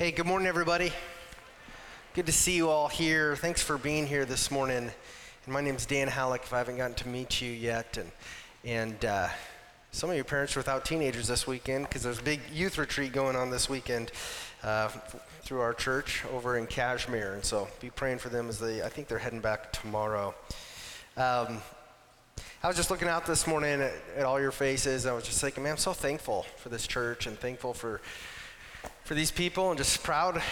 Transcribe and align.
Hey, 0.00 0.12
good 0.12 0.24
morning, 0.24 0.48
everybody. 0.48 0.94
Good 2.14 2.24
to 2.24 2.32
see 2.32 2.56
you 2.56 2.70
all 2.70 2.88
here. 2.88 3.36
Thanks 3.36 3.62
for 3.62 3.76
being 3.76 4.06
here 4.06 4.24
this 4.24 4.50
morning. 4.50 4.90
And 5.44 5.52
my 5.52 5.60
name's 5.60 5.84
Dan 5.84 6.08
Halleck. 6.08 6.42
If 6.42 6.54
I 6.54 6.56
haven't 6.56 6.78
gotten 6.78 6.96
to 6.96 7.08
meet 7.08 7.42
you 7.42 7.50
yet, 7.50 7.98
and 7.98 8.10
and 8.64 9.04
uh, 9.04 9.28
some 9.92 10.08
of 10.08 10.16
your 10.16 10.24
parents 10.24 10.56
are 10.56 10.60
without 10.60 10.86
teenagers 10.86 11.28
this 11.28 11.46
weekend 11.46 11.84
because 11.84 12.02
there's 12.02 12.18
a 12.18 12.22
big 12.22 12.40
youth 12.50 12.78
retreat 12.78 13.12
going 13.12 13.36
on 13.36 13.50
this 13.50 13.68
weekend 13.68 14.10
uh, 14.62 14.88
through 15.42 15.60
our 15.60 15.74
church 15.74 16.24
over 16.32 16.56
in 16.56 16.66
Kashmir. 16.66 17.34
and 17.34 17.44
so 17.44 17.68
be 17.78 17.90
praying 17.90 18.20
for 18.20 18.30
them 18.30 18.48
as 18.48 18.58
they. 18.58 18.82
I 18.82 18.88
think 18.88 19.06
they're 19.06 19.18
heading 19.18 19.42
back 19.42 19.70
tomorrow. 19.70 20.34
Um, 21.18 21.58
I 22.62 22.68
was 22.68 22.76
just 22.76 22.90
looking 22.90 23.08
out 23.08 23.26
this 23.26 23.46
morning 23.46 23.82
at, 23.82 23.92
at 24.16 24.24
all 24.24 24.40
your 24.40 24.50
faces. 24.50 25.04
I 25.04 25.12
was 25.12 25.24
just 25.24 25.42
thinking, 25.42 25.62
man, 25.62 25.72
I'm 25.72 25.76
so 25.76 25.92
thankful 25.92 26.46
for 26.56 26.70
this 26.70 26.86
church 26.86 27.26
and 27.26 27.38
thankful 27.38 27.74
for 27.74 28.00
for 29.04 29.14
these 29.14 29.30
people, 29.30 29.70
and 29.70 29.78
just 29.78 30.02
proud 30.02 30.42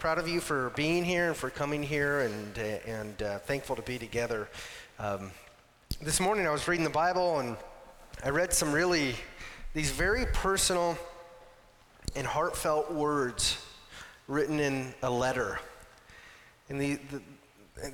proud 0.00 0.18
of 0.18 0.28
you 0.28 0.40
for 0.40 0.70
being 0.76 1.04
here 1.04 1.28
and 1.28 1.36
for 1.36 1.50
coming 1.50 1.82
here, 1.82 2.20
and 2.20 2.58
and 2.86 3.22
uh, 3.22 3.38
thankful 3.40 3.76
to 3.76 3.82
be 3.82 3.98
together. 3.98 4.48
Um, 4.98 5.30
this 6.00 6.20
morning 6.20 6.46
I 6.46 6.50
was 6.50 6.66
reading 6.68 6.84
the 6.84 6.90
Bible 6.90 7.38
and 7.38 7.56
I 8.24 8.30
read 8.30 8.52
some 8.52 8.72
really 8.72 9.14
these 9.74 9.90
very 9.90 10.26
personal 10.26 10.98
and 12.14 12.26
heartfelt 12.26 12.92
words 12.92 13.64
written 14.28 14.60
in 14.60 14.94
a 15.02 15.10
letter. 15.10 15.58
And 16.68 16.80
the, 16.80 16.98
the, 17.10 17.22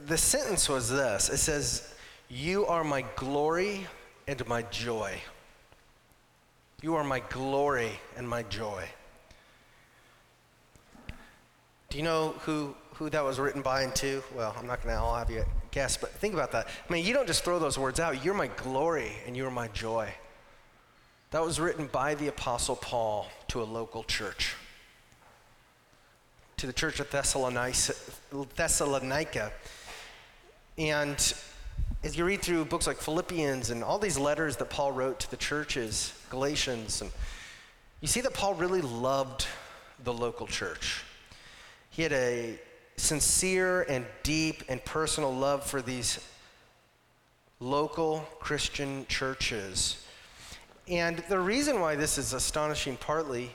the 0.07 0.19
sentence 0.19 0.69
was 0.69 0.89
this 0.89 1.29
it 1.29 1.39
says, 1.39 1.95
You 2.29 2.67
are 2.67 2.85
my 2.85 3.05
glory 3.17 3.87
and 4.27 4.47
my 4.47 4.63
joy. 4.63 5.21
You 6.83 6.95
are 6.95 7.05
my 7.05 7.21
glory 7.21 7.93
and 8.17 8.29
my 8.29 8.43
joy. 8.45 8.89
Do 11.91 11.99
you 11.99 12.05
know 12.05 12.35
who, 12.43 12.75
who 12.95 13.11
that 13.11 13.25
was 13.25 13.41
written 13.41 13.63
by 13.63 13.83
and 13.83 13.95
to? 13.97 14.23
Well, 14.35 14.55
I'm 14.57 14.67
not 14.67 14.83
going 14.83 14.95
to 14.95 15.01
all 15.01 15.17
have 15.17 15.29
you 15.29 15.45
guess, 15.73 15.97
but 15.97 16.11
think 16.11 16.35
about 16.35 16.53
that. 16.53 16.69
I 16.89 16.93
mean, 16.93 17.05
you 17.05 17.13
don't 17.13 17.27
just 17.27 17.43
throw 17.43 17.59
those 17.59 17.77
words 17.77 17.99
out. 17.99 18.25
You're 18.25 18.35
my 18.35 18.47
glory 18.47 19.11
and 19.27 19.37
you're 19.37 19.51
my 19.51 19.67
joy. 19.69 20.09
That 21.33 21.45
was 21.45 21.59
written 21.59 21.89
by 21.89 22.15
the 22.15 22.29
Apostle 22.29 22.77
Paul 22.77 23.27
to 23.49 23.61
a 23.61 23.65
local 23.65 24.05
church, 24.05 24.55
to 26.59 26.69
the 26.69 26.73
church 26.73 27.01
of 27.01 27.11
Thessalonica. 27.11 29.53
And 30.79 31.35
as 32.05 32.17
you 32.17 32.25
read 32.25 32.41
through 32.41 32.67
books 32.67 32.87
like 32.87 32.99
Philippians 32.99 33.71
and 33.71 33.83
all 33.83 33.99
these 33.99 34.17
letters 34.17 34.57
that 34.59 34.71
Paul 34.71 34.93
wrote 34.93 35.19
to 35.21 35.31
the 35.31 35.37
churches, 35.37 36.15
Galatians, 36.31 37.03
and 37.03 37.11
you 38.01 38.07
see 38.07 38.21
that 38.21 38.35
Paul 38.35 38.55
really 38.55 38.81
loved 38.81 39.49
the 40.05 40.13
local 40.13 40.47
church. 40.47 41.03
He 41.91 42.03
had 42.03 42.13
a 42.13 42.59
sincere 42.97 43.83
and 43.83 44.07
deep 44.23 44.65
and 44.69 44.85
personal 44.85 45.35
love 45.35 45.65
for 45.65 45.83
these 45.83 46.19
local 47.61 48.27
Christian 48.41 49.07
churches 49.09 50.05
and 50.91 51.19
the 51.29 51.39
reason 51.39 51.81
why 51.81 51.95
this 51.95 52.19
is 52.19 52.33
astonishing 52.33 52.97
partly 52.97 53.55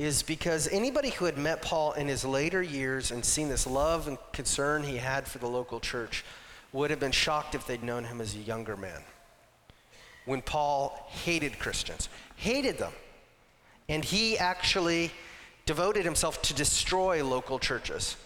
is 0.00 0.24
because 0.24 0.66
anybody 0.68 1.10
who 1.10 1.24
had 1.24 1.38
met 1.38 1.62
Paul 1.62 1.92
in 1.92 2.08
his 2.08 2.24
later 2.24 2.60
years 2.60 3.12
and 3.12 3.24
seen 3.24 3.48
this 3.48 3.64
love 3.64 4.08
and 4.08 4.18
concern 4.32 4.82
he 4.82 4.96
had 4.96 5.28
for 5.28 5.38
the 5.38 5.46
local 5.46 5.78
church 5.78 6.24
would 6.72 6.90
have 6.90 6.98
been 6.98 7.12
shocked 7.12 7.54
if 7.54 7.64
they'd 7.64 7.84
known 7.84 8.02
him 8.02 8.20
as 8.20 8.34
a 8.34 8.38
younger 8.38 8.76
man. 8.76 9.02
When 10.24 10.42
Paul 10.42 11.06
hated 11.10 11.60
Christians, 11.60 12.08
hated 12.34 12.78
them, 12.78 12.92
and 13.88 14.04
he 14.04 14.36
actually 14.36 15.12
devoted 15.66 16.04
himself 16.04 16.42
to 16.42 16.54
destroy 16.54 17.24
local 17.24 17.58
churches. 17.58 18.16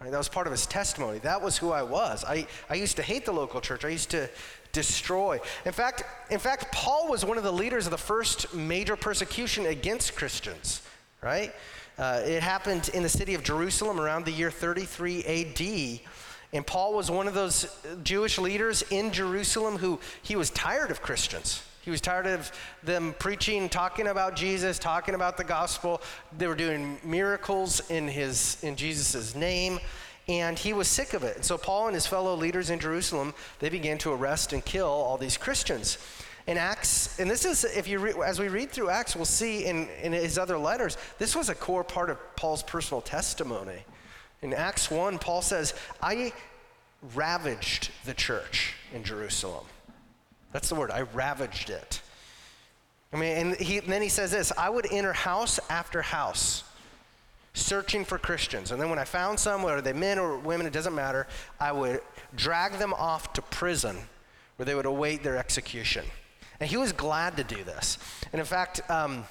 Right, 0.00 0.10
that 0.10 0.18
was 0.18 0.28
part 0.28 0.46
of 0.46 0.50
his 0.50 0.66
testimony. 0.66 1.18
That 1.20 1.40
was 1.40 1.56
who 1.56 1.72
I 1.72 1.82
was. 1.82 2.22
I, 2.24 2.46
I 2.68 2.74
used 2.74 2.96
to 2.96 3.02
hate 3.02 3.24
the 3.24 3.32
local 3.32 3.62
church. 3.62 3.82
I 3.84 3.88
used 3.88 4.10
to 4.10 4.28
destroy. 4.72 5.40
In 5.64 5.72
fact, 5.72 6.04
in 6.30 6.38
fact, 6.38 6.70
Paul 6.70 7.08
was 7.08 7.24
one 7.24 7.38
of 7.38 7.44
the 7.44 7.52
leaders 7.52 7.86
of 7.86 7.90
the 7.90 7.98
first 7.98 8.52
major 8.54 8.94
persecution 8.94 9.64
against 9.64 10.14
Christians, 10.14 10.82
right? 11.22 11.54
Uh, 11.98 12.20
it 12.26 12.42
happened 12.42 12.90
in 12.92 13.02
the 13.02 13.08
city 13.08 13.34
of 13.34 13.42
Jerusalem 13.42 13.98
around 13.98 14.26
the 14.26 14.32
year 14.32 14.50
33 14.50 15.24
AD. 15.24 16.00
And 16.52 16.66
Paul 16.66 16.94
was 16.94 17.10
one 17.10 17.26
of 17.26 17.32
those 17.32 17.66
Jewish 18.02 18.38
leaders 18.38 18.82
in 18.90 19.12
Jerusalem 19.12 19.78
who 19.78 19.98
he 20.22 20.36
was 20.36 20.50
tired 20.50 20.90
of 20.90 21.00
Christians. 21.00 21.62
He 21.86 21.92
was 21.92 22.00
tired 22.00 22.26
of 22.26 22.50
them 22.82 23.14
preaching, 23.20 23.68
talking 23.68 24.08
about 24.08 24.34
Jesus, 24.34 24.76
talking 24.76 25.14
about 25.14 25.36
the 25.36 25.44
gospel. 25.44 26.02
They 26.36 26.48
were 26.48 26.56
doing 26.56 26.98
miracles 27.04 27.78
in 27.88 28.08
his 28.08 28.58
in 28.64 28.74
Jesus' 28.74 29.36
name 29.36 29.78
and 30.26 30.58
he 30.58 30.72
was 30.72 30.88
sick 30.88 31.14
of 31.14 31.22
it. 31.22 31.36
And 31.36 31.44
so 31.44 31.56
Paul 31.56 31.86
and 31.86 31.94
his 31.94 32.04
fellow 32.04 32.34
leaders 32.34 32.70
in 32.70 32.80
Jerusalem, 32.80 33.34
they 33.60 33.68
began 33.68 33.98
to 33.98 34.12
arrest 34.12 34.52
and 34.52 34.64
kill 34.64 34.88
all 34.88 35.16
these 35.16 35.36
Christians. 35.36 35.98
In 36.48 36.58
Acts, 36.58 37.20
and 37.20 37.30
this 37.30 37.44
is, 37.44 37.62
if 37.62 37.86
you 37.86 38.00
re, 38.00 38.14
as 38.26 38.40
we 38.40 38.48
read 38.48 38.72
through 38.72 38.90
Acts, 38.90 39.14
we'll 39.14 39.24
see 39.24 39.64
in, 39.64 39.88
in 40.02 40.12
his 40.12 40.38
other 40.38 40.58
letters, 40.58 40.98
this 41.18 41.36
was 41.36 41.50
a 41.50 41.54
core 41.54 41.84
part 41.84 42.10
of 42.10 42.18
Paul's 42.34 42.64
personal 42.64 43.00
testimony. 43.00 43.78
In 44.42 44.52
Acts 44.52 44.90
1, 44.90 45.20
Paul 45.20 45.40
says, 45.40 45.72
I 46.02 46.32
ravaged 47.14 47.92
the 48.04 48.14
church 48.14 48.74
in 48.92 49.04
Jerusalem. 49.04 49.66
That's 50.52 50.68
the 50.68 50.74
word, 50.74 50.90
I 50.90 51.02
ravaged 51.02 51.70
it. 51.70 52.00
I 53.12 53.16
mean, 53.16 53.36
and, 53.36 53.56
he, 53.56 53.78
and 53.78 53.88
then 53.88 54.02
he 54.02 54.08
says 54.08 54.30
this 54.30 54.52
I 54.56 54.68
would 54.68 54.86
enter 54.90 55.12
house 55.12 55.58
after 55.70 56.02
house 56.02 56.64
searching 57.56 58.04
for 58.04 58.18
Christians. 58.18 58.70
And 58.70 58.80
then 58.80 58.90
when 58.90 58.98
I 58.98 59.04
found 59.04 59.40
some, 59.40 59.62
whether 59.62 59.80
they 59.80 59.94
men 59.94 60.18
or 60.18 60.36
women, 60.38 60.66
it 60.66 60.72
doesn't 60.72 60.94
matter, 60.94 61.26
I 61.58 61.72
would 61.72 62.00
drag 62.34 62.74
them 62.74 62.92
off 62.92 63.32
to 63.32 63.42
prison 63.42 63.96
where 64.56 64.66
they 64.66 64.74
would 64.74 64.86
await 64.86 65.22
their 65.22 65.38
execution. 65.38 66.04
And 66.60 66.68
he 66.68 66.76
was 66.76 66.92
glad 66.92 67.36
to 67.38 67.44
do 67.44 67.64
this. 67.64 67.98
And 68.32 68.40
in 68.40 68.46
fact, 68.46 68.82
um, 68.90 69.24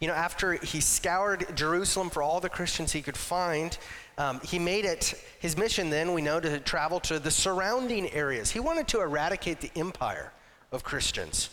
you 0.00 0.06
know, 0.06 0.14
after 0.14 0.52
he 0.52 0.80
scoured 0.80 1.56
Jerusalem 1.56 2.10
for 2.10 2.22
all 2.22 2.40
the 2.40 2.48
Christians 2.48 2.92
he 2.92 3.02
could 3.02 3.16
find, 3.16 3.76
um, 4.16 4.40
he 4.40 4.58
made 4.58 4.84
it 4.84 5.14
his 5.40 5.56
mission 5.56 5.90
then, 5.90 6.12
we 6.12 6.22
know, 6.22 6.40
to 6.40 6.60
travel 6.60 7.00
to 7.00 7.18
the 7.18 7.30
surrounding 7.30 8.10
areas. 8.12 8.50
He 8.50 8.60
wanted 8.60 8.88
to 8.88 9.00
eradicate 9.00 9.60
the 9.60 9.70
empire 9.76 10.32
of 10.72 10.84
Christians. 10.84 11.50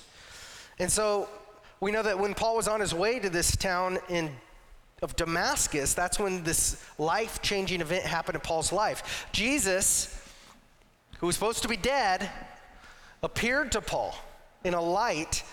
And 0.79 0.91
so 0.91 1.29
we 1.79 1.91
know 1.91 2.03
that 2.03 2.19
when 2.19 2.33
Paul 2.33 2.55
was 2.55 2.67
on 2.67 2.79
his 2.79 2.93
way 2.93 3.19
to 3.19 3.29
this 3.29 3.55
town 3.55 3.97
in 4.09 4.31
of 5.01 5.15
Damascus, 5.15 5.93
that's 5.93 6.19
when 6.19 6.43
this 6.43 6.83
life 6.97 7.41
changing 7.41 7.81
event 7.81 8.05
happened 8.05 8.35
in 8.35 8.41
Paul's 8.41 8.71
life. 8.71 9.27
Jesus, 9.31 10.19
who 11.19 11.27
was 11.27 11.35
supposed 11.35 11.61
to 11.63 11.67
be 11.67 11.77
dead, 11.77 12.29
appeared 13.21 13.71
to 13.73 13.81
Paul 13.81 14.15
in 14.63 14.73
a 14.73 14.81
light 14.81 15.43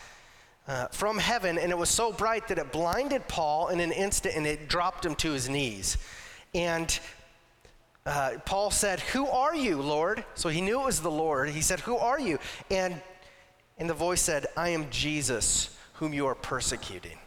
uh, 0.68 0.86
from 0.88 1.18
heaven, 1.18 1.58
and 1.58 1.72
it 1.72 1.78
was 1.78 1.88
so 1.88 2.12
bright 2.12 2.48
that 2.48 2.58
it 2.58 2.72
blinded 2.72 3.26
Paul 3.28 3.68
in 3.68 3.80
an 3.80 3.92
instant 3.92 4.36
and 4.36 4.46
it 4.46 4.68
dropped 4.68 5.04
him 5.04 5.14
to 5.16 5.32
his 5.32 5.48
knees. 5.48 5.98
And 6.54 6.98
uh, 8.06 8.32
Paul 8.44 8.70
said, 8.70 9.00
Who 9.00 9.26
are 9.26 9.54
you, 9.54 9.80
Lord? 9.80 10.24
So 10.34 10.48
he 10.48 10.60
knew 10.60 10.80
it 10.80 10.86
was 10.86 11.00
the 11.00 11.10
Lord. 11.10 11.50
He 11.50 11.62
said, 11.62 11.80
Who 11.80 11.96
are 11.96 12.18
you? 12.18 12.38
And, 12.70 13.00
and 13.78 13.88
the 13.88 13.94
voice 13.94 14.20
said, 14.20 14.46
I 14.56 14.70
am 14.70 14.90
Jesus, 14.90 15.76
whom 15.94 16.12
you 16.12 16.26
are 16.26 16.34
persecuting. 16.34 17.18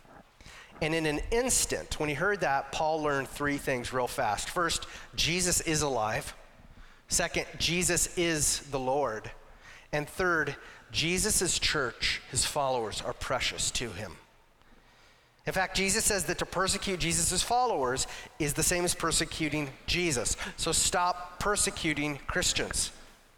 And 0.81 0.94
in 0.94 1.06
an 1.06 1.22
instant, 1.31 2.00
when 2.00 2.09
he 2.09 2.16
heard 2.16 2.41
that, 2.41 2.72
Paul 2.72 3.02
learned 3.02 3.29
three 3.29 3.57
things 3.57 3.94
real 3.94 4.07
fast. 4.07 4.50
First, 4.50 4.88
Jesus 5.16 5.62
is 5.62 5.81
alive. 5.81 6.34
Second, 7.07 7.46
Jesus 7.57 8.17
is 8.17 8.59
the 8.72 8.79
Lord. 8.79 9.31
And 9.94 10.07
third, 10.07 10.56
Jesus' 10.91 11.59
church, 11.59 12.22
his 12.31 12.46
followers, 12.46 13.01
are 13.01 13.13
precious 13.13 13.72
to 13.72 13.90
him. 13.91 14.13
In 15.46 15.53
fact, 15.53 15.78
Jesus 15.78 16.03
says 16.03 16.25
that 16.25 16.40
to 16.40 16.46
persecute 16.46 17.00
Jesus' 17.00 17.44
followers 17.44 18.07
is 18.40 18.53
the 18.53 18.63
same 18.63 18.84
as 18.84 18.96
persecuting 18.96 19.70
Jesus. 19.85 20.37
So 20.58 20.72
stop 20.72 21.40
persecuting 21.40 22.20
Christians, 22.26 22.91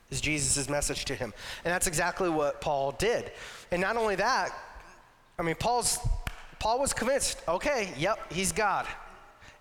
is 0.09 0.21
Jesus' 0.21 0.69
message 0.69 1.03
to 1.05 1.15
him. 1.15 1.33
And 1.65 1.73
that's 1.73 1.87
exactly 1.87 2.29
what 2.29 2.61
Paul 2.61 2.93
did. 2.93 3.31
And 3.71 3.81
not 3.81 3.97
only 3.97 4.15
that, 4.15 4.51
I 5.37 5.41
mean, 5.41 5.55
Paul's 5.55 5.99
Paul 6.59 6.79
was 6.79 6.93
convinced, 6.93 7.41
okay, 7.47 7.89
yep, 7.97 8.31
he's 8.31 8.51
God. 8.51 8.87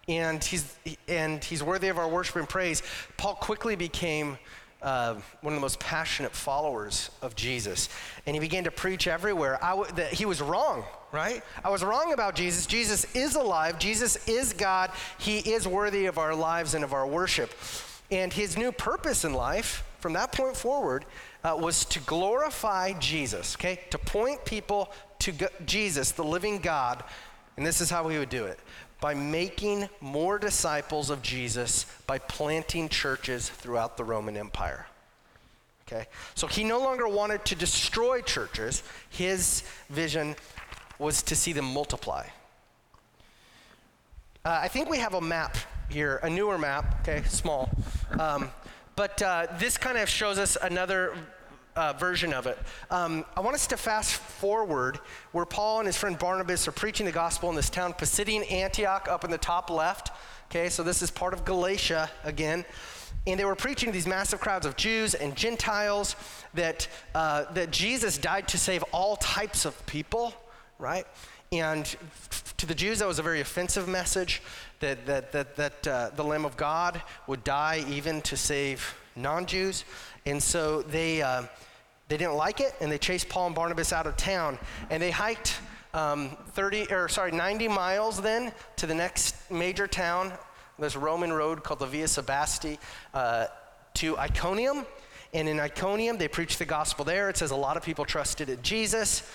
And 0.08 0.42
he's, 0.42 0.76
and 1.08 1.42
he's 1.42 1.62
worthy 1.62 1.88
of 1.88 1.98
our 1.98 2.08
worship 2.08 2.36
and 2.36 2.48
praise. 2.48 2.82
Paul 3.16 3.34
quickly 3.34 3.76
became 3.76 4.38
uh, 4.86 5.16
one 5.40 5.52
of 5.52 5.56
the 5.56 5.60
most 5.60 5.80
passionate 5.80 6.30
followers 6.30 7.10
of 7.20 7.34
Jesus. 7.34 7.88
And 8.24 8.36
he 8.36 8.40
began 8.40 8.62
to 8.64 8.70
preach 8.70 9.08
everywhere 9.08 9.58
w- 9.60 9.90
that 9.96 10.12
he 10.12 10.24
was 10.24 10.40
wrong, 10.40 10.84
right? 11.10 11.42
I 11.64 11.70
was 11.70 11.82
wrong 11.82 12.12
about 12.12 12.36
Jesus. 12.36 12.66
Jesus 12.66 13.04
is 13.12 13.34
alive. 13.34 13.80
Jesus 13.80 14.28
is 14.28 14.52
God. 14.52 14.92
He 15.18 15.38
is 15.38 15.66
worthy 15.66 16.06
of 16.06 16.18
our 16.18 16.36
lives 16.36 16.74
and 16.74 16.84
of 16.84 16.92
our 16.92 17.04
worship. 17.04 17.52
And 18.12 18.32
his 18.32 18.56
new 18.56 18.70
purpose 18.70 19.24
in 19.24 19.34
life, 19.34 19.82
from 19.98 20.12
that 20.12 20.30
point 20.30 20.56
forward, 20.56 21.04
uh, 21.42 21.58
was 21.60 21.84
to 21.86 21.98
glorify 22.00 22.92
Jesus, 22.92 23.56
okay? 23.56 23.80
To 23.90 23.98
point 23.98 24.44
people 24.44 24.92
to 25.18 25.32
Jesus, 25.66 26.12
the 26.12 26.22
living 26.22 26.58
God. 26.58 27.02
And 27.56 27.66
this 27.66 27.80
is 27.80 27.90
how 27.90 28.06
he 28.08 28.18
would 28.18 28.28
do 28.28 28.44
it 28.44 28.60
by 29.06 29.14
making 29.14 29.88
more 30.00 30.36
disciples 30.36 31.10
of 31.10 31.22
Jesus 31.22 31.86
by 32.08 32.18
planting 32.18 32.88
churches 32.88 33.48
throughout 33.48 33.96
the 33.96 34.02
Roman 34.02 34.36
Empire. 34.36 34.84
Okay? 35.86 36.06
So 36.34 36.48
he 36.48 36.64
no 36.64 36.80
longer 36.80 37.06
wanted 37.06 37.44
to 37.44 37.54
destroy 37.54 38.20
churches. 38.20 38.82
His 39.10 39.62
vision 39.90 40.34
was 40.98 41.22
to 41.22 41.36
see 41.36 41.52
them 41.52 41.66
multiply. 41.66 42.26
Uh, 44.44 44.58
I 44.62 44.66
think 44.66 44.90
we 44.90 44.98
have 44.98 45.14
a 45.14 45.20
map 45.20 45.56
here, 45.88 46.18
a 46.24 46.28
newer 46.28 46.58
map, 46.58 47.02
okay, 47.02 47.22
small. 47.28 47.70
Um, 48.18 48.50
but 48.96 49.22
uh, 49.22 49.46
this 49.60 49.78
kind 49.78 49.98
of 49.98 50.08
shows 50.08 50.36
us 50.36 50.56
another 50.60 51.14
uh, 51.76 51.93
version 51.93 52.32
of 52.32 52.46
it. 52.46 52.58
Um, 52.90 53.25
I 53.37 53.40
want 53.40 53.55
us 53.55 53.67
to 53.69 53.76
fast 53.76 54.14
forward 54.14 54.99
where 55.32 55.44
Paul 55.44 55.81
and 55.81 55.87
his 55.87 55.96
friend 55.96 56.19
Barnabas 56.19 56.67
are 56.67 56.73
preaching 56.73 57.06
the 57.06 57.12
gospel 57.12 57.50
in 57.50 57.55
this 57.55 57.70
town, 57.70 57.93
Pisidian 57.93 58.50
Antioch, 58.50 59.08
up 59.08 59.25
in 59.25 59.31
the 59.31 59.38
top 59.38 59.70
left. 59.70 60.11
Okay, 60.50 60.69
so 60.69 60.82
this 60.82 61.02
is 61.02 61.11
part 61.11 61.34
of 61.34 61.44
Galatia 61.44 62.11
again. 62.25 62.64
And 63.26 63.38
they 63.38 63.44
were 63.44 63.56
preaching 63.56 63.88
to 63.88 63.93
these 63.93 64.06
massive 64.06 64.40
crowds 64.40 64.67
of 64.67 64.76
Jews 64.76 65.14
and 65.14 65.34
Gentiles 65.37 66.14
that, 66.55 66.88
uh, 67.14 67.44
that 67.55 67.73
Jesus 67.73 68.19
died 68.19 68.46
to 68.49 68.58
save 68.58 68.84
all 68.93 69.17
types 69.17 69.64
of 69.64 69.84
people, 69.87 70.32
right? 70.78 71.06
And 71.50 71.84
to 72.56 72.67
the 72.67 72.75
Jews, 72.75 73.00
that 73.00 73.08
was 73.08 73.19
a 73.19 73.23
very 73.23 73.40
offensive 73.40 73.88
message 73.88 74.43
that, 74.81 75.06
that, 75.06 75.32
that, 75.32 75.56
that 75.56 75.88
uh, 75.88 76.11
the 76.14 76.23
Lamb 76.23 76.44
of 76.44 76.56
God 76.56 77.02
would 77.26 77.43
die 77.44 77.84
even 77.88 78.23
to 78.23 78.37
save 78.37 78.94
non 79.17 79.46
Jews. 79.46 79.84
And 80.25 80.43
so 80.43 80.82
they, 80.82 81.23
uh, 81.23 81.44
they 82.08 82.16
didn't 82.16 82.34
like 82.34 82.60
it, 82.60 82.74
and 82.80 82.90
they 82.90 82.98
chased 82.98 83.28
Paul 83.28 83.46
and 83.46 83.54
Barnabas 83.54 83.92
out 83.92 84.06
of 84.06 84.16
town. 84.16 84.58
And 84.90 85.02
they 85.02 85.10
hiked 85.10 85.58
um, 85.92 86.36
30, 86.52 86.92
or 86.92 87.08
sorry, 87.08 87.32
90 87.32 87.68
miles 87.68 88.20
then 88.20 88.52
to 88.76 88.86
the 88.86 88.94
next 88.94 89.50
major 89.50 89.86
town, 89.86 90.32
this 90.78 90.94
Roman 90.94 91.32
road 91.32 91.64
called 91.64 91.80
the 91.80 91.86
Via 91.86 92.04
Sebaste, 92.06 92.78
uh, 93.14 93.46
to 93.94 94.16
Iconium. 94.18 94.86
And 95.32 95.48
in 95.48 95.58
Iconium, 95.58 96.18
they 96.18 96.28
preached 96.28 96.58
the 96.58 96.64
gospel 96.64 97.04
there. 97.04 97.28
It 97.28 97.36
says 97.36 97.50
a 97.50 97.56
lot 97.56 97.76
of 97.76 97.82
people 97.82 98.04
trusted 98.04 98.48
in 98.48 98.62
Jesus. 98.62 99.28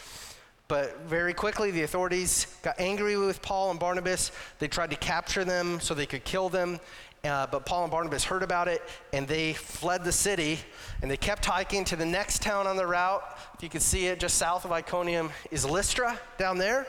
But 0.68 1.02
very 1.02 1.34
quickly, 1.34 1.72
the 1.72 1.84
authorities 1.84 2.48
got 2.64 2.80
angry 2.80 3.18
with 3.18 3.42
Paul 3.42 3.72
and 3.72 3.80
Barnabas. 3.80 4.32
They 4.60 4.70
tried 4.70 4.92
to 4.92 4.96
capture 4.96 5.44
them 5.44 5.82
so 5.82 5.94
they 5.94 6.06
could 6.06 6.24
kill 6.24 6.48
them. 6.48 6.80
Uh, 7.24 7.46
but 7.46 7.66
Paul 7.68 7.84
and 7.84 7.92
Barnabas 7.92 8.24
heard 8.24 8.42
about 8.42 8.68
it 8.68 8.82
and 9.14 9.28
they 9.28 9.54
fled 9.54 10.04
the 10.04 10.12
city 10.12 10.58
and 11.02 11.12
they 11.12 11.18
kept 11.18 11.46
hiking 11.46 11.86
to 11.86 11.96
the 11.96 12.06
next 12.06 12.42
town 12.42 12.66
on 12.66 12.78
the 12.78 12.86
route. 12.86 13.24
If 13.54 13.62
you 13.62 13.70
can 13.70 13.80
see 13.80 14.08
it, 14.08 14.20
just 14.20 14.38
south 14.38 14.66
of 14.66 14.72
Iconium 14.72 15.30
is 15.52 15.64
Lystra 15.64 16.20
down 16.40 16.58
there. 16.58 16.88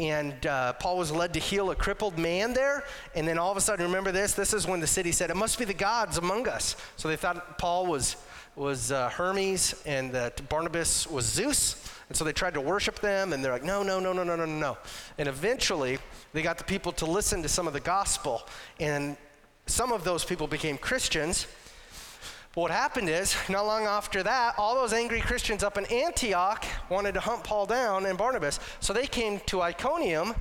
And 0.00 0.46
uh, 0.46 0.74
Paul 0.74 0.96
was 0.96 1.10
led 1.10 1.34
to 1.34 1.40
heal 1.40 1.72
a 1.72 1.74
crippled 1.74 2.18
man 2.18 2.52
there. 2.52 2.84
And 3.16 3.26
then 3.26 3.36
all 3.36 3.50
of 3.50 3.56
a 3.56 3.60
sudden, 3.60 3.84
remember 3.84 4.12
this? 4.12 4.32
This 4.32 4.54
is 4.54 4.64
when 4.64 4.78
the 4.78 4.86
city 4.86 5.10
said, 5.10 5.28
It 5.28 5.36
must 5.36 5.58
be 5.58 5.64
the 5.64 5.74
gods 5.74 6.18
among 6.18 6.46
us. 6.46 6.76
So 6.96 7.08
they 7.08 7.16
thought 7.16 7.58
Paul 7.58 7.86
was, 7.86 8.14
was 8.54 8.92
uh, 8.92 9.10
Hermes 9.10 9.82
and 9.86 10.12
that 10.12 10.48
Barnabas 10.48 11.10
was 11.10 11.24
Zeus. 11.24 11.84
And 12.08 12.16
so 12.16 12.24
they 12.24 12.32
tried 12.32 12.54
to 12.54 12.60
worship 12.60 13.00
them, 13.00 13.34
and 13.34 13.44
they're 13.44 13.52
like, 13.52 13.64
no, 13.64 13.82
no, 13.82 14.00
no, 14.00 14.14
no, 14.14 14.24
no, 14.24 14.34
no, 14.34 14.46
no. 14.46 14.78
And 15.18 15.28
eventually, 15.28 15.98
they 16.32 16.40
got 16.40 16.56
the 16.56 16.64
people 16.64 16.90
to 16.92 17.04
listen 17.04 17.42
to 17.42 17.50
some 17.50 17.66
of 17.66 17.74
the 17.74 17.80
gospel. 17.80 18.42
And 18.80 19.18
some 19.68 19.92
of 19.92 20.02
those 20.02 20.24
people 20.24 20.46
became 20.46 20.78
Christians. 20.78 21.46
But 22.54 22.62
what 22.62 22.70
happened 22.70 23.08
is, 23.08 23.36
not 23.48 23.66
long 23.66 23.84
after 23.84 24.22
that, 24.22 24.54
all 24.58 24.74
those 24.74 24.92
angry 24.92 25.20
Christians 25.20 25.62
up 25.62 25.78
in 25.78 25.84
Antioch 25.86 26.64
wanted 26.88 27.12
to 27.14 27.20
hunt 27.20 27.44
Paul 27.44 27.66
down 27.66 28.06
and 28.06 28.16
Barnabas. 28.16 28.58
So 28.80 28.92
they 28.92 29.06
came 29.06 29.40
to 29.46 29.60
Iconium 29.60 30.34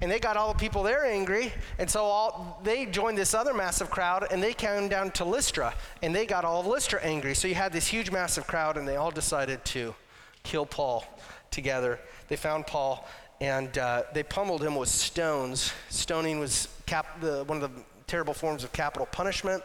and 0.00 0.10
they 0.10 0.18
got 0.18 0.36
all 0.36 0.52
the 0.52 0.58
people 0.58 0.82
there 0.82 1.04
angry. 1.04 1.52
And 1.78 1.90
so 1.90 2.04
all, 2.04 2.60
they 2.62 2.86
joined 2.86 3.18
this 3.18 3.34
other 3.34 3.52
massive 3.52 3.90
crowd 3.90 4.26
and 4.30 4.42
they 4.42 4.54
came 4.54 4.88
down 4.88 5.10
to 5.12 5.24
Lystra 5.24 5.74
and 6.02 6.14
they 6.14 6.26
got 6.26 6.44
all 6.44 6.60
of 6.60 6.66
Lystra 6.66 7.02
angry. 7.02 7.34
So 7.34 7.48
you 7.48 7.54
had 7.54 7.72
this 7.72 7.86
huge 7.86 8.10
massive 8.10 8.46
crowd 8.46 8.76
and 8.76 8.86
they 8.86 8.96
all 8.96 9.10
decided 9.10 9.64
to 9.66 9.94
kill 10.42 10.66
Paul 10.66 11.04
together. 11.50 11.98
They 12.28 12.36
found 12.36 12.66
Paul 12.66 13.06
and 13.40 13.76
uh, 13.76 14.04
they 14.14 14.22
pummeled 14.22 14.62
him 14.62 14.76
with 14.76 14.88
stones. 14.88 15.72
Stoning 15.88 16.38
was 16.38 16.68
cap- 16.86 17.20
the, 17.20 17.44
one 17.44 17.62
of 17.62 17.74
the 17.74 17.82
terrible 18.06 18.34
forms 18.34 18.64
of 18.64 18.72
capital 18.72 19.06
punishment. 19.06 19.62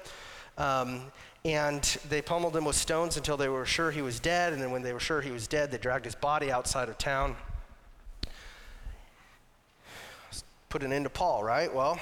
Um, 0.58 1.12
and 1.44 1.84
they 2.10 2.22
pummeled 2.22 2.56
him 2.56 2.66
with 2.66 2.76
stones 2.76 3.18
until 3.18 3.38
they 3.38 3.50
were 3.50 3.66
sure 3.66 3.92
he 3.92 4.02
was 4.02 4.20
dead. 4.20 4.54
And 4.54 4.62
then 4.62 4.72
when 4.72 4.82
they 4.84 4.94
were 4.94 5.00
sure 5.00 5.22
he 5.22 5.32
was 5.32 5.48
dead, 5.48 5.72
they 5.72 5.78
dragged 5.78 6.06
his 6.06 6.16
body 6.16 6.52
outside 6.52 6.90
of 6.90 6.98
town. 6.98 7.36
Put 10.70 10.84
an 10.84 10.94
end 10.94 11.06
to 11.06 11.10
Paul, 11.10 11.44
right? 11.44 11.74
Well, 11.74 12.00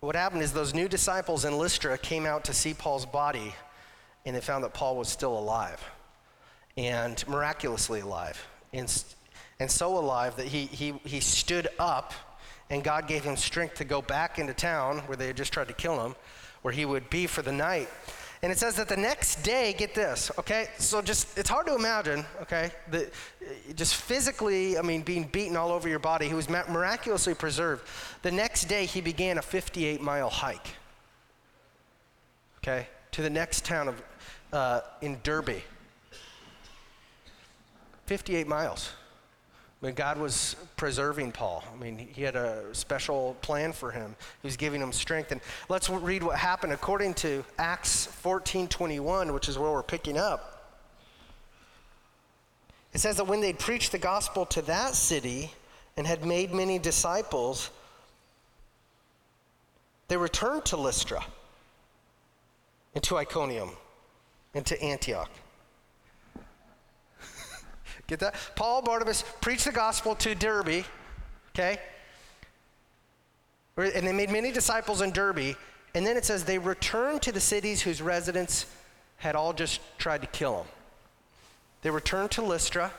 what 0.00 0.16
happened 0.16 0.42
is 0.42 0.52
those 0.52 0.74
new 0.74 0.88
disciples 0.88 1.44
in 1.44 1.56
Lystra 1.56 1.96
came 1.96 2.26
out 2.26 2.44
to 2.44 2.52
see 2.52 2.74
Paul's 2.74 3.06
body, 3.06 3.54
and 4.26 4.34
they 4.34 4.40
found 4.40 4.64
that 4.64 4.74
Paul 4.74 4.96
was 4.96 5.08
still 5.08 5.38
alive, 5.38 5.80
and 6.76 7.24
miraculously 7.28 8.00
alive, 8.00 8.44
and, 8.72 8.92
and 9.60 9.70
so 9.70 9.96
alive 9.96 10.34
that 10.38 10.48
he, 10.48 10.66
he, 10.66 10.94
he 11.04 11.20
stood 11.20 11.68
up 11.78 12.14
and 12.70 12.82
God 12.82 13.06
gave 13.06 13.24
him 13.24 13.36
strength 13.36 13.74
to 13.76 13.84
go 13.84 14.02
back 14.02 14.38
into 14.38 14.54
town 14.54 14.98
where 15.00 15.16
they 15.16 15.26
had 15.26 15.36
just 15.36 15.52
tried 15.52 15.68
to 15.68 15.74
kill 15.74 16.04
him, 16.04 16.14
where 16.62 16.72
he 16.72 16.84
would 16.84 17.10
be 17.10 17.26
for 17.26 17.42
the 17.42 17.52
night. 17.52 17.88
And 18.42 18.50
it 18.50 18.58
says 18.58 18.74
that 18.76 18.88
the 18.88 18.96
next 18.96 19.42
day, 19.42 19.72
get 19.72 19.94
this, 19.94 20.32
okay? 20.36 20.66
So 20.78 21.00
just, 21.00 21.38
it's 21.38 21.48
hard 21.48 21.66
to 21.68 21.76
imagine, 21.76 22.24
okay? 22.40 22.72
Just 23.76 23.94
physically, 23.94 24.76
I 24.76 24.82
mean, 24.82 25.02
being 25.02 25.24
beaten 25.24 25.56
all 25.56 25.70
over 25.70 25.88
your 25.88 26.00
body. 26.00 26.26
He 26.26 26.34
was 26.34 26.48
miraculously 26.48 27.34
preserved. 27.34 27.86
The 28.22 28.32
next 28.32 28.64
day, 28.64 28.84
he 28.84 29.00
began 29.00 29.38
a 29.38 29.42
58 29.42 30.00
mile 30.00 30.28
hike, 30.28 30.74
okay? 32.58 32.88
To 33.12 33.22
the 33.22 33.30
next 33.30 33.64
town 33.64 33.86
of, 33.86 34.02
uh, 34.52 34.80
in 35.02 35.20
Derbe. 35.22 35.62
58 38.06 38.48
miles. 38.48 38.90
When 39.82 39.94
God 39.94 40.16
was 40.16 40.54
preserving 40.76 41.32
Paul, 41.32 41.64
I 41.74 41.82
mean, 41.82 41.98
he 41.98 42.22
had 42.22 42.36
a 42.36 42.72
special 42.72 43.36
plan 43.42 43.72
for 43.72 43.90
him. 43.90 44.14
He 44.40 44.46
was 44.46 44.56
giving 44.56 44.80
him 44.80 44.92
strength. 44.92 45.32
And 45.32 45.40
let's 45.68 45.90
read 45.90 46.22
what 46.22 46.38
happened 46.38 46.72
according 46.72 47.14
to 47.14 47.44
Acts 47.58 48.06
14 48.06 48.68
21, 48.68 49.32
which 49.32 49.48
is 49.48 49.58
where 49.58 49.72
we're 49.72 49.82
picking 49.82 50.16
up. 50.16 50.78
It 52.92 53.00
says 53.00 53.16
that 53.16 53.24
when 53.24 53.40
they'd 53.40 53.58
preached 53.58 53.90
the 53.90 53.98
gospel 53.98 54.46
to 54.46 54.62
that 54.62 54.94
city 54.94 55.50
and 55.96 56.06
had 56.06 56.24
made 56.24 56.54
many 56.54 56.78
disciples, 56.78 57.68
they 60.06 60.16
returned 60.16 60.64
to 60.66 60.76
Lystra 60.76 61.26
and 62.94 63.02
to 63.02 63.16
Iconium 63.16 63.70
and 64.54 64.64
to 64.64 64.80
Antioch. 64.80 65.30
Get 68.12 68.20
that? 68.20 68.34
Paul 68.56 68.82
Barnabas 68.82 69.24
preached 69.40 69.64
the 69.64 69.72
gospel 69.72 70.14
to 70.16 70.34
Derbe, 70.34 70.84
okay? 71.54 71.78
And 73.78 74.06
they 74.06 74.12
made 74.12 74.28
many 74.28 74.52
disciples 74.52 75.00
in 75.00 75.12
Derbe. 75.12 75.56
And 75.94 76.04
then 76.04 76.18
it 76.18 76.26
says 76.26 76.44
they 76.44 76.58
returned 76.58 77.22
to 77.22 77.32
the 77.32 77.40
cities 77.40 77.80
whose 77.80 78.02
residents 78.02 78.66
had 79.16 79.34
all 79.34 79.54
just 79.54 79.80
tried 79.96 80.20
to 80.20 80.26
kill 80.26 80.56
them. 80.56 80.66
They 81.80 81.88
returned 81.88 82.30
to 82.32 82.42
Lystra. 82.42 82.92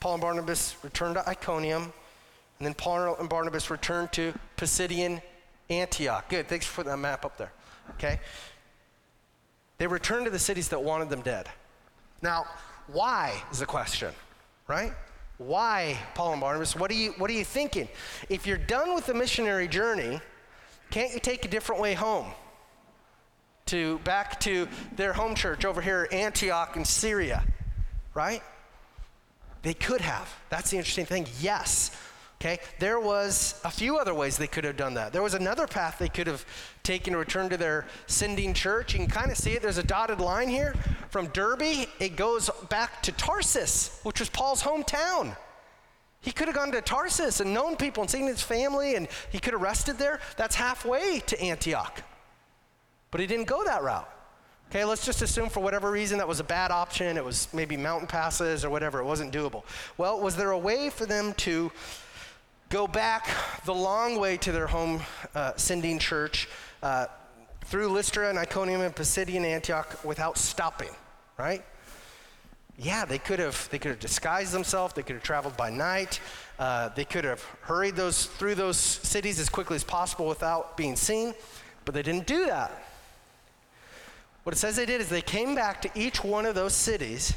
Paul 0.00 0.14
and 0.14 0.20
Barnabas 0.20 0.76
returned 0.82 1.14
to 1.14 1.26
Iconium. 1.26 1.84
And 2.58 2.66
then 2.66 2.74
Paul 2.74 3.16
and 3.18 3.30
Barnabas 3.30 3.70
returned 3.70 4.12
to 4.12 4.34
Pisidian 4.58 5.22
Antioch. 5.70 6.28
Good. 6.28 6.46
Thanks 6.46 6.66
for 6.66 6.76
putting 6.76 6.90
that 6.90 6.98
map 6.98 7.24
up 7.24 7.38
there. 7.38 7.52
Okay? 7.92 8.20
They 9.78 9.86
returned 9.86 10.26
to 10.26 10.30
the 10.30 10.38
cities 10.38 10.68
that 10.68 10.82
wanted 10.82 11.08
them 11.08 11.22
dead. 11.22 11.48
Now, 12.20 12.44
why 12.86 13.42
is 13.50 13.60
the 13.60 13.66
question? 13.66 14.12
Right? 14.68 14.92
Why, 15.38 15.98
Paul 16.14 16.32
and 16.32 16.40
Barnabas? 16.40 16.74
What 16.74 16.90
are 16.90 16.94
you, 16.94 17.12
what 17.18 17.30
are 17.30 17.34
you 17.34 17.44
thinking? 17.44 17.88
If 18.28 18.46
you're 18.46 18.56
done 18.56 18.94
with 18.94 19.06
the 19.06 19.14
missionary 19.14 19.68
journey, 19.68 20.20
can't 20.90 21.12
you 21.12 21.20
take 21.20 21.44
a 21.44 21.48
different 21.48 21.80
way 21.80 21.94
home? 21.94 22.26
To 23.66 23.98
back 23.98 24.38
to 24.40 24.68
their 24.94 25.12
home 25.12 25.34
church 25.34 25.64
over 25.64 25.80
here, 25.80 26.08
Antioch 26.12 26.76
in 26.76 26.84
Syria, 26.84 27.42
right? 28.14 28.42
They 29.62 29.74
could 29.74 30.00
have. 30.00 30.32
That's 30.48 30.70
the 30.70 30.76
interesting 30.76 31.06
thing. 31.06 31.26
Yes, 31.40 31.90
Okay? 32.40 32.58
There 32.78 33.00
was 33.00 33.60
a 33.64 33.70
few 33.70 33.96
other 33.96 34.12
ways 34.12 34.36
they 34.36 34.46
could 34.46 34.64
have 34.64 34.76
done 34.76 34.94
that. 34.94 35.12
There 35.12 35.22
was 35.22 35.34
another 35.34 35.66
path 35.66 35.98
they 35.98 36.08
could 36.08 36.26
have 36.26 36.44
taken 36.82 37.14
to 37.14 37.18
return 37.18 37.48
to 37.48 37.56
their 37.56 37.86
sending 38.06 38.52
church. 38.52 38.92
You 38.92 39.00
can 39.00 39.08
kind 39.08 39.30
of 39.30 39.38
see 39.38 39.52
it. 39.52 39.62
There's 39.62 39.78
a 39.78 39.82
dotted 39.82 40.20
line 40.20 40.48
here. 40.48 40.74
From 41.08 41.28
Derbe. 41.28 41.86
it 41.98 42.16
goes 42.16 42.50
back 42.68 43.02
to 43.04 43.12
Tarsus, 43.12 44.00
which 44.02 44.20
was 44.20 44.28
Paul's 44.28 44.62
hometown. 44.62 45.36
He 46.20 46.32
could 46.32 46.48
have 46.48 46.56
gone 46.56 46.72
to 46.72 46.82
Tarsus 46.82 47.40
and 47.40 47.54
known 47.54 47.76
people 47.76 48.02
and 48.02 48.10
seen 48.10 48.26
his 48.26 48.42
family, 48.42 48.96
and 48.96 49.08
he 49.30 49.38
could 49.38 49.52
have 49.52 49.62
rested 49.62 49.96
there. 49.96 50.20
That's 50.36 50.56
halfway 50.56 51.20
to 51.20 51.40
Antioch. 51.40 52.02
But 53.10 53.20
he 53.20 53.26
didn't 53.26 53.46
go 53.46 53.64
that 53.64 53.82
route. 53.82 54.10
Okay, 54.70 54.84
let's 54.84 55.06
just 55.06 55.22
assume 55.22 55.48
for 55.48 55.60
whatever 55.60 55.90
reason 55.90 56.18
that 56.18 56.26
was 56.26 56.40
a 56.40 56.44
bad 56.44 56.72
option. 56.72 57.16
It 57.16 57.24
was 57.24 57.48
maybe 57.54 57.76
mountain 57.76 58.08
passes 58.08 58.64
or 58.64 58.70
whatever. 58.70 58.98
It 58.98 59.04
wasn't 59.04 59.32
doable. 59.32 59.62
Well, 59.96 60.20
was 60.20 60.34
there 60.34 60.50
a 60.50 60.58
way 60.58 60.90
for 60.90 61.06
them 61.06 61.32
to 61.34 61.70
go 62.68 62.86
back 62.86 63.28
the 63.64 63.74
long 63.74 64.18
way 64.18 64.36
to 64.38 64.52
their 64.52 64.66
home 64.66 65.00
uh, 65.34 65.52
sending 65.56 65.98
church 65.98 66.48
uh, 66.82 67.06
through 67.64 67.88
Lystra 67.88 68.28
and 68.28 68.38
Iconium 68.38 68.80
and 68.80 68.94
Pisidian 68.94 69.44
Antioch 69.44 70.04
without 70.04 70.38
stopping, 70.38 70.90
right? 71.38 71.64
Yeah, 72.78 73.04
they 73.04 73.18
could 73.18 73.38
have 73.38 73.68
they 73.70 73.78
could 73.78 73.90
have 73.92 74.00
disguised 74.00 74.52
themselves. 74.52 74.92
They 74.94 75.02
could 75.02 75.16
have 75.16 75.22
traveled 75.22 75.56
by 75.56 75.70
night. 75.70 76.20
Uh, 76.58 76.90
they 76.90 77.04
could 77.04 77.24
have 77.24 77.42
hurried 77.62 77.96
those 77.96 78.26
through 78.26 78.54
those 78.54 78.76
cities 78.76 79.40
as 79.40 79.48
quickly 79.48 79.76
as 79.76 79.84
possible 79.84 80.26
without 80.26 80.76
being 80.76 80.96
seen, 80.96 81.34
but 81.84 81.94
they 81.94 82.02
didn't 82.02 82.26
do 82.26 82.46
that. 82.46 82.70
What 84.42 84.54
it 84.54 84.58
says 84.58 84.76
they 84.76 84.86
did 84.86 85.00
is 85.00 85.08
they 85.08 85.22
came 85.22 85.54
back 85.54 85.82
to 85.82 85.90
each 85.94 86.22
one 86.22 86.46
of 86.46 86.54
those 86.54 86.74
cities 86.74 87.34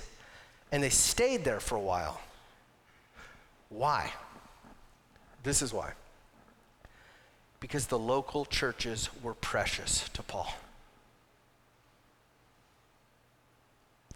and 0.71 0.83
they 0.83 0.89
stayed 0.89 1.43
there 1.43 1.59
for 1.59 1.75
a 1.75 1.81
while. 1.81 2.21
Why? 3.69 4.11
This 5.43 5.61
is 5.61 5.73
why. 5.73 5.93
Because 7.59 7.87
the 7.87 7.99
local 7.99 8.45
churches 8.45 9.09
were 9.21 9.33
precious 9.33 10.07
to 10.09 10.23
Paul. 10.23 10.53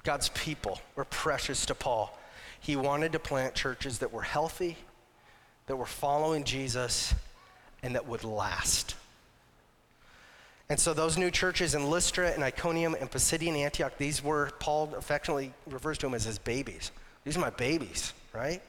God's 0.03 0.29
people 0.29 0.79
were 0.95 1.05
precious 1.05 1.65
to 1.67 1.75
Paul. 1.75 2.17
He 2.59 2.75
wanted 2.75 3.13
to 3.13 3.19
plant 3.19 3.55
churches 3.55 3.99
that 3.99 4.11
were 4.11 4.21
healthy, 4.21 4.77
that 5.67 5.75
were 5.75 5.85
following 5.85 6.43
Jesus, 6.43 7.13
and 7.81 7.95
that 7.95 8.07
would 8.07 8.23
last. 8.23 8.95
And 10.69 10.79
so 10.79 10.93
those 10.93 11.17
new 11.17 11.29
churches 11.29 11.75
in 11.75 11.89
Lystra 11.89 12.31
and 12.31 12.43
Iconium 12.43 12.95
and 12.99 13.11
Pisidian 13.11 13.55
Antioch, 13.57 13.97
these 13.97 14.23
were, 14.23 14.51
Paul 14.59 14.93
affectionately 14.97 15.53
refers 15.67 15.97
to 15.99 16.05
them 16.05 16.13
as 16.13 16.23
his 16.23 16.39
babies. 16.39 16.91
These 17.25 17.37
are 17.37 17.41
my 17.41 17.49
babies, 17.49 18.13
right? 18.33 18.61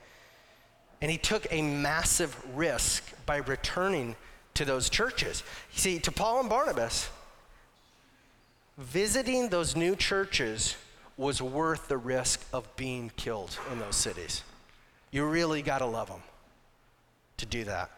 And 1.05 1.11
he 1.11 1.19
took 1.19 1.47
a 1.51 1.61
massive 1.61 2.35
risk 2.57 3.05
by 3.27 3.37
returning 3.37 4.17
to 4.55 4.65
those 4.65 4.89
churches. 4.89 5.43
You 5.75 5.79
see, 5.79 5.99
to 5.99 6.11
Paul 6.11 6.41
and 6.41 6.49
Barnabas, 6.49 7.11
visiting 8.79 9.51
those 9.51 9.77
new 9.77 9.97
churches 9.97 10.77
was 11.19 11.43
worth 11.43 11.89
the 11.89 11.99
risk 11.99 12.43
of 12.55 12.75
being 12.77 13.13
killed 13.19 13.59
in 13.71 13.81
those 13.81 13.97
cities. 13.97 14.45
You 15.11 15.27
really 15.27 15.61
got 15.61 15.81
to 15.81 15.85
love 15.85 16.09
them 16.09 16.23
to 17.37 17.45
do 17.45 17.65
that. 17.65 17.91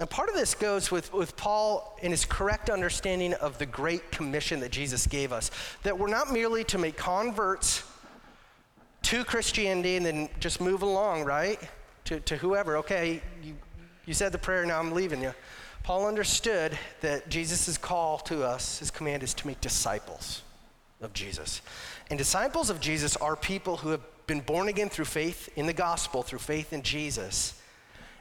And 0.00 0.08
part 0.08 0.30
of 0.30 0.34
this 0.34 0.54
goes 0.54 0.90
with, 0.90 1.12
with 1.12 1.36
Paul 1.36 1.98
and 2.02 2.14
his 2.14 2.24
correct 2.24 2.70
understanding 2.70 3.34
of 3.34 3.58
the 3.58 3.66
great 3.66 4.10
commission 4.10 4.60
that 4.60 4.72
Jesus 4.72 5.06
gave 5.06 5.34
us 5.34 5.50
that 5.82 5.98
we're 5.98 6.08
not 6.08 6.32
merely 6.32 6.64
to 6.64 6.78
make 6.78 6.96
converts 6.96 7.84
to 9.10 9.24
Christianity 9.24 9.96
and 9.96 10.06
then 10.06 10.28
just 10.38 10.60
move 10.60 10.82
along, 10.82 11.24
right? 11.24 11.58
To, 12.04 12.20
to 12.20 12.36
whoever. 12.36 12.76
Okay, 12.76 13.20
you, 13.42 13.56
you 14.06 14.14
said 14.14 14.30
the 14.30 14.38
prayer, 14.38 14.64
now 14.64 14.78
I'm 14.78 14.92
leaving 14.92 15.20
you. 15.20 15.34
Paul 15.82 16.06
understood 16.06 16.78
that 17.00 17.28
Jesus' 17.28 17.76
call 17.76 18.18
to 18.18 18.44
us, 18.44 18.78
his 18.78 18.92
command 18.92 19.24
is 19.24 19.34
to 19.34 19.48
make 19.48 19.60
disciples 19.60 20.42
of 21.00 21.12
Jesus. 21.12 21.60
And 22.08 22.18
disciples 22.18 22.70
of 22.70 22.80
Jesus 22.80 23.16
are 23.16 23.34
people 23.34 23.78
who 23.78 23.88
have 23.88 24.00
been 24.28 24.42
born 24.42 24.68
again 24.68 24.88
through 24.88 25.06
faith 25.06 25.48
in 25.56 25.66
the 25.66 25.72
gospel, 25.72 26.22
through 26.22 26.38
faith 26.38 26.72
in 26.72 26.82
Jesus, 26.82 27.60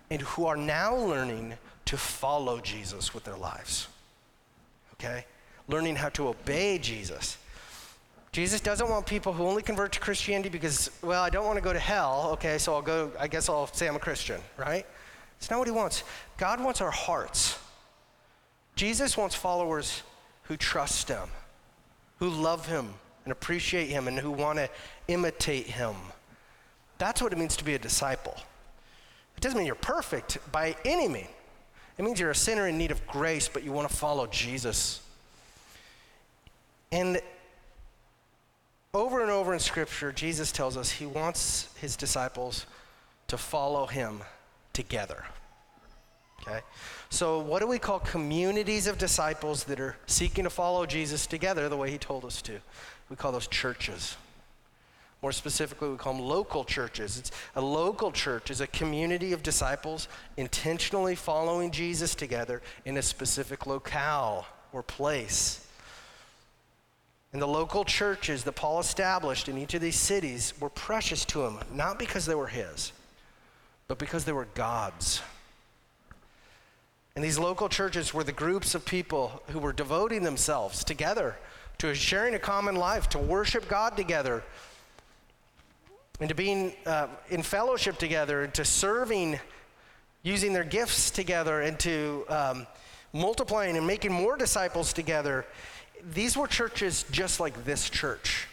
and 0.09 0.23
who 0.23 0.47
are 0.47 0.57
now 0.57 0.95
learning 0.95 1.53
to 1.85 1.97
follow 1.97 2.59
Jesus 2.59 3.13
with 3.13 3.25
their 3.25 3.37
lives. 3.37 3.89
Okay? 4.93 5.25
Learning 5.67 5.97
how 5.97 6.09
to 6.09 6.29
obey 6.29 6.79
Jesus. 6.79 7.37
Jesus 8.31 8.61
doesn't 8.61 8.89
want 8.89 9.05
people 9.05 9.33
who 9.33 9.45
only 9.45 9.63
convert 9.63 9.91
to 9.93 9.99
Christianity 9.99 10.49
because, 10.49 10.91
well, 11.01 11.23
I 11.23 11.29
don't 11.29 11.45
want 11.45 11.57
to 11.57 11.63
go 11.63 11.73
to 11.73 11.79
hell. 11.79 12.29
Okay, 12.33 12.57
so 12.57 12.73
I'll 12.73 12.81
go, 12.81 13.11
I 13.19 13.27
guess 13.27 13.49
I'll 13.49 13.67
say 13.67 13.87
I'm 13.87 13.95
a 13.95 13.99
Christian, 13.99 14.39
right? 14.57 14.85
It's 15.37 15.49
not 15.49 15.59
what 15.59 15.67
he 15.67 15.73
wants. 15.73 16.03
God 16.37 16.63
wants 16.63 16.81
our 16.81 16.91
hearts. 16.91 17.57
Jesus 18.75 19.17
wants 19.17 19.35
followers 19.35 20.03
who 20.43 20.57
trust 20.57 21.09
him 21.09 21.29
who 22.19 22.29
love 22.29 22.67
him 22.67 22.93
and 23.25 23.31
appreciate 23.31 23.87
him 23.87 24.07
and 24.07 24.19
who 24.19 24.31
want 24.31 24.59
to 24.59 24.69
imitate 25.07 25.65
him. 25.65 25.95
That's 26.97 27.21
what 27.21 27.33
it 27.33 27.39
means 27.39 27.55
to 27.57 27.63
be 27.63 27.73
a 27.73 27.79
disciple. 27.79 28.35
It 29.37 29.41
doesn't 29.41 29.57
mean 29.57 29.65
you're 29.65 29.75
perfect 29.75 30.37
by 30.51 30.75
any 30.85 31.07
means. 31.07 31.27
It 31.97 32.05
means 32.05 32.19
you're 32.19 32.31
a 32.31 32.35
sinner 32.35 32.67
in 32.67 32.77
need 32.77 32.91
of 32.91 33.05
grace, 33.07 33.49
but 33.49 33.63
you 33.63 33.71
want 33.71 33.89
to 33.89 33.95
follow 33.95 34.27
Jesus. 34.27 35.01
And 36.91 37.21
in 39.59 39.63
Scripture, 39.63 40.13
Jesus 40.13 40.53
tells 40.53 40.77
us 40.77 40.89
he 40.89 41.05
wants 41.05 41.67
his 41.81 41.97
disciples 41.97 42.65
to 43.27 43.37
follow 43.37 43.87
him 43.87 44.21
together. 44.71 45.25
Okay? 46.41 46.61
So, 47.09 47.39
what 47.39 47.59
do 47.59 47.67
we 47.67 47.77
call 47.77 47.99
communities 47.99 48.87
of 48.87 48.97
disciples 48.97 49.65
that 49.65 49.81
are 49.81 49.97
seeking 50.05 50.45
to 50.45 50.49
follow 50.49 50.85
Jesus 50.85 51.27
together 51.27 51.67
the 51.67 51.75
way 51.75 51.91
he 51.91 51.97
told 51.97 52.23
us 52.23 52.41
to? 52.43 52.61
We 53.09 53.17
call 53.17 53.33
those 53.33 53.47
churches. 53.47 54.15
More 55.21 55.33
specifically, 55.33 55.89
we 55.89 55.97
call 55.97 56.13
them 56.13 56.21
local 56.21 56.63
churches. 56.63 57.17
It's 57.17 57.31
a 57.53 57.61
local 57.61 58.13
church 58.13 58.49
is 58.49 58.61
a 58.61 58.67
community 58.67 59.33
of 59.33 59.43
disciples 59.43 60.07
intentionally 60.37 61.15
following 61.15 61.71
Jesus 61.71 62.15
together 62.15 62.61
in 62.85 62.95
a 62.95 63.01
specific 63.01 63.67
locale 63.67 64.45
or 64.71 64.83
place. 64.83 65.67
And 67.31 67.41
the 67.41 67.47
local 67.47 67.85
churches 67.85 68.43
that 68.43 68.53
Paul 68.53 68.79
established 68.79 69.49
in 69.49 69.57
each 69.57 69.73
of 69.75 69.81
these 69.81 69.95
cities 69.95 70.53
were 70.59 70.69
precious 70.69 71.25
to 71.25 71.45
him, 71.45 71.59
not 71.71 71.99
because 71.99 72.25
they 72.25 72.35
were 72.35 72.47
his, 72.47 72.91
but 73.87 73.99
because 73.99 74.25
they 74.25 74.31
were 74.31 74.47
God's. 74.55 75.21
And 77.15 77.23
these 77.23 77.37
local 77.37 77.69
churches 77.69 78.13
were 78.13 78.23
the 78.23 78.31
groups 78.31 78.73
of 78.75 78.85
people 78.85 79.43
who 79.49 79.59
were 79.59 79.73
devoting 79.73 80.23
themselves 80.23 80.83
together 80.83 81.35
to 81.79 81.93
sharing 81.95 82.35
a 82.35 82.39
common 82.39 82.75
life, 82.75 83.07
to 83.09 83.17
worship 83.17 83.67
God 83.67 83.95
together, 83.95 84.43
and 86.19 86.27
to 86.29 86.35
being 86.35 86.73
uh, 86.85 87.07
in 87.29 87.41
fellowship 87.41 87.97
together, 87.97 88.43
and 88.43 88.53
to 88.53 88.65
serving, 88.65 89.39
using 90.23 90.51
their 90.51 90.65
gifts 90.65 91.09
together, 91.09 91.61
and 91.61 91.79
to 91.79 92.25
um, 92.27 92.67
multiplying 93.13 93.77
and 93.77 93.87
making 93.87 94.11
more 94.11 94.35
disciples 94.35 94.91
together. 94.91 95.45
These 96.13 96.37
were 96.37 96.47
churches 96.47 97.05
just 97.11 97.39
like 97.39 97.65
this 97.65 97.89
church. 97.89 98.47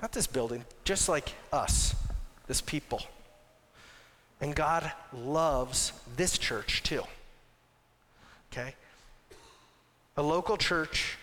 Not 0.00 0.12
this 0.12 0.26
building, 0.26 0.64
just 0.84 1.08
like 1.08 1.34
us, 1.52 1.94
this 2.46 2.60
people. 2.60 3.02
And 4.40 4.54
God 4.54 4.90
loves 5.12 5.92
this 6.16 6.38
church 6.38 6.82
too 6.82 7.02
okay? 8.52 8.74
A 10.16 10.22
local 10.22 10.56
church 10.56 11.16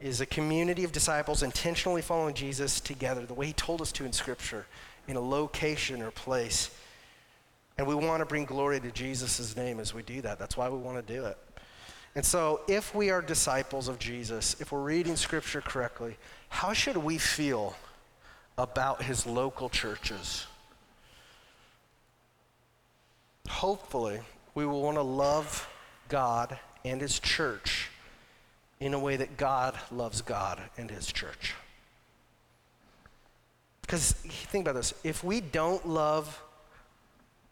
is 0.00 0.20
a 0.20 0.26
community 0.26 0.84
of 0.84 0.92
disciples 0.92 1.42
intentionally 1.42 2.02
following 2.02 2.34
Jesus 2.34 2.80
together, 2.80 3.24
the 3.24 3.34
way 3.34 3.46
he 3.46 3.52
told 3.52 3.80
us 3.80 3.92
to 3.92 4.04
in 4.04 4.12
Scripture, 4.12 4.66
in 5.08 5.16
a 5.16 5.20
location 5.20 6.02
or 6.02 6.10
place. 6.10 6.70
And 7.78 7.86
we 7.86 7.94
want 7.94 8.20
to 8.20 8.26
bring 8.26 8.44
glory 8.44 8.80
to 8.80 8.90
Jesus' 8.90 9.56
name 9.56 9.80
as 9.80 9.94
we 9.94 10.02
do 10.02 10.20
that. 10.22 10.38
That's 10.38 10.56
why 10.56 10.68
we 10.68 10.78
want 10.78 11.04
to 11.04 11.14
do 11.14 11.24
it. 11.26 11.38
And 12.16 12.24
so, 12.24 12.60
if 12.68 12.94
we 12.94 13.10
are 13.10 13.20
disciples 13.20 13.88
of 13.88 13.98
Jesus, 13.98 14.56
if 14.60 14.70
we're 14.70 14.82
reading 14.82 15.16
Scripture 15.16 15.60
correctly, 15.60 16.16
how 16.48 16.72
should 16.72 16.96
we 16.96 17.18
feel 17.18 17.74
about 18.56 19.02
his 19.02 19.26
local 19.26 19.68
churches? 19.68 20.46
Hopefully, 23.48 24.20
we 24.54 24.64
will 24.64 24.82
want 24.82 24.96
to 24.96 25.02
love 25.02 25.68
God 26.08 26.56
and 26.84 27.00
his 27.00 27.18
church 27.18 27.90
in 28.78 28.94
a 28.94 28.98
way 28.98 29.16
that 29.16 29.36
God 29.36 29.76
loves 29.90 30.22
God 30.22 30.60
and 30.76 30.90
his 30.90 31.12
church. 31.12 31.54
Because 33.82 34.12
think 34.12 34.66
about 34.66 34.76
this 34.76 34.94
if 35.02 35.24
we 35.24 35.40
don't 35.40 35.86
love 35.88 36.40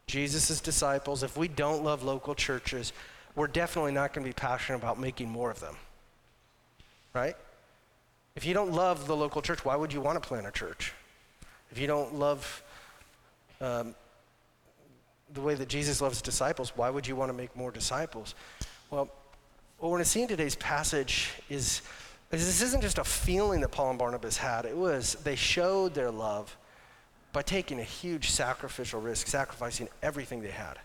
Jesus' 0.07 0.61
disciples, 0.61 1.23
if 1.23 1.37
we 1.37 1.49
don't 1.49 1.83
love 1.83 2.03
local 2.05 2.35
churches, 2.35 2.93
we're 3.35 3.47
definitely 3.47 3.93
not 3.93 4.13
going 4.13 4.25
to 4.25 4.29
be 4.29 4.35
passionate 4.35 4.79
about 4.79 4.99
making 4.99 5.31
more 5.31 5.51
of 5.51 5.61
them. 5.61 5.77
Right? 7.15 7.37
If 8.35 8.45
you 8.45 8.55
don't 8.55 8.73
love 8.73 9.07
the 9.07 9.17
local 9.17 9.43
church, 9.43 9.65
why 9.65 9.77
would 9.77 9.93
you 9.93 10.01
want 10.01 10.23
to 10.23 10.27
plant 10.27 10.47
a 10.47 10.51
church? 10.51 10.93
If 11.71 11.79
you 11.79 11.87
don't 11.87 12.15
love 12.15 12.63
um, 13.61 13.95
the 15.33 15.41
way 15.41 15.55
that 15.55 15.69
Jesus 15.69 16.01
loves 16.01 16.23
disciples, 16.23 16.73
why 16.77 16.91
would 16.91 17.07
you 17.07 17.17
want 17.17 17.31
to 17.31 17.37
make 17.37 17.55
more 17.57 17.71
disciples? 17.71 18.35
Well, 18.91 19.09
what 19.79 19.91
we're 19.91 19.97
going 19.97 20.05
to 20.05 20.11
see 20.11 20.23
in 20.23 20.29
today's 20.29 20.57
passage 20.57 21.31
is, 21.49 21.83
is 22.31 22.47
this 22.47 22.63
isn't 22.63 22.83
just 22.83 22.99
a 22.99 23.05
feeling 23.05 23.61
that 23.63 23.71
Paul 23.71 23.91
and 23.91 23.99
Barnabas 23.99 24.37
had. 24.37 24.65
It 24.65 24.77
was 24.77 25.15
they 25.25 25.37
showed 25.37 25.95
their 25.95 26.11
love 26.11 26.57
by 27.33 27.43
taking 27.43 27.81
a 27.81 27.85
huge 27.85 28.31
sacrificial 28.31 29.01
risk, 29.01 29.27
sacrificing 29.27 29.89
everything 30.03 30.43
they 30.43 30.51
had 30.51 30.79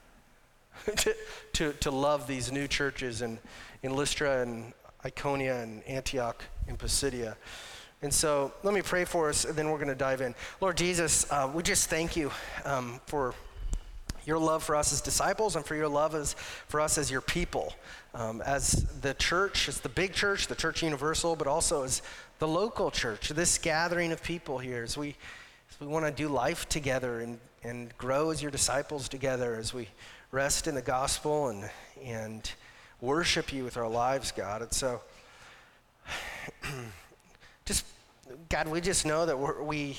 to, 0.98 1.16
to, 1.54 1.74
to 1.74 1.92
love 1.92 2.28
these 2.28 2.52
new 2.52 2.68
churches 2.68 3.22
in, 3.22 3.40
in 3.84 3.96
Lystra 3.96 4.42
and 4.42 4.74
Iconia 5.04 5.64
and 5.64 5.84
Antioch 5.84 6.44
and 6.68 6.78
Pisidia. 6.78 7.36
And 8.02 8.14
so 8.14 8.54
let 8.64 8.74
me 8.74 8.82
pray 8.82 9.06
for 9.06 9.30
us, 9.30 9.46
and 9.46 9.56
then 9.56 9.70
we're 9.70 9.78
going 9.78 9.88
to 9.88 9.96
dive 9.96 10.22
in. 10.22 10.36
Lord 10.62 10.78
Jesus, 10.78 11.30
uh, 11.32 11.50
we 11.52 11.64
just 11.64 11.90
thank 11.90 12.16
you 12.16 12.32
um, 12.64 13.00
for 13.08 13.34
your 14.28 14.38
love 14.38 14.62
for 14.62 14.76
us 14.76 14.92
as 14.92 15.02
disciples 15.02 15.56
and 15.56 15.66
for 15.66 15.74
your 15.74 15.88
love 15.88 16.14
as, 16.14 16.34
for 16.68 16.82
us 16.82 16.98
as 16.98 17.10
your 17.10 17.22
people, 17.22 17.74
um, 18.14 18.42
as 18.42 18.86
the 19.02 19.14
church, 19.14 19.70
as 19.70 19.80
the 19.80 19.90
big 19.90 20.14
church, 20.14 20.48
the 20.48 20.56
church 20.56 20.84
universal, 20.84 21.36
but 21.36 21.48
also 21.48 21.84
as 21.84 22.02
the 22.40 22.48
local 22.48 22.92
church, 22.92 23.30
this 23.30 23.58
gathering 23.58 24.12
of 24.12 24.22
people 24.22 24.60
here, 24.60 24.84
as 24.84 24.98
we, 24.98 25.16
as 25.72 25.80
we 25.80 25.88
want 25.88 26.06
to 26.06 26.12
do 26.12 26.28
life 26.28 26.68
together 26.68 27.22
and, 27.22 27.40
and 27.64 27.98
grow 27.98 28.30
as 28.30 28.42
your 28.42 28.52
disciples 28.52 29.08
together, 29.08 29.56
as 29.56 29.74
we 29.74 29.88
rest 30.32 30.68
in 30.68 30.76
the 30.76 30.82
gospel 30.82 31.48
and, 31.48 31.70
and 32.04 32.52
worship 33.02 33.54
you 33.54 33.64
with 33.64 33.78
our 33.78 33.88
lives, 33.88 34.32
God. 34.32 34.62
And 34.62 34.74
so, 34.74 35.02
just, 37.66 37.86
God, 38.50 38.68
we 38.68 38.82
just 38.82 39.06
know 39.06 39.26
that 39.26 39.38
we, 39.64 39.98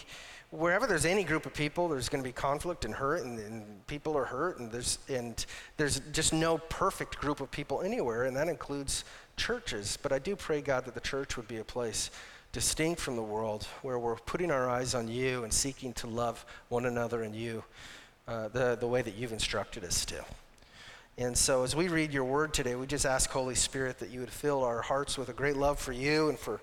wherever 0.51 0.87
there's 0.87 1.07
any 1.07 1.25
group 1.25 1.47
of 1.47 1.55
people, 1.55 1.89
there's 1.89 2.09
going 2.09 2.23
to 2.23 2.29
be 2.29 2.33
conflict 2.33 2.85
and 2.85 2.95
hurt, 2.95 3.25
and, 3.25 3.39
and, 3.39 3.87
people 3.87 4.19
are 4.19 4.25
hurt, 4.25 4.59
and 4.59 4.71
there's, 4.71 4.99
and 5.09 5.47
there's 5.79 6.01
just 6.13 6.35
no 6.35 6.59
perfect 6.59 7.19
group 7.19 7.41
of 7.41 7.51
people 7.51 7.81
anywhere, 7.81 8.25
and 8.25 8.37
that 8.37 8.49
includes 8.49 9.05
churches. 9.37 9.99
But 10.03 10.13
I 10.13 10.19
do 10.19 10.37
pray, 10.37 10.61
God, 10.61 10.85
that 10.85 10.93
the 10.93 11.01
church 11.01 11.39
would 11.39 11.49
be 11.49 11.57
a 11.57 11.65
place 11.65 12.11
distinct 12.53 13.01
from 13.01 13.17
the 13.17 13.23
world 13.23 13.67
where 13.83 13.99
we're 13.99 14.17
putting 14.17 14.51
our 14.51 14.69
eyes 14.69 14.95
on 14.95 15.09
you 15.09 15.45
and 15.45 15.53
seeking 15.53 15.93
to 15.95 16.07
love 16.07 16.45
one 16.69 16.87
another 16.87 17.23
and 17.23 17.35
you 17.35 17.63
uh, 18.29 18.49
the, 18.49 18.77
the 18.79 18.87
way 18.87 19.03
that 19.03 19.17
you've 19.17 19.33
instructed 19.33 19.83
us 19.83 20.05
to. 20.05 20.25
And 21.17 21.37
so, 21.37 21.65
as 21.65 21.75
we 21.75 21.89
read 21.89 22.13
your 22.13 22.25
word 22.25 22.55
today, 22.55 22.77
we 22.77 22.87
just 22.87 23.05
ask, 23.05 23.29
Holy 23.31 23.57
Spirit, 23.57 23.99
that 23.99 24.11
you 24.11 24.21
would 24.21 24.31
fill 24.31 24.63
our 24.63 24.83
hearts 24.83 25.19
with 25.19 25.29
a 25.29 25.33
great 25.33 25.57
love 25.57 25.81
for 25.81 25.91
you 25.91 26.29
and 26.29 26.39
for 26.39 26.61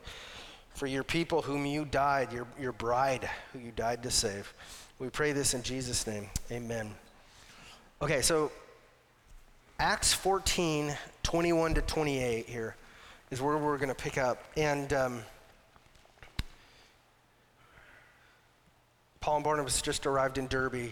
for 0.75 0.87
your 0.87 1.03
people 1.03 1.41
whom 1.41 1.65
you 1.65 1.85
died, 1.85 2.33
your, 2.33 2.45
your 2.59 2.73
bride 2.73 3.29
who 3.53 3.59
you 3.59 3.71
died 3.75 4.03
to 4.03 4.11
save. 4.11 4.53
We 4.99 5.09
pray 5.09 5.31
this 5.31 5.53
in 5.53 5.63
Jesus' 5.63 6.05
name. 6.05 6.27
Amen. 6.51 6.93
Okay, 8.01 8.21
so 8.21 8.51
Acts 9.79 10.13
14, 10.13 10.95
21 11.23 11.75
to 11.75 11.81
28 11.81 12.47
here 12.47 12.75
is 13.31 13.41
where 13.41 13.57
we're 13.57 13.77
going 13.77 13.89
to 13.89 13.95
pick 13.95 14.17
up. 14.17 14.43
And 14.57 14.91
um, 14.91 15.21
Paul 19.21 19.35
and 19.35 19.43
Barnabas 19.43 19.81
just 19.81 20.05
arrived 20.05 20.37
in 20.37 20.47
Derbe. 20.47 20.91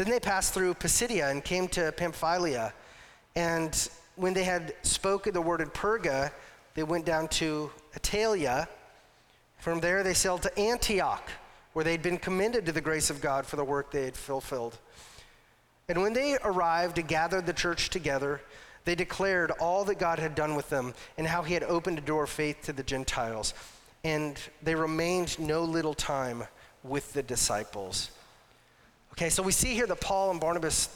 Then 0.00 0.08
they 0.08 0.18
passed 0.18 0.54
through 0.54 0.72
Pisidia 0.72 1.28
and 1.28 1.44
came 1.44 1.68
to 1.68 1.92
Pamphylia. 1.92 2.72
And 3.36 3.90
when 4.16 4.32
they 4.32 4.44
had 4.44 4.72
spoken 4.80 5.34
the 5.34 5.42
word 5.42 5.60
in 5.60 5.68
Perga, 5.68 6.32
they 6.72 6.84
went 6.84 7.04
down 7.04 7.28
to 7.28 7.70
Attalia 7.94 8.66
from 9.58 9.78
there, 9.80 10.02
they 10.02 10.14
sailed 10.14 10.40
to 10.40 10.58
Antioch, 10.58 11.30
where 11.74 11.84
they'd 11.84 12.00
been 12.00 12.16
commended 12.16 12.64
to 12.64 12.72
the 12.72 12.80
grace 12.80 13.10
of 13.10 13.20
God 13.20 13.44
for 13.44 13.56
the 13.56 13.64
work 13.64 13.90
they 13.90 14.06
had 14.06 14.16
fulfilled. 14.16 14.78
And 15.86 16.00
when 16.00 16.14
they 16.14 16.38
arrived 16.44 16.98
and 16.98 17.06
gathered 17.06 17.44
the 17.44 17.52
church 17.52 17.90
together, 17.90 18.40
they 18.86 18.94
declared 18.94 19.50
all 19.50 19.84
that 19.84 19.98
God 19.98 20.18
had 20.18 20.34
done 20.34 20.54
with 20.54 20.70
them 20.70 20.94
and 21.18 21.26
how 21.26 21.42
he 21.42 21.52
had 21.52 21.64
opened 21.64 21.98
a 21.98 22.00
door 22.00 22.22
of 22.24 22.30
faith 22.30 22.62
to 22.62 22.72
the 22.72 22.82
Gentiles. 22.82 23.52
And 24.02 24.38
they 24.62 24.74
remained 24.74 25.38
no 25.38 25.62
little 25.62 25.92
time 25.92 26.44
with 26.82 27.12
the 27.12 27.22
disciples. 27.22 28.12
Okay, 29.12 29.28
so 29.28 29.42
we 29.42 29.52
see 29.52 29.74
here 29.74 29.86
that 29.86 30.00
Paul 30.00 30.30
and 30.30 30.40
Barnabas 30.40 30.88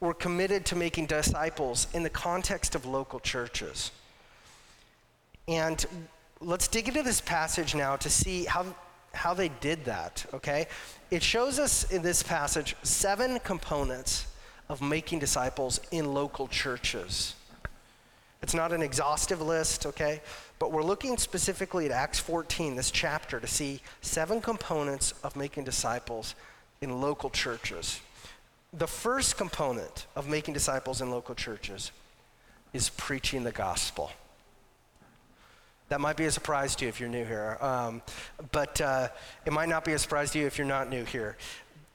were 0.00 0.14
committed 0.14 0.64
to 0.66 0.76
making 0.76 1.06
disciples 1.06 1.88
in 1.92 2.02
the 2.02 2.10
context 2.10 2.74
of 2.74 2.86
local 2.86 3.20
churches. 3.20 3.90
And 5.48 5.84
let's 6.40 6.68
dig 6.68 6.88
into 6.88 7.02
this 7.02 7.20
passage 7.20 7.74
now 7.74 7.96
to 7.96 8.08
see 8.08 8.44
how, 8.44 8.66
how 9.12 9.34
they 9.34 9.48
did 9.48 9.84
that, 9.86 10.24
okay? 10.32 10.68
It 11.10 11.22
shows 11.22 11.58
us 11.58 11.90
in 11.90 12.02
this 12.02 12.22
passage 12.22 12.76
seven 12.82 13.40
components 13.40 14.26
of 14.68 14.82
making 14.82 15.18
disciples 15.18 15.80
in 15.90 16.14
local 16.14 16.46
churches. 16.46 17.34
It's 18.40 18.54
not 18.54 18.72
an 18.72 18.82
exhaustive 18.82 19.40
list, 19.40 19.84
okay? 19.86 20.20
But 20.58 20.70
we're 20.70 20.84
looking 20.84 21.16
specifically 21.16 21.86
at 21.86 21.90
Acts 21.90 22.20
14, 22.20 22.76
this 22.76 22.90
chapter, 22.90 23.40
to 23.40 23.46
see 23.46 23.80
seven 24.00 24.40
components 24.40 25.12
of 25.24 25.34
making 25.34 25.64
disciples 25.64 26.36
in 26.80 27.00
local 27.00 27.30
churches. 27.30 28.00
The 28.72 28.86
first 28.86 29.36
component 29.36 30.06
of 30.14 30.28
making 30.28 30.54
disciples 30.54 31.00
in 31.00 31.10
local 31.10 31.34
churches 31.34 31.90
is 32.72 32.90
preaching 32.90 33.44
the 33.44 33.52
gospel. 33.52 34.10
That 35.88 36.00
might 36.00 36.16
be 36.16 36.26
a 36.26 36.30
surprise 36.30 36.76
to 36.76 36.84
you 36.84 36.90
if 36.90 37.00
you're 37.00 37.08
new 37.08 37.24
here, 37.24 37.56
um, 37.62 38.02
but 38.52 38.78
uh, 38.80 39.08
it 39.46 39.52
might 39.52 39.70
not 39.70 39.84
be 39.84 39.94
a 39.94 39.98
surprise 39.98 40.30
to 40.32 40.38
you 40.38 40.46
if 40.46 40.58
you're 40.58 40.66
not 40.66 40.90
new 40.90 41.04
here. 41.04 41.36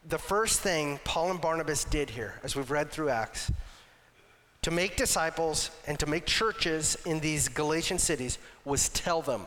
The 0.10 0.18
first 0.18 0.62
thing 0.62 1.00
Paul 1.04 1.30
and 1.30 1.40
Barnabas 1.40 1.86
did 1.86 2.10
here, 2.10 2.40
as 2.44 2.56
we've 2.56 2.72
read 2.72 2.90
through 2.90 3.10
Acts, 3.10 3.52
to 4.64 4.72
make 4.72 4.96
disciples 4.96 5.70
and 5.86 6.00
to 6.00 6.08
make 6.08 6.26
churches 6.26 6.98
in 7.06 7.20
these 7.20 7.50
Galatian 7.50 8.00
cities 8.00 8.40
was 8.66 8.90
tell 8.90 9.22
them 9.22 9.46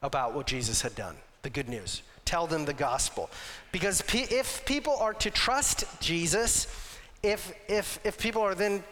about 0.00 0.34
what 0.34 0.46
Jesus 0.46 0.80
had 0.80 0.94
done, 0.94 1.16
the 1.42 1.50
good 1.50 1.68
news. 1.68 2.02
Tell 2.24 2.46
them 2.46 2.64
the 2.64 2.72
gospel. 2.72 3.30
Because 3.72 4.02
if 4.12 4.64
people 4.64 4.96
are 4.96 5.14
to 5.14 5.30
trust 5.30 5.84
Jesus, 6.00 6.66
if, 7.22 7.52
if, 7.68 7.98
if 8.04 8.18
people 8.18 8.42
are 8.42 8.54
then 8.54 8.84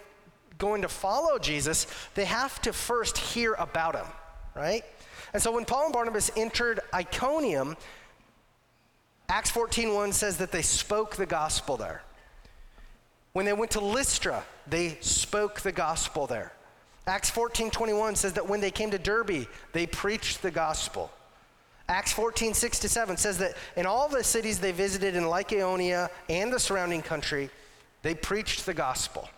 going 0.58 0.82
to 0.82 0.88
follow 0.88 1.38
Jesus, 1.38 1.86
they 2.14 2.24
have 2.24 2.60
to 2.62 2.72
first 2.72 3.18
hear 3.18 3.54
about 3.54 3.94
him, 3.94 4.06
right? 4.54 4.84
And 5.32 5.42
so 5.42 5.52
when 5.52 5.64
Paul 5.64 5.84
and 5.84 5.92
Barnabas 5.92 6.30
entered 6.36 6.80
Iconium, 6.92 7.76
Acts 9.28 9.50
14:1 9.50 10.12
says 10.12 10.36
that 10.38 10.52
they 10.52 10.62
spoke 10.62 11.16
the 11.16 11.26
gospel 11.26 11.76
there. 11.76 12.02
When 13.32 13.46
they 13.46 13.54
went 13.54 13.70
to 13.72 13.80
Lystra, 13.80 14.44
they 14.66 14.98
spoke 15.00 15.62
the 15.62 15.72
gospel 15.72 16.26
there. 16.26 16.52
Acts 17.06 17.30
14:21 17.30 18.16
says 18.16 18.34
that 18.34 18.48
when 18.48 18.60
they 18.60 18.70
came 18.70 18.90
to 18.90 18.98
Derbe, 18.98 19.46
they 19.72 19.86
preached 19.86 20.42
the 20.42 20.50
gospel. 20.50 21.10
Acts 21.88 22.12
14, 22.12 22.54
6 22.54 22.78
to 22.80 22.88
7 22.88 23.16
says 23.16 23.38
that 23.38 23.56
in 23.76 23.86
all 23.86 24.08
the 24.08 24.22
cities 24.22 24.58
they 24.58 24.72
visited 24.72 25.16
in 25.16 25.24
Lycaonia 25.24 26.08
and 26.28 26.52
the 26.52 26.60
surrounding 26.60 27.02
country, 27.02 27.50
they 28.02 28.14
preached 28.14 28.66
the 28.66 28.74
gospel. 28.74 29.28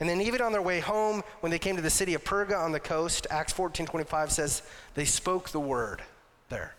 And 0.00 0.08
then 0.08 0.20
even 0.22 0.40
on 0.40 0.52
their 0.52 0.62
way 0.62 0.80
home, 0.80 1.22
when 1.40 1.50
they 1.50 1.58
came 1.58 1.76
to 1.76 1.82
the 1.82 1.90
city 1.90 2.14
of 2.14 2.24
Perga 2.24 2.58
on 2.58 2.72
the 2.72 2.80
coast, 2.80 3.26
Acts 3.30 3.52
14:25 3.52 4.30
says 4.30 4.62
they 4.94 5.04
spoke 5.04 5.50
the 5.50 5.60
word 5.60 6.02
there. 6.48 6.74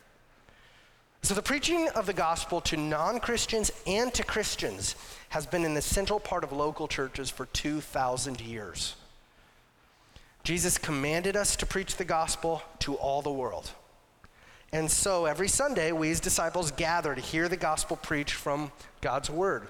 So 1.21 1.35
the 1.35 1.43
preaching 1.43 1.87
of 1.89 2.07
the 2.07 2.13
gospel 2.13 2.61
to 2.61 2.77
non-Christians 2.77 3.71
and 3.85 4.11
to 4.15 4.23
Christians 4.23 4.95
has 5.29 5.45
been 5.45 5.65
an 5.65 5.77
essential 5.77 6.19
part 6.19 6.43
of 6.43 6.51
local 6.51 6.87
churches 6.87 7.29
for 7.29 7.45
2000 7.45 8.41
years. 8.41 8.95
Jesus 10.43 10.79
commanded 10.79 11.35
us 11.35 11.55
to 11.57 11.67
preach 11.67 11.97
the 11.97 12.03
gospel 12.03 12.63
to 12.79 12.95
all 12.95 13.21
the 13.21 13.31
world. 13.31 13.69
And 14.73 14.89
so 14.89 15.25
every 15.25 15.49
Sunday, 15.49 15.91
we 15.91 16.11
as 16.11 16.21
disciples 16.21 16.71
gather 16.71 17.13
to 17.13 17.21
hear 17.21 17.49
the 17.49 17.57
gospel 17.57 17.97
preached 17.97 18.35
from 18.35 18.71
God's 19.01 19.29
word. 19.29 19.67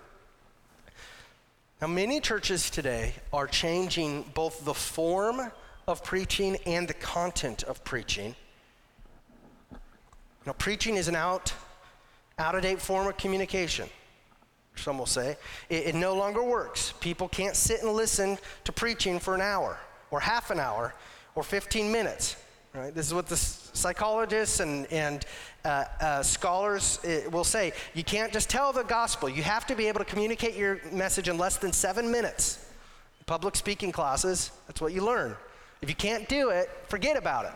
Now, 1.81 1.87
many 1.87 2.19
churches 2.19 2.69
today 2.69 3.15
are 3.33 3.47
changing 3.47 4.25
both 4.35 4.63
the 4.63 4.75
form 4.75 5.51
of 5.87 6.03
preaching 6.03 6.57
and 6.67 6.87
the 6.87 6.93
content 6.93 7.63
of 7.63 7.83
preaching. 7.83 8.35
Now, 10.45 10.53
preaching 10.53 10.97
is 10.97 11.07
an 11.07 11.15
out, 11.15 11.51
out 12.37 12.53
of 12.53 12.61
date 12.61 12.79
form 12.79 13.07
of 13.07 13.17
communication. 13.17 13.89
Some 14.75 14.99
will 14.99 15.07
say 15.07 15.37
it, 15.69 15.87
it 15.87 15.95
no 15.95 16.13
longer 16.13 16.43
works. 16.43 16.93
People 16.99 17.27
can't 17.27 17.55
sit 17.55 17.81
and 17.81 17.91
listen 17.91 18.37
to 18.65 18.71
preaching 18.71 19.19
for 19.19 19.33
an 19.33 19.41
hour, 19.41 19.79
or 20.11 20.19
half 20.19 20.51
an 20.51 20.59
hour, 20.59 20.93
or 21.33 21.41
15 21.41 21.91
minutes. 21.91 22.35
Right? 22.73 22.93
This 22.93 23.07
is 23.07 23.13
what 23.13 23.27
the 23.27 23.35
psychologists 23.73 24.59
and, 24.59 24.91
and 24.91 25.25
uh, 25.63 25.85
uh, 25.99 26.23
scholars 26.23 26.99
will 27.31 27.43
say. 27.43 27.73
You 27.93 28.03
can't 28.03 28.31
just 28.31 28.49
tell 28.49 28.73
the 28.73 28.83
gospel. 28.83 29.29
You 29.29 29.43
have 29.43 29.65
to 29.67 29.75
be 29.75 29.87
able 29.87 29.99
to 29.99 30.05
communicate 30.05 30.55
your 30.55 30.79
message 30.91 31.29
in 31.29 31.37
less 31.37 31.57
than 31.57 31.71
seven 31.71 32.11
minutes. 32.11 32.65
Public 33.25 33.55
speaking 33.55 33.91
classes, 33.91 34.51
that's 34.67 34.81
what 34.81 34.93
you 34.93 35.03
learn. 35.03 35.35
If 35.81 35.89
you 35.89 35.95
can't 35.95 36.27
do 36.27 36.49
it, 36.49 36.69
forget 36.87 37.17
about 37.17 37.45
it. 37.45 37.53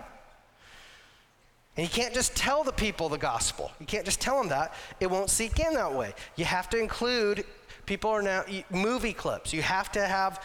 And 1.77 1.85
you 1.85 1.91
can't 1.91 2.13
just 2.13 2.35
tell 2.35 2.63
the 2.63 2.71
people 2.71 3.09
the 3.09 3.17
gospel. 3.17 3.71
You 3.79 3.85
can't 3.85 4.05
just 4.05 4.21
tell 4.21 4.37
them 4.37 4.47
that. 4.49 4.73
It 4.99 5.11
won't 5.11 5.29
sink 5.29 5.59
in 5.59 5.73
that 5.73 5.93
way. 5.93 6.13
You 6.37 6.45
have 6.45 6.69
to 6.69 6.79
include 6.79 7.45
People 7.85 8.09
are 8.09 8.21
now, 8.21 8.43
movie 8.71 9.13
clips. 9.13 9.53
You 9.53 9.61
have 9.61 9.91
to 9.91 10.05
have 10.05 10.43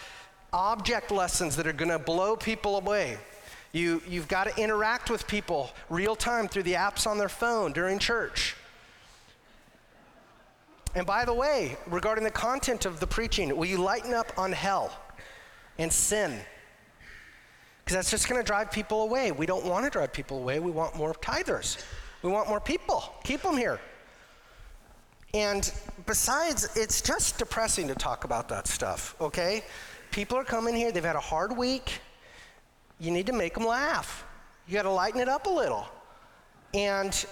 object 0.52 1.10
lessons 1.10 1.56
that 1.56 1.66
are 1.66 1.72
going 1.72 1.90
to 1.90 1.98
blow 1.98 2.36
people 2.36 2.76
away. 2.76 3.16
You, 3.72 4.02
you've 4.08 4.28
got 4.28 4.44
to 4.44 4.62
interact 4.62 5.10
with 5.10 5.26
people 5.26 5.70
real 5.88 6.16
time 6.16 6.48
through 6.48 6.64
the 6.64 6.74
apps 6.74 7.06
on 7.06 7.18
their 7.18 7.28
phone 7.28 7.72
during 7.72 7.98
church. 7.98 8.56
And 10.94 11.06
by 11.06 11.24
the 11.24 11.34
way, 11.34 11.76
regarding 11.86 12.24
the 12.24 12.32
content 12.32 12.84
of 12.84 12.98
the 12.98 13.06
preaching, 13.06 13.56
will 13.56 13.66
you 13.66 13.78
lighten 13.78 14.12
up 14.12 14.32
on 14.36 14.50
hell 14.50 14.92
and 15.78 15.92
sin? 15.92 16.40
Because 17.78 17.94
that's 17.94 18.10
just 18.10 18.28
going 18.28 18.40
to 18.40 18.46
drive 18.46 18.72
people 18.72 19.02
away. 19.02 19.30
We 19.30 19.46
don't 19.46 19.64
want 19.64 19.84
to 19.84 19.90
drive 19.90 20.12
people 20.12 20.38
away. 20.38 20.58
We 20.58 20.72
want 20.72 20.96
more 20.96 21.14
tithers. 21.14 21.84
We 22.22 22.30
want 22.30 22.48
more 22.48 22.60
people. 22.60 23.04
Keep 23.22 23.42
them 23.42 23.56
here. 23.56 23.80
And 25.32 25.72
besides, 26.06 26.76
it's 26.76 27.00
just 27.00 27.38
depressing 27.38 27.86
to 27.86 27.94
talk 27.94 28.24
about 28.24 28.48
that 28.48 28.66
stuff, 28.66 29.14
okay? 29.20 29.62
People 30.10 30.36
are 30.36 30.44
coming 30.44 30.74
here, 30.74 30.90
they've 30.90 31.04
had 31.04 31.14
a 31.14 31.20
hard 31.20 31.56
week. 31.56 32.00
You 33.00 33.10
need 33.10 33.26
to 33.26 33.32
make 33.32 33.54
them 33.54 33.66
laugh. 33.66 34.24
You 34.68 34.74
got 34.74 34.82
to 34.82 34.90
lighten 34.90 35.20
it 35.20 35.28
up 35.28 35.46
a 35.46 35.50
little. 35.50 35.88
And 36.74 37.24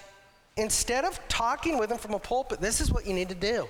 instead 0.56 1.04
of 1.04 1.20
talking 1.28 1.78
with 1.78 1.90
them 1.90 1.98
from 1.98 2.14
a 2.14 2.18
pulpit, 2.18 2.60
this 2.60 2.80
is 2.80 2.90
what 2.90 3.06
you 3.06 3.14
need 3.14 3.28
to 3.28 3.34
do. 3.34 3.68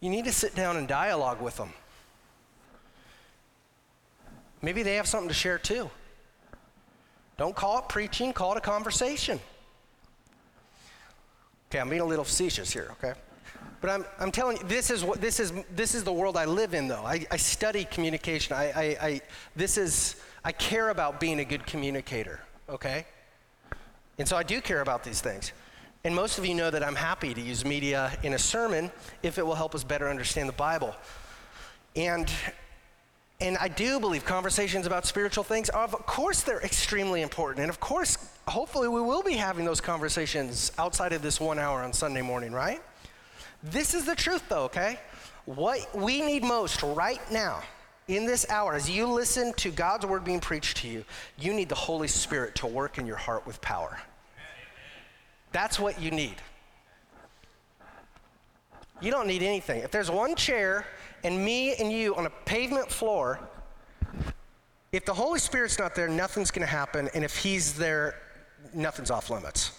You 0.00 0.10
need 0.10 0.24
to 0.24 0.32
sit 0.32 0.54
down 0.56 0.76
and 0.76 0.88
dialogue 0.88 1.40
with 1.40 1.56
them. 1.56 1.72
Maybe 4.62 4.82
they 4.82 4.96
have 4.96 5.06
something 5.06 5.28
to 5.28 5.34
share 5.34 5.58
too. 5.58 5.90
Don't 7.36 7.54
call 7.54 7.78
it 7.78 7.88
preaching, 7.88 8.32
call 8.32 8.52
it 8.52 8.58
a 8.58 8.60
conversation. 8.60 9.40
Okay, 11.70 11.80
I'm 11.80 11.88
being 11.88 12.02
a 12.02 12.06
little 12.06 12.24
facetious 12.24 12.72
here, 12.72 12.88
okay? 12.92 13.14
But 13.80 13.90
I'm, 13.90 14.04
I'm 14.20 14.30
telling 14.30 14.58
you, 14.58 14.64
this 14.64 14.90
is, 14.90 15.02
what, 15.02 15.20
this, 15.20 15.40
is, 15.40 15.52
this 15.74 15.94
is 15.94 16.04
the 16.04 16.12
world 16.12 16.36
I 16.36 16.44
live 16.44 16.74
in, 16.74 16.86
though. 16.86 17.04
I, 17.04 17.26
I 17.30 17.36
study 17.36 17.84
communication. 17.84 18.54
I, 18.54 18.64
I, 18.70 19.06
I, 19.06 19.20
this 19.56 19.76
is, 19.76 20.16
I 20.44 20.52
care 20.52 20.90
about 20.90 21.20
being 21.20 21.38
a 21.38 21.44
good 21.44 21.66
communicator, 21.66 22.40
okay? 22.68 23.06
And 24.18 24.26
so 24.26 24.36
I 24.36 24.42
do 24.42 24.60
care 24.60 24.80
about 24.80 25.04
these 25.04 25.20
things. 25.20 25.52
And 26.04 26.14
most 26.14 26.36
of 26.38 26.44
you 26.44 26.54
know 26.54 26.70
that 26.70 26.82
I'm 26.82 26.96
happy 26.96 27.32
to 27.32 27.40
use 27.40 27.64
media 27.64 28.16
in 28.24 28.34
a 28.34 28.38
sermon 28.38 28.90
if 29.22 29.38
it 29.38 29.46
will 29.46 29.54
help 29.54 29.74
us 29.74 29.84
better 29.84 30.08
understand 30.08 30.48
the 30.48 30.54
Bible. 30.54 30.94
And 31.94 32.30
and 33.40 33.58
I 33.58 33.66
do 33.66 33.98
believe 33.98 34.24
conversations 34.24 34.86
about 34.86 35.04
spiritual 35.04 35.42
things, 35.42 35.68
of 35.70 35.90
course, 36.06 36.42
they're 36.42 36.60
extremely 36.60 37.22
important. 37.22 37.62
And 37.62 37.70
of 37.70 37.80
course, 37.80 38.16
hopefully, 38.46 38.86
we 38.86 39.00
will 39.00 39.24
be 39.24 39.32
having 39.32 39.64
those 39.64 39.80
conversations 39.80 40.70
outside 40.78 41.12
of 41.12 41.22
this 41.22 41.40
one 41.40 41.58
hour 41.58 41.82
on 41.82 41.92
Sunday 41.92 42.22
morning, 42.22 42.52
right? 42.52 42.80
This 43.60 43.94
is 43.94 44.04
the 44.04 44.14
truth, 44.14 44.44
though, 44.48 44.64
okay? 44.64 44.96
What 45.44 45.92
we 45.92 46.22
need 46.22 46.44
most 46.44 46.84
right 46.84 47.20
now 47.32 47.64
in 48.12 48.26
this 48.26 48.48
hour, 48.48 48.74
as 48.74 48.90
you 48.90 49.06
listen 49.06 49.52
to 49.54 49.70
God's 49.70 50.06
word 50.06 50.24
being 50.24 50.40
preached 50.40 50.78
to 50.78 50.88
you, 50.88 51.04
you 51.38 51.52
need 51.52 51.68
the 51.68 51.74
Holy 51.74 52.08
Spirit 52.08 52.54
to 52.56 52.66
work 52.66 52.98
in 52.98 53.06
your 53.06 53.16
heart 53.16 53.46
with 53.46 53.60
power. 53.60 53.98
That's 55.52 55.78
what 55.78 56.00
you 56.00 56.10
need. 56.10 56.36
You 59.00 59.10
don't 59.10 59.26
need 59.26 59.42
anything. 59.42 59.82
If 59.82 59.90
there's 59.90 60.10
one 60.10 60.36
chair 60.36 60.86
and 61.24 61.44
me 61.44 61.74
and 61.74 61.92
you 61.92 62.14
on 62.14 62.26
a 62.26 62.30
pavement 62.30 62.90
floor, 62.90 63.40
if 64.92 65.04
the 65.04 65.14
Holy 65.14 65.38
Spirit's 65.38 65.78
not 65.78 65.94
there, 65.94 66.08
nothing's 66.08 66.50
going 66.50 66.66
to 66.66 66.72
happen. 66.72 67.08
And 67.14 67.24
if 67.24 67.36
He's 67.36 67.74
there, 67.74 68.14
nothing's 68.74 69.10
off 69.10 69.30
limits. 69.30 69.72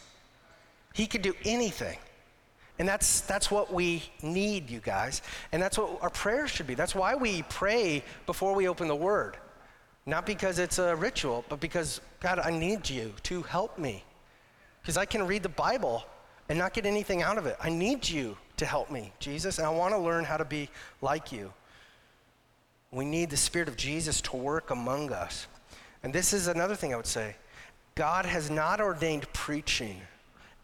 He 0.94 1.08
could 1.08 1.22
do 1.22 1.34
anything. 1.46 1.98
And 2.80 2.88
that's, 2.88 3.22
that's 3.22 3.52
what 3.52 3.72
we 3.72 4.04
need, 4.22 4.70
you 4.70 4.80
guys. 4.80 5.22
And 5.52 5.62
that's 5.62 5.78
what 5.78 6.02
our 6.02 6.10
prayers 6.10 6.50
should 6.50 6.68
be. 6.68 6.74
That's 6.74 6.96
why 6.96 7.16
we 7.16 7.44
pray 7.44 8.04
before 8.26 8.56
we 8.56 8.68
open 8.68 8.88
the 8.88 8.96
Word. 8.96 9.38
Not 10.06 10.26
because 10.26 10.60
it's 10.60 10.80
a 10.80 10.96
ritual, 10.96 11.46
but 11.50 11.60
because, 11.60 12.02
God, 12.20 12.40
I 12.40 12.50
need 12.50 12.90
you 12.90 13.14
to 13.24 13.42
help 13.44 13.78
me. 13.78 14.04
Because 14.82 14.98
I 14.98 15.06
can 15.06 15.26
read 15.28 15.44
the 15.44 15.50
Bible 15.50 16.04
and 16.50 16.58
not 16.58 16.74
get 16.74 16.86
anything 16.86 17.22
out 17.22 17.38
of 17.38 17.46
it. 17.46 17.56
I 17.62 17.70
need 17.70 18.08
you 18.10 18.38
to 18.58 18.66
help 18.66 18.92
me, 18.92 19.14
Jesus, 19.20 19.60
and 19.60 19.68
I 19.68 19.70
want 19.70 19.94
to 19.94 20.00
learn 20.00 20.26
how 20.26 20.38
to 20.38 20.46
be 20.46 20.70
like 21.02 21.32
you. 21.32 21.54
We 22.92 23.06
need 23.06 23.30
the 23.30 23.38
Spirit 23.38 23.68
of 23.68 23.78
Jesus 23.78 24.20
to 24.22 24.36
work 24.36 24.72
among 24.72 25.12
us. 25.12 25.48
And 26.04 26.14
this 26.14 26.34
is 26.34 26.48
another 26.48 26.76
thing 26.76 26.94
I 26.94 26.98
would 26.98 27.08
say 27.08 27.36
God 27.96 28.26
has 28.26 28.50
not 28.50 28.82
ordained 28.82 29.32
preaching 29.32 30.02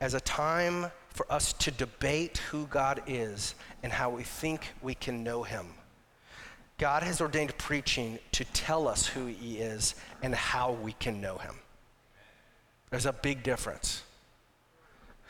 as 0.01 0.13
a 0.13 0.19
time 0.19 0.91
for 1.19 1.29
us 1.29 1.51
to 1.51 1.69
debate 1.69 2.37
who 2.49 2.65
God 2.67 3.01
is 3.05 3.53
and 3.83 3.91
how 3.91 4.09
we 4.09 4.23
think 4.23 4.69
we 4.81 4.95
can 4.95 5.21
know 5.21 5.43
him. 5.43 5.67
God 6.77 7.03
has 7.03 7.19
ordained 7.19 7.57
preaching 7.57 8.19
to 8.31 8.45
tell 8.45 8.87
us 8.87 9.05
who 9.05 9.25
he 9.25 9.57
is 9.57 9.95
and 10.23 10.33
how 10.33 10.71
we 10.71 10.93
can 10.93 11.19
know 11.19 11.37
him. 11.37 11.55
There's 12.89 13.05
a 13.05 13.11
big 13.11 13.43
difference. 13.43 14.03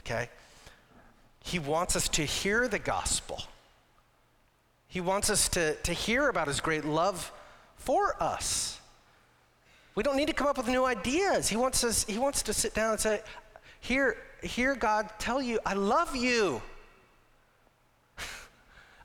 Okay? 0.01 0.29
He 1.43 1.57
wants 1.57 1.95
us 1.95 2.07
to 2.09 2.21
hear 2.23 2.67
the 2.67 2.77
gospel. 2.77 3.41
He 4.89 5.01
wants 5.01 5.31
us 5.31 5.49
to, 5.49 5.73
to 5.73 5.91
hear 5.91 6.29
about 6.29 6.47
his 6.47 6.59
great 6.59 6.85
love 6.85 7.31
for 7.77 8.15
us. 8.21 8.79
We 9.95 10.03
don't 10.03 10.17
need 10.17 10.27
to 10.27 10.33
come 10.33 10.45
up 10.45 10.57
with 10.57 10.67
new 10.67 10.85
ideas. 10.85 11.49
He 11.49 11.57
wants 11.57 11.83
us, 11.83 12.05
he 12.05 12.19
wants 12.19 12.43
to 12.43 12.53
sit 12.53 12.75
down 12.75 12.91
and 12.91 12.99
say, 12.99 13.21
Here, 13.79 14.17
hear 14.41 14.75
God 14.75 15.09
tell 15.19 15.41
you, 15.41 15.59
I 15.65 15.73
love 15.73 16.15
you. 16.15 16.61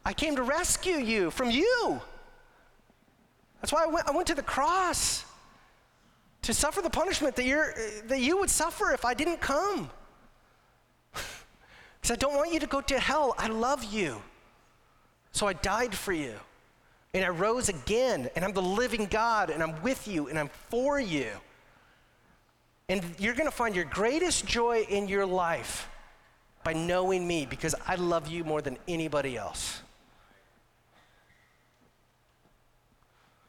I 0.04 0.12
came 0.12 0.36
to 0.36 0.42
rescue 0.42 0.96
you 0.96 1.30
from 1.30 1.50
you. 1.50 2.00
That's 3.60 3.72
why 3.72 3.84
I 3.84 3.86
went, 3.86 4.08
I 4.08 4.10
went 4.10 4.26
to 4.28 4.34
the 4.34 4.42
cross 4.42 5.24
to 6.42 6.52
suffer 6.52 6.82
the 6.82 6.90
punishment 6.90 7.36
that, 7.36 7.46
you're, 7.46 7.74
that 8.06 8.20
you 8.20 8.36
would 8.36 8.50
suffer 8.50 8.92
if 8.92 9.04
I 9.04 9.14
didn't 9.14 9.40
come. 9.40 9.90
Because 12.00 12.16
I 12.16 12.16
don't 12.16 12.36
want 12.36 12.52
you 12.52 12.60
to 12.60 12.66
go 12.66 12.82
to 12.82 12.98
hell. 12.98 13.34
I 13.38 13.46
love 13.46 13.82
you. 13.82 14.20
So 15.32 15.46
I 15.46 15.54
died 15.54 15.94
for 15.94 16.12
you. 16.12 16.34
And 17.14 17.24
I 17.24 17.30
rose 17.30 17.70
again. 17.70 18.28
And 18.36 18.44
I'm 18.44 18.52
the 18.52 18.60
living 18.60 19.06
God. 19.06 19.48
And 19.48 19.62
I'm 19.62 19.80
with 19.82 20.06
you. 20.06 20.28
And 20.28 20.38
I'm 20.38 20.50
for 20.68 21.00
you. 21.00 21.28
And 22.88 23.02
you're 23.18 23.34
going 23.34 23.48
to 23.48 23.56
find 23.56 23.74
your 23.74 23.86
greatest 23.86 24.46
joy 24.46 24.84
in 24.88 25.08
your 25.08 25.24
life 25.24 25.88
by 26.64 26.72
knowing 26.72 27.26
me 27.26 27.46
because 27.46 27.74
I 27.86 27.94
love 27.94 28.28
you 28.28 28.44
more 28.44 28.60
than 28.60 28.76
anybody 28.86 29.36
else. 29.36 29.80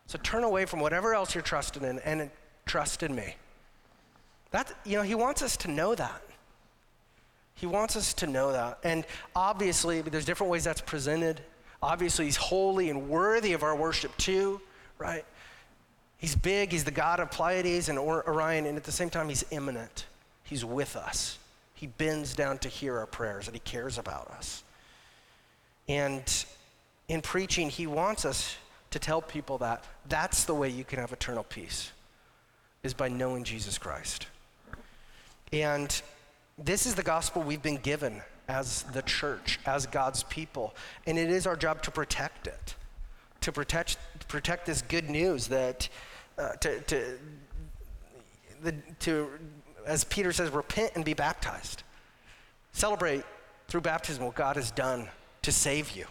So 0.08 0.19
turn 0.21 0.43
away 0.43 0.65
from 0.65 0.80
whatever 0.80 1.13
else 1.13 1.34
you're 1.34 1.41
trusting 1.41 1.84
in 1.84 2.00
and 2.00 2.30
trust 2.65 3.04
in 3.04 3.13
me. 3.15 3.36
That, 4.52 4.71
you 4.86 4.98
know, 4.98 5.04
he 5.04 5.15
wants 5.15 5.41
us 5.41 5.58
to 5.58 5.71
know 5.71 5.95
that. 5.95 6.21
He 7.56 7.65
wants 7.65 7.95
us 7.95 8.13
to 8.15 8.28
know 8.28 8.52
that. 8.52 8.80
And 8.84 9.06
obviously, 9.36 10.02
there's 10.02 10.26
different 10.26 10.52
ways 10.52 10.63
that's 10.63 10.82
presented. 10.82 11.41
Obviously, 11.82 12.26
he's 12.26 12.38
holy 12.38 12.89
and 12.89 13.10
worthy 13.10 13.54
of 13.54 13.63
our 13.63 13.76
worship 13.76 14.15
too, 14.17 14.62
right? 14.98 15.26
He's 16.17 16.36
big, 16.36 16.71
he's 16.71 16.84
the 16.84 16.91
God 16.91 17.19
of 17.19 17.32
Pleiades 17.32 17.89
and 17.89 17.99
Orion, 17.99 18.65
and 18.65 18.78
at 18.78 18.84
the 18.84 18.91
same 18.91 19.10
time, 19.10 19.30
he's 19.30 19.45
immanent. 19.51 20.06
He's 20.43 20.63
with 20.63 20.95
us. 20.95 21.38
He 21.73 21.88
bends 21.88 22.34
down 22.34 22.58
to 22.60 22.69
hear 22.69 22.97
our 22.97 23.06
prayers, 23.06 23.47
and 23.47 23.56
he 23.56 23.60
cares 23.60 23.97
about 23.97 24.28
us. 24.32 24.63
And 25.88 26.23
in 27.08 27.21
preaching, 27.21 27.69
he 27.69 27.86
wants 27.86 28.25
us 28.25 28.56
to 28.91 28.99
tell 28.99 29.21
people 29.21 29.58
that 29.58 29.84
that's 30.08 30.45
the 30.45 30.54
way 30.54 30.69
you 30.69 30.84
can 30.84 30.99
have 30.99 31.12
eternal 31.12 31.43
peace, 31.43 31.91
is 32.82 32.93
by 32.93 33.10
knowing 33.10 33.43
Jesus 33.43 33.78
Christ. 33.78 34.28
And 35.51 36.01
this 36.58 36.86
is 36.86 36.95
the 36.95 37.04
gospel 37.04 37.43
we've 37.43 37.62
been 37.62 37.78
given 37.78 38.21
as 38.47 38.84
the 38.93 39.01
church, 39.01 39.60
as 39.65 39.86
God's 39.86 40.23
people, 40.23 40.75
and 41.06 41.17
it 41.17 41.30
is 41.30 41.45
our 41.45 41.56
job 41.56 41.82
to 41.84 41.91
protect 41.91 42.47
it 42.47 42.75
to 43.45 43.51
protect, 43.51 43.97
protect 44.28 44.66
this 44.66 44.82
good 44.82 45.10
news 45.10 45.48
that, 45.48 45.88
uh, 46.38 46.54
to, 46.54 46.80
to, 46.82 47.20
the, 48.64 48.74
to, 49.00 49.30
as 49.86 50.04
Peter 50.04 50.32
says, 50.32 50.50
repent 50.50 50.92
and 50.96 51.06
be 51.06 51.14
baptized. 51.14 51.84
Celebrate 52.72 53.24
through 53.68 53.82
baptism 53.82 54.26
what 54.26 54.36
God 54.36 54.56
has 54.56 54.72
done 54.72 55.08
to 55.42 55.52
save 55.52 55.92
you. 55.92 56.06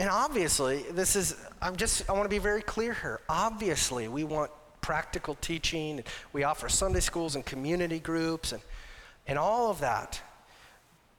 And 0.00 0.10
obviously, 0.10 0.82
this 0.90 1.14
is, 1.14 1.36
I'm 1.62 1.76
just, 1.76 2.08
I 2.10 2.12
want 2.12 2.24
to 2.24 2.28
be 2.28 2.38
very 2.38 2.62
clear 2.62 2.94
here. 2.94 3.20
Obviously, 3.28 4.08
we 4.08 4.24
want 4.24 4.50
practical 4.80 5.36
teaching. 5.36 6.02
We 6.32 6.42
offer 6.42 6.68
Sunday 6.68 7.00
schools 7.00 7.36
and 7.36 7.46
community 7.46 8.00
groups 8.00 8.52
and, 8.52 8.60
and 9.26 9.38
all 9.38 9.70
of 9.70 9.80
that. 9.80 10.20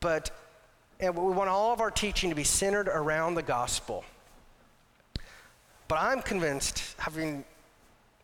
But 0.02 0.32
and 1.00 1.16
we 1.16 1.34
want 1.34 1.50
all 1.50 1.74
of 1.74 1.82
our 1.82 1.92
teaching 1.92 2.30
to 2.30 2.36
be 2.36 2.44
centered 2.44 2.88
around 2.88 3.36
the 3.36 3.44
gospel. 3.44 4.06
But 5.88 6.00
I'm 6.00 6.22
convinced, 6.22 6.96
having 6.98 7.44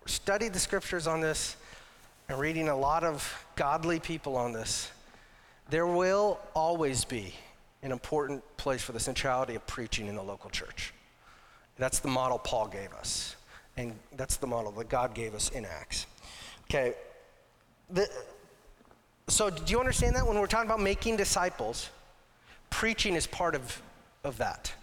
studied 0.06 0.54
the 0.54 0.60
scriptures 0.60 1.08
on 1.08 1.22
this 1.22 1.58
and 2.28 2.40
reading 2.40 2.70
a 2.70 2.76
lot 2.76 3.04
of 3.04 3.46
godly 3.56 4.00
people 4.00 4.36
on 4.36 4.52
this, 4.52 4.92
there 5.70 5.86
will 5.86 6.40
always 6.56 7.06
be 7.06 7.34
an 7.84 7.92
important 7.92 8.44
place 8.58 8.82
for 8.82 8.92
the 8.92 9.00
centrality 9.00 9.56
of 9.56 9.66
preaching 9.68 10.08
in 10.08 10.16
the 10.16 10.24
local 10.24 10.50
church. 10.50 10.94
That's 11.78 12.00
the 12.00 12.08
model 12.08 12.38
Paul 12.38 12.68
gave 12.68 12.94
us. 12.94 13.36
And 13.78 13.94
that's 14.18 14.38
the 14.38 14.48
model 14.48 14.72
that 14.74 14.90
God 14.90 15.14
gave 15.14 15.34
us 15.34 15.50
in 15.50 15.66
Acts. 15.66 16.06
Okay. 16.66 16.94
The, 17.90 18.08
so, 19.28 19.50
do 19.50 19.72
you 19.72 19.80
understand 19.80 20.16
that? 20.16 20.28
When 20.28 20.38
we're 20.40 20.48
talking 20.48 20.70
about 20.70 20.82
making 20.82 21.16
disciples, 21.16 21.90
preaching 22.70 23.16
is 23.16 23.26
part 23.28 23.56
of, 23.56 23.82
of 24.24 24.38
that. 24.38 24.74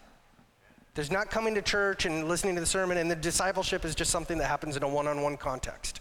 There's 0.98 1.12
not 1.12 1.30
coming 1.30 1.54
to 1.54 1.62
church 1.62 2.06
and 2.06 2.26
listening 2.26 2.56
to 2.56 2.60
the 2.60 2.66
sermon, 2.66 2.98
and 2.98 3.08
the 3.08 3.14
discipleship 3.14 3.84
is 3.84 3.94
just 3.94 4.10
something 4.10 4.36
that 4.38 4.46
happens 4.46 4.76
in 4.76 4.82
a 4.82 4.88
one 4.88 5.06
on 5.06 5.22
one 5.22 5.36
context. 5.36 6.00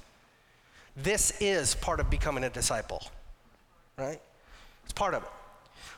This 0.96 1.40
is 1.40 1.76
part 1.76 2.00
of 2.00 2.10
becoming 2.10 2.46
a 2.46 2.50
disciple, 2.50 3.04
right? 3.96 4.20
It's 4.86 4.94
part 4.94 5.14
of 5.14 5.22
it. 5.22 5.30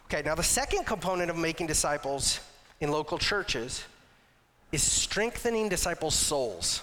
Okay, 0.08 0.22
now 0.28 0.36
the 0.36 0.44
second 0.44 0.86
component 0.86 1.30
of 1.30 1.38
making 1.38 1.68
disciples 1.68 2.42
in 2.82 2.92
local 2.92 3.18
churches 3.18 3.86
is 4.74 4.84
strengthening 4.84 5.70
disciples' 5.70 6.16
souls. 6.16 6.82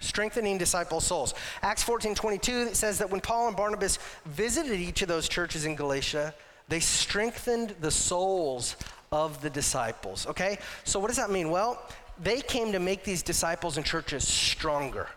Strengthening 0.00 0.58
disciples' 0.58 1.06
souls. 1.06 1.32
Acts 1.62 1.82
14 1.82 2.14
22 2.14 2.74
says 2.74 2.98
that 2.98 3.10
when 3.10 3.22
Paul 3.22 3.48
and 3.48 3.56
Barnabas 3.56 3.98
visited 4.26 4.78
each 4.78 5.00
of 5.00 5.08
those 5.08 5.30
churches 5.30 5.64
in 5.64 5.76
Galatia, 5.76 6.34
they 6.68 6.80
strengthened 6.80 7.74
the 7.80 7.90
souls 7.90 8.76
of 9.14 9.40
the 9.40 9.48
disciples. 9.48 10.26
Okay? 10.26 10.58
So, 10.82 10.98
what 10.98 11.06
does 11.06 11.16
that 11.16 11.30
mean? 11.30 11.50
Well, 11.50 11.80
they 12.20 12.40
came 12.40 12.72
to 12.72 12.80
make 12.80 13.04
these 13.04 13.22
disciples 13.22 13.76
and 13.76 13.86
churches 13.86 14.26
stronger. 14.26 15.08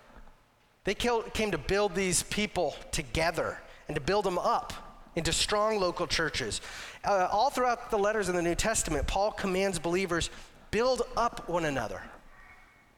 They 0.83 0.93
came 0.93 1.51
to 1.51 1.57
build 1.57 1.95
these 1.95 2.23
people 2.23 2.75
together 2.91 3.59
and 3.87 3.95
to 3.95 4.01
build 4.01 4.23
them 4.23 4.37
up 4.37 4.71
into 5.15 5.33
strong 5.33 5.79
local 5.79 6.05
churches. 6.05 6.61
Uh, 7.03 7.27
all 7.31 7.49
throughout 7.49 7.89
the 7.89 7.97
letters 7.97 8.29
in 8.29 8.35
the 8.35 8.41
New 8.41 8.55
Testament, 8.55 9.07
Paul 9.07 9.31
commands 9.31 9.79
believers 9.79 10.29
build 10.69 11.01
up 11.17 11.49
one 11.49 11.65
another. 11.65 12.01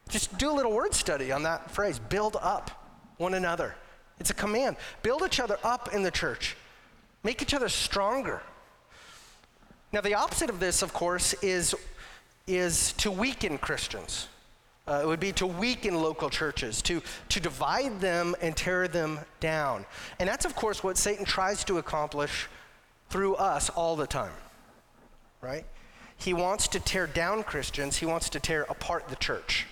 Just 0.09 0.37
do 0.37 0.51
a 0.51 0.53
little 0.53 0.73
word 0.73 0.93
study 0.93 1.31
on 1.31 1.43
that 1.43 1.71
phrase 1.71 1.97
build 1.97 2.35
up 2.41 2.71
one 3.17 3.33
another. 3.33 3.75
It's 4.19 4.31
a 4.31 4.33
command. 4.33 4.75
Build 5.01 5.23
each 5.25 5.39
other 5.39 5.57
up 5.63 5.93
in 5.93 6.03
the 6.03 6.11
church, 6.11 6.57
make 7.23 7.41
each 7.41 7.53
other 7.53 7.69
stronger. 7.69 8.41
Now, 9.91 10.01
the 10.01 10.13
opposite 10.13 10.49
of 10.49 10.59
this, 10.59 10.81
of 10.81 10.93
course, 10.93 11.33
is, 11.41 11.75
is 12.45 12.93
to 12.93 13.09
weaken 13.09 13.57
Christians. 13.57 14.27
Uh, 14.87 15.01
it 15.03 15.07
would 15.07 15.19
be 15.19 15.31
to 15.33 15.45
weaken 15.45 15.95
local 15.95 16.29
churches, 16.29 16.81
to, 16.81 17.01
to 17.29 17.39
divide 17.39 17.99
them 17.99 18.35
and 18.41 18.55
tear 18.55 18.87
them 18.87 19.19
down. 19.39 19.85
And 20.19 20.27
that's, 20.27 20.45
of 20.45 20.55
course, 20.55 20.83
what 20.83 20.97
Satan 20.97 21.25
tries 21.25 21.63
to 21.65 21.77
accomplish 21.77 22.47
through 23.09 23.35
us 23.35 23.69
all 23.69 23.95
the 23.95 24.07
time, 24.07 24.31
right? 25.41 25.65
He 26.17 26.33
wants 26.33 26.67
to 26.69 26.79
tear 26.79 27.07
down 27.07 27.43
Christians, 27.43 27.97
he 27.97 28.05
wants 28.05 28.29
to 28.29 28.39
tear 28.39 28.63
apart 28.69 29.07
the 29.09 29.15
church. 29.15 29.67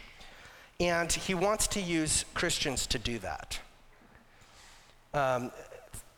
And 0.79 1.11
he 1.11 1.33
wants 1.33 1.67
to 1.69 1.81
use 1.81 2.25
Christians 2.35 2.85
to 2.87 2.99
do 2.99 3.17
that. 3.19 3.59
Um, 5.13 5.51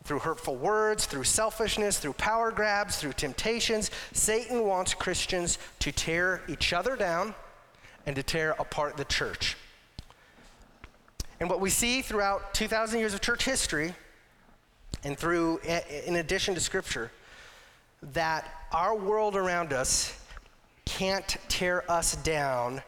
through 0.04 0.20
hurtful 0.20 0.56
words, 0.56 1.06
through 1.06 1.24
selfishness, 1.24 1.98
through 1.98 2.14
power 2.14 2.50
grabs, 2.50 2.96
through 2.96 3.12
temptations, 3.12 3.90
Satan 4.12 4.64
wants 4.64 4.94
Christians 4.94 5.58
to 5.80 5.92
tear 5.92 6.42
each 6.48 6.72
other 6.72 6.96
down 6.96 7.34
and 8.06 8.16
to 8.16 8.22
tear 8.22 8.52
apart 8.58 8.96
the 8.96 9.04
church. 9.04 9.56
And 11.38 11.48
what 11.48 11.60
we 11.60 11.70
see 11.70 12.02
throughout 12.02 12.54
2,000 12.54 12.98
years 12.98 13.14
of 13.14 13.20
church 13.20 13.44
history, 13.44 13.94
and 15.04 15.16
through, 15.16 15.58
in 16.06 16.16
addition 16.16 16.54
to 16.54 16.60
Scripture, 16.60 17.10
that 18.02 18.46
our 18.72 18.94
world 18.94 19.36
around 19.36 19.72
us 19.72 20.18
can't 20.84 21.36
tear 21.48 21.90
us 21.90 22.16
down 22.16 22.82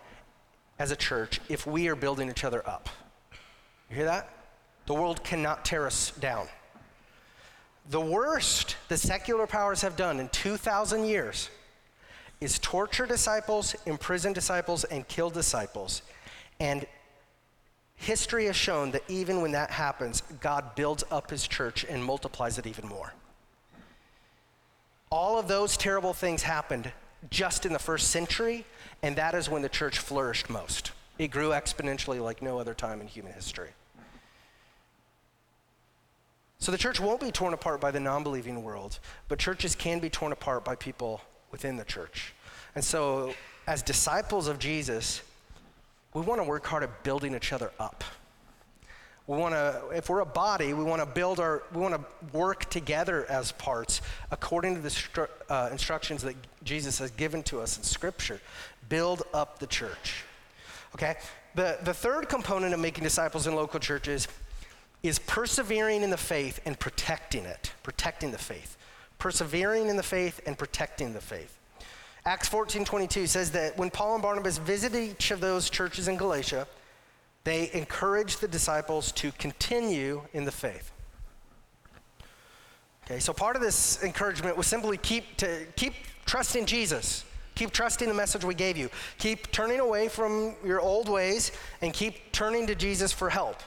as 0.79 0.91
a 0.91 0.97
church 0.97 1.41
if 1.49 1.67
we 1.67 1.89
are 1.89 1.95
building 1.95 2.29
each 2.29 2.45
other 2.45 2.67
up. 2.69 2.89
You 3.89 3.97
hear 3.97 4.05
that? 4.07 4.29
The 4.87 4.95
world 4.95 5.23
cannot 5.23 5.65
tear 5.65 5.87
us 5.87 6.11
down. 6.13 6.49
The 7.91 8.01
worst 8.01 8.77
the 8.89 8.97
secular 8.97 9.47
powers 9.47 9.83
have 9.83 9.97
done 9.97 10.21
in 10.21 10.29
2,000 10.29 11.05
years 11.05 11.51
is 12.41 12.59
torture 12.59 13.07
disciples, 13.07 13.75
imprison 13.87 14.33
disciples, 14.33 14.85
and 14.85 15.07
kill 15.09 15.31
disciples. 15.31 16.03
And 16.59 16.87
history 17.97 18.47
has 18.47 18.57
shown 18.57 18.91
that 18.93 19.03
even 19.09 19.41
when 19.43 19.53
that 19.53 19.71
happens, 19.71 20.23
God 20.41 20.75
builds 20.75 21.05
up 21.11 21.31
his 21.31 21.47
church 21.47 21.85
and 21.89 22.05
multiplies 22.05 22.59
it 22.59 22.67
even 22.67 22.89
more. 22.89 23.15
All 25.11 25.39
of 25.39 25.47
those 25.47 25.77
terrible 25.77 26.13
things 26.13 26.43
happened 26.43 26.91
just 27.31 27.65
in 27.67 27.73
the 27.73 27.79
first 27.79 28.11
century, 28.11 28.65
and 29.03 29.15
that 29.17 29.35
is 29.35 29.49
when 29.49 29.63
the 29.63 29.69
church 29.69 29.99
flourished 29.99 30.51
most. 30.51 30.93
It 31.19 31.29
grew 31.29 31.51
exponentially 31.51 32.21
like 32.21 32.43
no 32.43 32.59
other 32.59 32.75
time 32.75 33.01
in 33.01 33.07
human 33.07 33.33
history. 33.33 33.71
So 36.63 36.71
the 36.71 36.79
church 36.79 37.01
won't 37.01 37.21
be 37.21 37.33
torn 37.33 37.55
apart 37.55 37.81
by 37.81 37.91
the 37.91 37.99
non 37.99 38.23
believing 38.23 38.63
world, 38.63 39.01
but 39.27 39.41
churches 39.41 39.75
can 39.75 39.99
be 39.99 40.09
torn 40.09 40.31
apart 40.31 40.65
by 40.65 40.77
people 40.77 41.21
within 41.51 41.77
the 41.77 41.85
church. 41.85 42.35
And 42.77 42.85
so, 42.85 43.35
as 43.67 43.83
disciples 43.83 44.47
of 44.47 44.61
Jesus, 44.61 45.23
we 46.15 46.23
want 46.23 46.41
to 46.41 46.45
work 46.45 46.65
hard 46.65 46.85
at 46.85 47.03
building 47.03 47.35
each 47.35 47.53
other 47.53 47.73
up. 47.81 48.05
We 49.27 49.39
want 49.39 49.57
to, 49.57 49.89
if 49.93 50.09
we're 50.09 50.21
a 50.21 50.25
body, 50.25 50.73
we 50.73 50.85
want 50.85 51.03
to 51.03 51.07
build 51.07 51.41
our, 51.41 51.65
we 51.75 51.81
want 51.81 51.95
to 51.95 52.37
work 52.39 52.71
together 52.71 53.27
as 53.29 53.51
parts 53.51 54.01
according 54.31 54.77
to 54.77 54.81
the 54.81 54.89
stru- 54.89 55.29
uh, 55.49 55.69
instructions 55.73 56.23
that 56.23 56.37
Jesus 56.63 56.97
has 57.01 57.11
given 57.11 57.43
to 57.43 57.61
us 57.61 57.77
in 57.77 57.83
Scripture. 57.83 58.41
Build 58.89 59.25
up 59.35 59.59
the 59.59 59.67
church. 59.67 60.23
Okay? 60.95 61.17
The, 61.57 61.79
the 61.83 61.93
third 61.93 62.29
component 62.29 62.73
of 62.73 62.79
making 62.79 63.03
disciples 63.03 63.49
in 63.49 63.57
local 63.57 63.81
churches 63.81 64.29
is 65.03 65.19
persevering 65.19 66.03
in 66.03 66.11
the 66.11 66.17
faith 66.17 66.61
and 66.65 66.79
protecting 66.79 67.45
it, 67.45 67.73
protecting 67.83 68.31
the 68.31 68.39
faith. 68.39 68.77
Persevering 69.19 69.89
in 69.89 69.97
the 69.97 70.03
faith 70.03 70.41
and 70.47 70.57
protecting 70.57 71.13
the 71.13 71.21
faith. 71.21 71.59
Acts 72.25 72.49
14 72.49 72.85
22 72.85 73.27
says 73.27 73.51
that 73.51 73.77
when 73.77 73.91
Paul 73.91 74.15
and 74.15 74.23
Barnabas 74.23 74.59
visited 74.59 75.11
each 75.11 75.31
of 75.33 75.41
those 75.41 75.69
churches 75.69 76.07
in 76.07 76.17
Galatia, 76.17 76.69
they 77.45 77.71
encouraged 77.73 78.41
the 78.41 78.49
disciples 78.49 79.11
to 79.13 79.33
continue 79.33 80.23
in 80.33 80.45
the 80.45 80.53
faith. 80.53 80.93
Okay, 83.05 83.19
so 83.19 83.33
part 83.33 83.57
of 83.57 83.63
this 83.63 84.03
encouragement 84.05 84.57
was 84.57 84.69
simply 84.69 84.97
keep 84.97 85.37
to 85.39 85.67
keep 85.75 85.95
trusting 86.25 86.67
Jesus. 86.67 87.25
Keep 87.55 87.73
trusting 87.73 88.09
the 88.09 88.15
message 88.15 88.45
we 88.45 88.55
gave 88.55 88.79
you. 88.79 88.89
Keep 89.19 89.51
turning 89.53 89.81
away 89.81 90.09
from 90.09 90.55
your 90.65 90.81
old 90.81 91.09
ways 91.09 91.53
and 91.83 91.93
keep 91.93 92.33
turning 92.33 92.67
to 92.67 92.75
Jesus 92.75 93.13
for 93.13 93.29
help. 93.29 93.61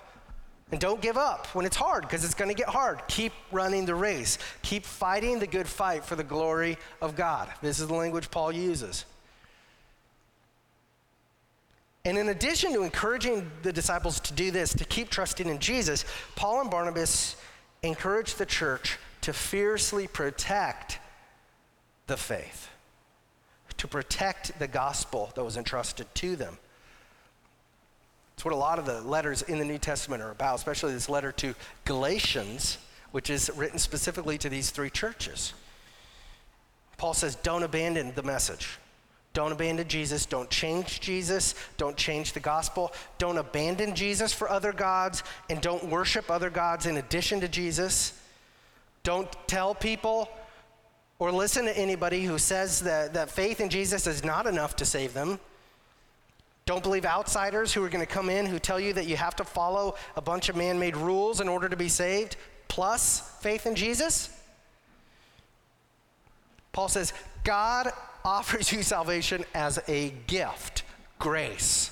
And 0.72 0.82
don't 0.82 1.00
give 1.02 1.16
up 1.16 1.46
when 1.54 1.66
it's 1.66 1.76
hard, 1.76 2.02
because 2.04 2.26
it's 2.26 2.34
going 2.34 2.50
to 2.50 2.56
get 2.56 2.68
hard. 2.68 3.02
Keep 3.08 3.34
running 3.52 3.86
the 3.86 3.94
race. 3.94 4.40
Keep 4.64 4.84
fighting 4.84 5.40
the 5.40 5.48
good 5.48 5.68
fight 5.68 6.04
for 6.04 6.16
the 6.16 6.24
glory 6.24 6.78
of 7.02 7.16
God. 7.16 7.50
This 7.62 7.80
is 7.80 7.88
the 7.88 7.94
language 7.94 8.32
Paul 8.32 8.52
uses. 8.52 9.06
And 12.04 12.18
in 12.18 12.30
addition 12.30 12.74
to 12.74 12.84
encouraging 12.84 13.50
the 13.64 13.74
disciples 13.74 14.20
to 14.22 14.34
do 14.34 14.52
this, 14.52 14.74
to 14.74 14.86
keep 14.86 15.10
trusting 15.10 15.48
in 15.48 15.60
Jesus, 15.60 16.06
Paul 16.36 16.62
and 16.62 16.70
Barnabas 16.70 17.36
encouraged 17.82 18.38
the 18.38 18.46
church 18.46 18.98
to 19.22 19.34
fiercely 19.34 20.08
protect 20.08 21.00
the 22.08 22.18
faith, 22.18 22.70
to 23.78 23.88
protect 23.88 24.58
the 24.60 24.68
gospel 24.68 25.32
that 25.36 25.44
was 25.44 25.58
entrusted 25.58 26.08
to 26.16 26.36
them. 26.36 26.58
It's 28.36 28.44
what 28.44 28.54
a 28.54 28.58
lot 28.58 28.80
of 28.80 28.86
the 28.86 29.02
letters 29.02 29.42
in 29.42 29.60
the 29.60 29.66
New 29.66 29.78
Testament 29.78 30.22
are 30.22 30.32
about, 30.32 30.56
especially 30.56 30.94
this 30.94 31.08
letter 31.08 31.32
to 31.34 31.56
Galatians, 31.86 32.78
which 33.12 33.30
is 33.30 33.50
written 33.56 33.80
specifically 33.80 34.38
to 34.38 34.50
these 34.50 34.72
three 34.72 34.90
churches. 34.90 35.54
Paul 36.98 37.14
says, 37.14 37.36
Don't 37.38 37.64
abandon 37.64 38.14
the 38.14 38.24
message. 38.24 38.78
Don't 39.34 39.54
abandon 39.54 39.88
Jesus. 39.88 40.26
Don't 40.26 40.50
change 40.50 41.00
Jesus. 41.00 41.56
Don't 41.78 41.96
change 41.96 42.34
the 42.34 42.40
gospel. 42.40 42.94
Don't 43.18 43.38
abandon 43.38 43.96
Jesus 43.96 44.34
for 44.34 44.50
other 44.50 44.72
gods. 44.74 45.24
And 45.50 45.62
don't 45.62 45.86
worship 45.86 46.30
other 46.30 46.50
gods 46.50 46.86
in 46.86 46.98
addition 46.98 47.40
to 47.42 47.48
Jesus. 47.48 48.20
Don't 49.04 49.32
tell 49.48 49.76
people 49.76 50.30
or 51.20 51.32
listen 51.32 51.66
to 51.66 51.78
anybody 51.78 52.24
who 52.24 52.38
says 52.38 52.82
that, 52.82 53.14
that 53.14 53.30
faith 53.30 53.62
in 53.62 53.70
Jesus 53.70 54.08
is 54.08 54.24
not 54.24 54.48
enough 54.48 54.76
to 54.78 54.86
save 54.86 55.14
them. 55.14 55.40
Don't 56.66 56.82
believe 56.82 57.06
outsiders 57.06 57.74
who 57.74 57.84
are 57.84 57.90
going 57.90 58.06
to 58.06 58.12
come 58.12 58.30
in 58.30 58.48
who 58.48 58.58
tell 58.58 58.80
you 58.80 58.94
that 58.94 59.06
you 59.06 59.16
have 59.16 59.36
to 59.36 59.44
follow 59.44 59.96
a 60.16 60.22
bunch 60.22 60.50
of 60.50 60.56
man 60.56 60.80
made 60.80 60.98
rules 60.98 61.40
in 61.40 61.48
order 61.48 61.70
to 61.70 61.76
be 61.76 61.90
saved, 61.90 62.38
plus 62.68 63.38
faith 63.40 63.68
in 63.68 63.76
Jesus. 63.76 64.30
Paul 66.72 66.88
says, 66.88 67.14
God 67.44 67.92
offers 68.26 68.72
you 68.72 68.82
salvation 68.82 69.46
as 69.54 69.80
a 69.88 70.10
gift, 70.26 70.82
grace. 71.20 71.92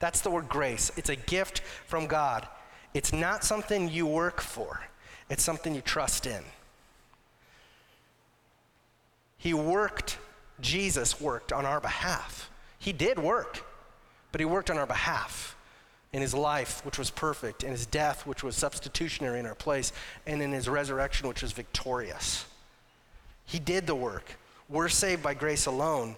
That's 0.00 0.20
the 0.20 0.30
word 0.30 0.48
grace. 0.48 0.90
It's 0.96 1.10
a 1.10 1.16
gift 1.16 1.60
from 1.86 2.08
God. 2.08 2.46
It's 2.94 3.12
not 3.12 3.44
something 3.44 3.88
you 3.88 4.06
work 4.06 4.40
for, 4.40 4.82
it's 5.30 5.44
something 5.44 5.74
you 5.74 5.80
trust 5.80 6.26
in. 6.26 6.42
He 9.36 9.54
worked 9.54 10.18
Jesus 10.60 11.20
worked 11.20 11.52
on 11.52 11.64
our 11.64 11.80
behalf. 11.80 12.50
He 12.80 12.92
did 12.92 13.18
work, 13.18 13.64
but 14.32 14.40
he 14.40 14.44
worked 14.44 14.70
on 14.70 14.78
our 14.78 14.86
behalf 14.86 15.56
in 16.12 16.22
his 16.22 16.34
life, 16.34 16.84
which 16.84 16.98
was 16.98 17.10
perfect, 17.10 17.62
in 17.62 17.70
his 17.70 17.86
death, 17.86 18.26
which 18.26 18.42
was 18.42 18.56
substitutionary 18.56 19.38
in 19.38 19.46
our 19.46 19.54
place, 19.54 19.92
and 20.26 20.40
in 20.40 20.52
his 20.52 20.68
resurrection, 20.68 21.28
which 21.28 21.42
was 21.42 21.52
victorious. 21.52 22.46
He 23.44 23.58
did 23.58 23.86
the 23.86 23.94
work. 23.94 24.36
We're 24.68 24.88
saved 24.88 25.22
by 25.22 25.34
grace 25.34 25.66
alone, 25.66 26.16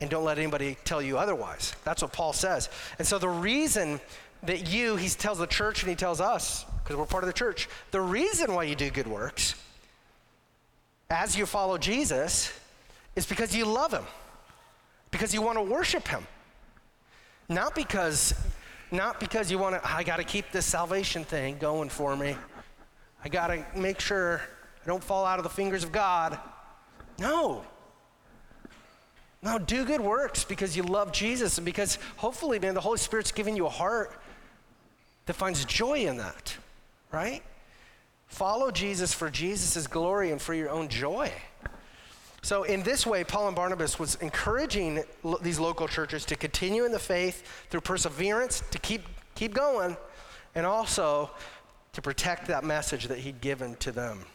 and 0.00 0.10
don't 0.10 0.24
let 0.24 0.38
anybody 0.38 0.76
tell 0.84 1.02
you 1.02 1.18
otherwise. 1.18 1.74
That's 1.84 2.02
what 2.02 2.12
Paul 2.12 2.32
says. 2.32 2.68
And 2.98 3.06
so 3.06 3.18
the 3.18 3.28
reason 3.28 4.00
that 4.42 4.68
you, 4.68 4.96
he 4.96 5.08
tells 5.08 5.38
the 5.38 5.46
church 5.46 5.82
and 5.82 5.90
he 5.90 5.96
tells 5.96 6.20
us, 6.20 6.64
because 6.82 6.96
we're 6.96 7.06
part 7.06 7.24
of 7.24 7.28
the 7.28 7.32
church, 7.32 7.68
the 7.90 8.00
reason 8.00 8.54
why 8.54 8.64
you 8.64 8.74
do 8.74 8.90
good 8.90 9.06
works 9.08 9.54
as 11.10 11.36
you 11.36 11.46
follow 11.46 11.78
Jesus 11.78 12.52
is 13.16 13.26
because 13.26 13.56
you 13.56 13.64
love 13.64 13.92
him, 13.92 14.04
because 15.10 15.32
you 15.32 15.42
want 15.42 15.58
to 15.58 15.62
worship 15.62 16.06
him. 16.06 16.26
Not 17.48 17.74
because 17.74 18.34
not 18.90 19.20
because 19.20 19.50
you 19.50 19.58
want 19.58 19.82
to 19.82 19.88
I 19.88 20.02
got 20.02 20.16
to 20.16 20.24
keep 20.24 20.50
this 20.52 20.66
salvation 20.66 21.24
thing 21.24 21.58
going 21.58 21.88
for 21.88 22.16
me. 22.16 22.36
I 23.24 23.28
got 23.28 23.48
to 23.48 23.64
make 23.74 24.00
sure 24.00 24.40
I 24.82 24.86
don't 24.86 25.02
fall 25.02 25.24
out 25.24 25.38
of 25.38 25.42
the 25.42 25.50
fingers 25.50 25.84
of 25.84 25.92
God. 25.92 26.38
No. 27.18 27.64
No, 29.42 29.58
do 29.58 29.84
good 29.84 30.00
works 30.00 30.44
because 30.44 30.76
you 30.76 30.82
love 30.82 31.12
Jesus 31.12 31.58
and 31.58 31.64
because 31.64 31.98
hopefully, 32.16 32.58
man, 32.58 32.74
the 32.74 32.80
Holy 32.80 32.98
Spirit's 32.98 33.32
giving 33.32 33.56
you 33.56 33.66
a 33.66 33.70
heart 33.70 34.12
that 35.26 35.34
finds 35.34 35.64
joy 35.64 36.06
in 36.06 36.16
that, 36.16 36.56
right? 37.12 37.42
Follow 38.26 38.70
Jesus 38.70 39.12
for 39.12 39.30
Jesus' 39.30 39.86
glory 39.86 40.30
and 40.30 40.40
for 40.40 40.54
your 40.54 40.70
own 40.70 40.88
joy. 40.88 41.30
So, 42.46 42.62
in 42.62 42.84
this 42.84 43.04
way, 43.04 43.24
Paul 43.24 43.48
and 43.48 43.56
Barnabas 43.56 43.98
was 43.98 44.14
encouraging 44.20 45.02
lo- 45.24 45.36
these 45.42 45.58
local 45.58 45.88
churches 45.88 46.24
to 46.26 46.36
continue 46.36 46.84
in 46.84 46.92
the 46.92 46.98
faith 47.00 47.42
through 47.70 47.80
perseverance, 47.80 48.62
to 48.70 48.78
keep, 48.78 49.02
keep 49.34 49.52
going, 49.52 49.96
and 50.54 50.64
also 50.64 51.28
to 51.92 52.00
protect 52.00 52.46
that 52.46 52.62
message 52.62 53.08
that 53.08 53.18
he'd 53.18 53.40
given 53.40 53.74
to 53.80 53.90
them. 53.90 54.26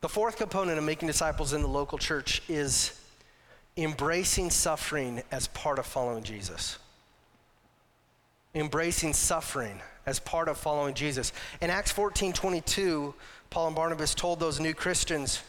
The 0.00 0.08
fourth 0.08 0.38
component 0.38 0.78
of 0.78 0.84
making 0.84 1.08
disciples 1.08 1.52
in 1.52 1.60
the 1.60 1.68
local 1.68 1.98
church 1.98 2.40
is 2.48 2.98
embracing 3.76 4.48
suffering 4.48 5.22
as 5.30 5.46
part 5.48 5.78
of 5.78 5.84
following 5.84 6.22
Jesus. 6.22 6.78
Embracing 8.54 9.12
suffering 9.12 9.78
as 10.06 10.20
part 10.20 10.48
of 10.48 10.56
following 10.56 10.94
Jesus. 10.94 11.34
In 11.60 11.68
Acts 11.68 11.92
14 11.92 12.32
22, 12.32 13.14
Paul 13.50 13.66
and 13.66 13.76
Barnabas 13.76 14.14
told 14.14 14.40
those 14.40 14.58
new 14.58 14.72
Christians 14.72 15.42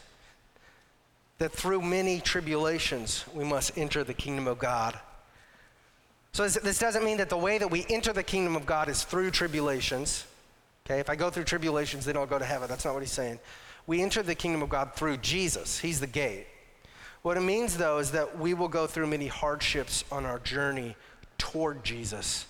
that 1.42 1.50
through 1.50 1.82
many 1.82 2.20
tribulations 2.20 3.24
we 3.34 3.42
must 3.42 3.76
enter 3.76 4.04
the 4.04 4.14
kingdom 4.14 4.46
of 4.46 4.60
God. 4.60 4.96
So 6.30 6.46
this 6.46 6.78
doesn't 6.78 7.04
mean 7.04 7.16
that 7.16 7.30
the 7.30 7.36
way 7.36 7.58
that 7.58 7.68
we 7.68 7.84
enter 7.90 8.12
the 8.12 8.22
kingdom 8.22 8.54
of 8.54 8.64
God 8.64 8.88
is 8.88 9.02
through 9.02 9.32
tribulations. 9.32 10.24
Okay, 10.86 11.00
if 11.00 11.10
I 11.10 11.16
go 11.16 11.30
through 11.30 11.42
tribulations, 11.42 12.04
then 12.04 12.16
I'll 12.16 12.26
go 12.26 12.38
to 12.38 12.44
heaven. 12.44 12.68
That's 12.68 12.84
not 12.84 12.94
what 12.94 13.02
he's 13.02 13.10
saying. 13.10 13.40
We 13.88 14.02
enter 14.02 14.22
the 14.22 14.36
kingdom 14.36 14.62
of 14.62 14.68
God 14.68 14.94
through 14.94 15.16
Jesus. 15.16 15.80
He's 15.80 15.98
the 15.98 16.06
gate. 16.06 16.46
What 17.22 17.36
it 17.36 17.40
means, 17.40 17.76
though, 17.76 17.98
is 17.98 18.12
that 18.12 18.38
we 18.38 18.54
will 18.54 18.68
go 18.68 18.86
through 18.86 19.08
many 19.08 19.26
hardships 19.26 20.04
on 20.12 20.24
our 20.24 20.38
journey 20.38 20.94
toward 21.38 21.82
Jesus, 21.82 22.46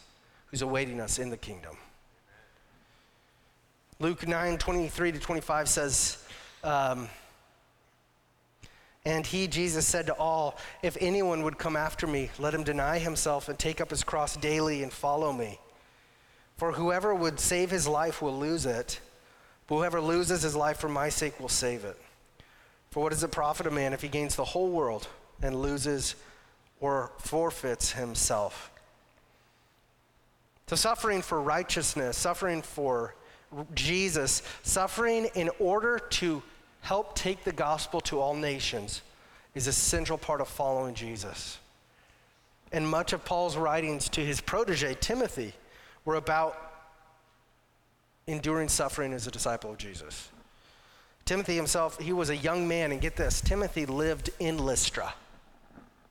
who's 0.48 0.60
awaiting 0.60 1.00
us 1.00 1.18
in 1.18 1.30
the 1.30 1.38
kingdom. 1.38 1.78
Luke 4.00 4.28
9 4.28 4.58
23 4.58 5.12
to 5.12 5.18
25 5.18 5.68
says, 5.70 6.24
um, 6.62 7.08
and 9.04 9.26
he, 9.26 9.48
Jesus, 9.48 9.86
said 9.86 10.06
to 10.06 10.14
all, 10.14 10.56
If 10.82 10.96
anyone 11.00 11.42
would 11.42 11.58
come 11.58 11.76
after 11.76 12.06
me, 12.06 12.30
let 12.38 12.54
him 12.54 12.62
deny 12.62 12.98
himself 12.98 13.48
and 13.48 13.58
take 13.58 13.80
up 13.80 13.90
his 13.90 14.04
cross 14.04 14.36
daily 14.36 14.82
and 14.82 14.92
follow 14.92 15.32
me. 15.32 15.58
For 16.56 16.72
whoever 16.72 17.12
would 17.12 17.40
save 17.40 17.70
his 17.70 17.88
life 17.88 18.22
will 18.22 18.38
lose 18.38 18.64
it, 18.64 19.00
but 19.66 19.76
whoever 19.76 20.00
loses 20.00 20.42
his 20.42 20.54
life 20.54 20.78
for 20.78 20.88
my 20.88 21.08
sake 21.08 21.40
will 21.40 21.48
save 21.48 21.84
it. 21.84 21.96
For 22.90 23.02
what 23.02 23.10
does 23.10 23.24
it 23.24 23.32
profit 23.32 23.66
a 23.66 23.70
man 23.70 23.92
if 23.92 24.02
he 24.02 24.08
gains 24.08 24.36
the 24.36 24.44
whole 24.44 24.68
world 24.68 25.08
and 25.42 25.56
loses 25.56 26.14
or 26.78 27.10
forfeits 27.18 27.92
himself? 27.92 28.70
So, 30.68 30.76
suffering 30.76 31.22
for 31.22 31.40
righteousness, 31.40 32.16
suffering 32.16 32.62
for 32.62 33.14
Jesus, 33.74 34.42
suffering 34.62 35.28
in 35.34 35.50
order 35.58 35.98
to 35.98 36.42
help 36.82 37.14
take 37.14 37.44
the 37.44 37.52
gospel 37.52 38.00
to 38.02 38.20
all 38.20 38.34
nations 38.34 39.00
is 39.54 39.66
a 39.66 39.72
central 39.72 40.18
part 40.18 40.40
of 40.40 40.48
following 40.48 40.94
Jesus. 40.94 41.58
And 42.72 42.88
much 42.88 43.12
of 43.12 43.24
Paul's 43.24 43.56
writings 43.56 44.08
to 44.10 44.20
his 44.20 44.40
protege, 44.40 44.94
Timothy, 45.00 45.54
were 46.04 46.16
about 46.16 46.56
enduring 48.26 48.68
suffering 48.68 49.12
as 49.12 49.26
a 49.26 49.30
disciple 49.30 49.70
of 49.70 49.78
Jesus. 49.78 50.28
Timothy 51.24 51.54
himself, 51.54 52.00
he 52.00 52.12
was 52.12 52.30
a 52.30 52.36
young 52.36 52.66
man, 52.66 52.90
and 52.90 53.00
get 53.00 53.14
this 53.14 53.40
Timothy 53.40 53.86
lived 53.86 54.30
in 54.40 54.58
Lystra. 54.58 55.14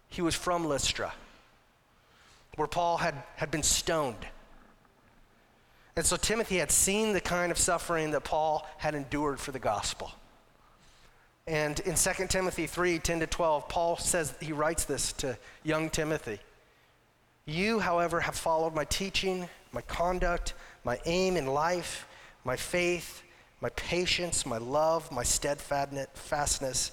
He 0.08 0.22
was 0.22 0.36
from 0.36 0.66
Lystra, 0.66 1.14
where 2.56 2.68
Paul 2.68 2.98
had, 2.98 3.16
had 3.36 3.52
been 3.52 3.64
stoned. 3.64 4.26
And 5.98 6.06
so 6.06 6.16
Timothy 6.16 6.58
had 6.58 6.72
seen 6.72 7.12
the 7.12 7.20
kind 7.20 7.52
of 7.52 7.58
suffering 7.58 8.12
that 8.12 8.24
Paul 8.24 8.66
had 8.78 8.96
endured 8.96 9.40
for 9.40 9.52
the 9.52 9.60
gospel. 9.60 10.12
And 11.48 11.80
in 11.82 11.96
2 11.96 12.28
Timothy 12.28 12.68
3 12.68 13.00
10 13.00 13.22
to 13.22 13.28
12, 13.28 13.68
Paul 13.68 13.98
says, 13.98 14.34
he 14.40 14.54
writes 14.54 14.86
this 14.86 15.14
to 15.14 15.38
young 15.64 15.90
Timothy. 15.90 16.40
You, 17.46 17.80
however, 17.80 18.20
have 18.20 18.36
followed 18.36 18.76
my 18.76 18.86
teaching, 18.86 19.50
my 19.72 19.82
conduct, 19.82 20.54
my 20.84 21.00
aim 21.06 21.38
in 21.38 21.48
life, 21.48 22.08
my 22.44 22.56
faith, 22.56 23.24
my 23.60 23.70
patience, 23.70 24.46
my 24.46 24.58
love, 24.58 25.12
my 25.12 25.24
steadfastness, 25.24 26.92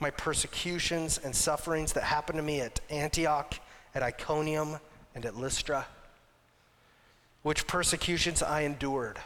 my 0.00 0.10
persecutions 0.10 1.18
and 1.22 1.34
sufferings 1.34 1.92
that 1.92 2.04
happened 2.04 2.38
to 2.38 2.42
me 2.42 2.60
at 2.60 2.80
Antioch, 2.90 3.54
at 3.94 4.02
Iconium, 4.02 4.78
and 5.14 5.24
at 5.24 5.36
Lystra, 5.36 5.86
which 7.42 7.66
persecutions 7.66 8.42
I 8.42 8.62
endured. 8.62 9.18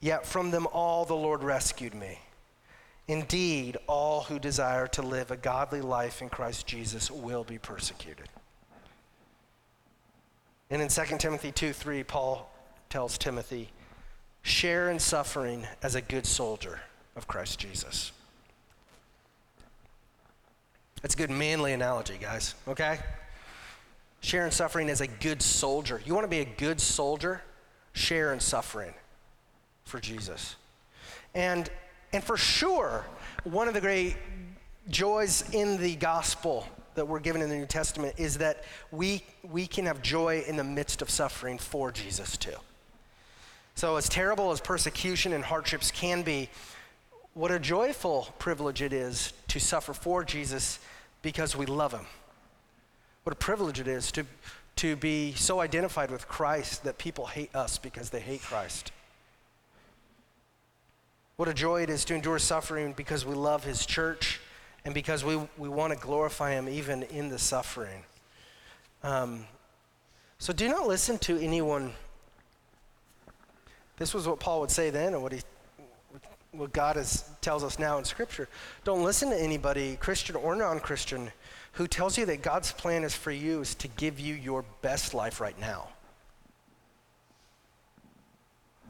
Yet 0.00 0.26
from 0.26 0.50
them 0.50 0.66
all 0.72 1.04
the 1.04 1.14
Lord 1.14 1.42
rescued 1.42 1.94
me. 1.94 2.18
Indeed, 3.06 3.76
all 3.86 4.22
who 4.22 4.38
desire 4.38 4.86
to 4.88 5.02
live 5.02 5.30
a 5.30 5.36
godly 5.36 5.82
life 5.82 6.22
in 6.22 6.30
Christ 6.30 6.66
Jesus 6.66 7.10
will 7.10 7.44
be 7.44 7.58
persecuted. 7.58 8.28
And 10.70 10.80
in 10.80 10.88
2 10.88 11.18
Timothy 11.18 11.52
2 11.52 11.72
3, 11.72 12.02
Paul 12.04 12.50
tells 12.88 13.18
Timothy, 13.18 13.70
share 14.42 14.90
in 14.90 14.98
suffering 14.98 15.66
as 15.82 15.94
a 15.94 16.00
good 16.00 16.26
soldier 16.26 16.80
of 17.16 17.26
Christ 17.26 17.58
Jesus. 17.58 18.12
That's 21.02 21.14
a 21.14 21.18
good 21.18 21.30
manly 21.30 21.74
analogy, 21.74 22.16
guys, 22.18 22.54
okay? 22.66 22.98
Share 24.20 24.46
in 24.46 24.50
suffering 24.50 24.88
as 24.88 25.02
a 25.02 25.06
good 25.06 25.42
soldier. 25.42 26.00
You 26.02 26.14
want 26.14 26.24
to 26.24 26.30
be 26.30 26.40
a 26.40 26.46
good 26.46 26.80
soldier? 26.80 27.42
Share 27.92 28.32
in 28.32 28.40
suffering 28.40 28.94
for 29.84 30.00
Jesus. 30.00 30.56
And 31.34 31.68
and 32.14 32.22
for 32.22 32.36
sure, 32.36 33.04
one 33.42 33.66
of 33.66 33.74
the 33.74 33.80
great 33.80 34.16
joys 34.88 35.44
in 35.52 35.78
the 35.78 35.96
gospel 35.96 36.64
that 36.94 37.08
we're 37.08 37.18
given 37.18 37.42
in 37.42 37.48
the 37.48 37.56
New 37.56 37.66
Testament 37.66 38.14
is 38.18 38.38
that 38.38 38.62
we, 38.92 39.24
we 39.42 39.66
can 39.66 39.86
have 39.86 40.00
joy 40.00 40.44
in 40.46 40.56
the 40.56 40.62
midst 40.62 41.02
of 41.02 41.10
suffering 41.10 41.58
for 41.58 41.90
Jesus 41.90 42.36
too. 42.36 42.54
So, 43.74 43.96
as 43.96 44.08
terrible 44.08 44.52
as 44.52 44.60
persecution 44.60 45.32
and 45.32 45.44
hardships 45.44 45.90
can 45.90 46.22
be, 46.22 46.48
what 47.32 47.50
a 47.50 47.58
joyful 47.58 48.32
privilege 48.38 48.80
it 48.80 48.92
is 48.92 49.32
to 49.48 49.58
suffer 49.58 49.92
for 49.92 50.22
Jesus 50.22 50.78
because 51.22 51.56
we 51.56 51.66
love 51.66 51.92
him. 51.92 52.06
What 53.24 53.32
a 53.32 53.36
privilege 53.36 53.80
it 53.80 53.88
is 53.88 54.12
to, 54.12 54.24
to 54.76 54.94
be 54.94 55.32
so 55.32 55.58
identified 55.58 56.12
with 56.12 56.28
Christ 56.28 56.84
that 56.84 56.96
people 56.96 57.26
hate 57.26 57.52
us 57.56 57.76
because 57.76 58.10
they 58.10 58.20
hate 58.20 58.42
Christ. 58.42 58.92
What 61.36 61.48
a 61.48 61.54
joy 61.54 61.82
it 61.82 61.90
is 61.90 62.04
to 62.06 62.14
endure 62.14 62.38
suffering 62.38 62.92
because 62.92 63.26
we 63.26 63.34
love 63.34 63.64
his 63.64 63.84
church 63.84 64.40
and 64.84 64.94
because 64.94 65.24
we, 65.24 65.36
we 65.58 65.68
want 65.68 65.92
to 65.92 65.98
glorify 65.98 66.52
him 66.52 66.68
even 66.68 67.02
in 67.04 67.28
the 67.28 67.38
suffering. 67.38 68.04
Um, 69.02 69.46
so 70.38 70.52
do 70.52 70.68
not 70.68 70.86
listen 70.86 71.18
to 71.18 71.38
anyone. 71.38 71.92
This 73.96 74.14
was 74.14 74.28
what 74.28 74.38
Paul 74.38 74.60
would 74.60 74.70
say 74.70 74.90
then, 74.90 75.14
and 75.14 75.22
what, 75.22 75.32
he, 75.32 75.40
what 76.52 76.72
God 76.72 76.96
is, 76.96 77.24
tells 77.40 77.64
us 77.64 77.78
now 77.78 77.98
in 77.98 78.04
Scripture. 78.04 78.48
Don't 78.84 79.02
listen 79.02 79.30
to 79.30 79.40
anybody, 79.40 79.96
Christian 79.96 80.36
or 80.36 80.54
non 80.54 80.80
Christian, 80.80 81.32
who 81.72 81.88
tells 81.88 82.16
you 82.16 82.26
that 82.26 82.42
God's 82.42 82.72
plan 82.72 83.02
is 83.02 83.14
for 83.14 83.32
you 83.32 83.60
is 83.60 83.74
to 83.76 83.88
give 83.88 84.20
you 84.20 84.34
your 84.34 84.64
best 84.82 85.14
life 85.14 85.40
right 85.40 85.58
now. 85.58 85.88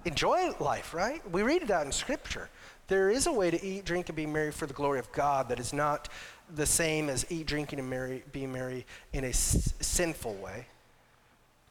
Enjoy 0.04 0.50
life, 0.60 0.94
right? 0.94 1.28
We 1.30 1.42
read 1.42 1.66
that 1.68 1.86
in 1.86 1.92
Scripture. 1.92 2.48
There 2.88 3.10
is 3.10 3.26
a 3.26 3.32
way 3.32 3.50
to 3.50 3.64
eat, 3.64 3.84
drink, 3.84 4.08
and 4.08 4.16
be 4.16 4.26
merry 4.26 4.52
for 4.52 4.66
the 4.66 4.74
glory 4.74 4.98
of 4.98 5.10
God 5.12 5.48
that 5.48 5.58
is 5.58 5.72
not 5.72 6.08
the 6.54 6.66
same 6.66 7.08
as 7.08 7.24
eat, 7.30 7.46
drinking, 7.46 7.78
and 7.78 7.88
marry, 7.88 8.22
be 8.32 8.46
merry 8.46 8.84
in 9.12 9.24
a 9.24 9.28
s- 9.28 9.72
sinful 9.80 10.34
way. 10.34 10.66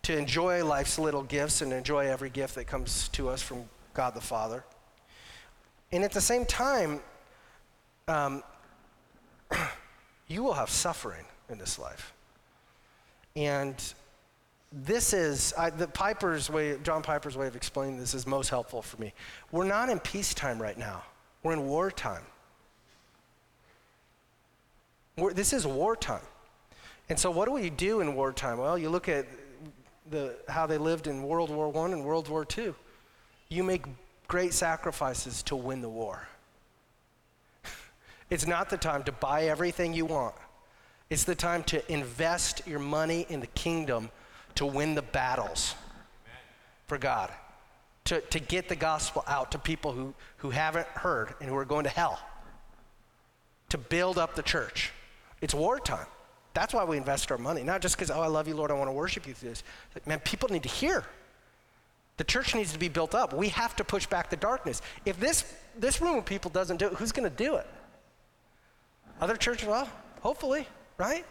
To 0.03 0.17
enjoy 0.17 0.65
life's 0.65 0.97
little 0.97 1.23
gifts 1.23 1.61
and 1.61 1.71
enjoy 1.71 2.07
every 2.07 2.29
gift 2.29 2.55
that 2.55 2.65
comes 2.65 3.07
to 3.09 3.29
us 3.29 3.41
from 3.41 3.65
God 3.93 4.15
the 4.15 4.21
Father. 4.21 4.63
And 5.91 6.03
at 6.03 6.11
the 6.11 6.21
same 6.21 6.45
time, 6.45 6.99
um, 8.07 8.43
you 10.27 10.43
will 10.43 10.53
have 10.53 10.69
suffering 10.69 11.25
in 11.49 11.59
this 11.59 11.77
life. 11.77 12.13
And 13.35 13.75
this 14.73 15.13
is 15.13 15.53
I, 15.55 15.69
the 15.69 15.87
Piper's 15.87 16.49
way, 16.49 16.77
John 16.81 17.03
Piper's 17.03 17.37
way 17.37 17.45
of 17.45 17.55
explaining 17.55 17.99
this 17.99 18.15
is 18.15 18.25
most 18.25 18.49
helpful 18.49 18.81
for 18.81 18.99
me. 18.99 19.13
We're 19.51 19.65
not 19.65 19.89
in 19.89 19.99
peacetime 19.99 20.59
right 20.59 20.77
now. 20.77 21.03
We're 21.43 21.53
in 21.53 21.67
wartime. 21.67 22.23
We're, 25.15 25.33
this 25.33 25.53
is 25.53 25.67
wartime. 25.67 26.23
And 27.07 27.19
so, 27.19 27.29
what 27.29 27.45
do 27.45 27.51
we 27.51 27.69
do 27.69 28.01
in 28.01 28.15
wartime? 28.15 28.57
Well, 28.57 28.77
you 28.77 28.89
look 28.89 29.07
at 29.07 29.27
the, 30.09 30.35
how 30.49 30.65
they 30.65 30.79
lived 30.79 31.05
in 31.05 31.21
World 31.21 31.51
War 31.51 31.71
I 31.85 31.91
and 31.91 32.03
World 32.03 32.27
War 32.27 32.47
II. 32.57 32.73
You 33.49 33.63
make 33.63 33.85
great 34.27 34.53
sacrifices 34.53 35.43
to 35.43 35.55
win 35.55 35.81
the 35.81 35.89
war. 35.89 36.27
it's 38.31 38.47
not 38.47 38.71
the 38.71 38.77
time 38.77 39.03
to 39.03 39.11
buy 39.11 39.43
everything 39.43 39.93
you 39.93 40.05
want, 40.05 40.33
it's 41.11 41.25
the 41.25 41.35
time 41.35 41.63
to 41.65 41.93
invest 41.93 42.65
your 42.65 42.79
money 42.79 43.27
in 43.29 43.39
the 43.39 43.47
kingdom 43.47 44.09
to 44.55 44.65
win 44.65 44.95
the 44.95 45.01
battles 45.01 45.75
for 46.87 46.97
God, 46.97 47.31
to, 48.05 48.21
to 48.21 48.39
get 48.39 48.69
the 48.69 48.75
gospel 48.75 49.23
out 49.27 49.51
to 49.51 49.59
people 49.59 49.91
who, 49.93 50.13
who 50.37 50.49
haven't 50.49 50.87
heard 50.87 51.33
and 51.39 51.49
who 51.49 51.55
are 51.55 51.65
going 51.65 51.85
to 51.85 51.89
hell, 51.89 52.19
to 53.69 53.77
build 53.77 54.17
up 54.17 54.35
the 54.35 54.43
church. 54.43 54.91
It's 55.41 55.53
wartime. 55.53 56.05
That's 56.53 56.73
why 56.73 56.83
we 56.83 56.97
invest 56.97 57.31
our 57.31 57.37
money, 57.37 57.63
not 57.63 57.81
just 57.81 57.95
because, 57.95 58.11
oh, 58.11 58.21
I 58.21 58.27
love 58.27 58.47
you, 58.47 58.55
Lord, 58.55 58.69
I 58.69 58.75
want 58.75 58.87
to 58.87 58.93
worship 58.93 59.27
you 59.27 59.33
through 59.33 59.49
this. 59.49 59.63
Like, 59.95 60.05
man, 60.05 60.19
people 60.19 60.49
need 60.49 60.63
to 60.63 60.69
hear. 60.69 61.03
The 62.17 62.23
church 62.23 62.53
needs 62.53 62.71
to 62.73 62.79
be 62.79 62.89
built 62.89 63.15
up. 63.15 63.33
We 63.33 63.49
have 63.49 63.75
to 63.77 63.83
push 63.83 64.05
back 64.05 64.29
the 64.29 64.35
darkness. 64.35 64.81
If 65.03 65.19
this, 65.19 65.51
this 65.77 65.99
room 65.99 66.19
of 66.19 66.25
people 66.25 66.51
doesn't 66.51 66.77
do 66.77 66.87
it, 66.87 66.93
who's 66.93 67.11
going 67.11 67.27
to 67.27 67.35
do 67.35 67.55
it? 67.55 67.65
Other 69.19 69.35
churches, 69.35 69.67
well, 69.67 69.89
hopefully, 70.21 70.67
right? 70.97 71.25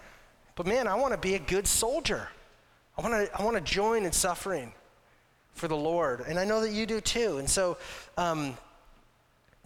But 0.56 0.66
man, 0.66 0.88
I 0.88 0.94
want 0.96 1.12
to 1.12 1.18
be 1.18 1.34
a 1.34 1.38
good 1.38 1.66
soldier. 1.68 2.28
I 2.97 3.03
want 3.03 3.14
to 3.14 3.40
I 3.40 3.43
want 3.43 3.57
to 3.57 3.62
join 3.62 4.05
in 4.05 4.12
suffering 4.12 4.72
for 5.55 5.68
the 5.68 5.76
Lord, 5.76 6.20
and 6.20 6.38
I 6.38 6.45
know 6.45 6.61
that 6.61 6.72
you 6.72 6.86
do 6.86 7.01
too. 7.01 7.38
And 7.38 7.49
so, 7.49 7.76
um, 8.16 8.57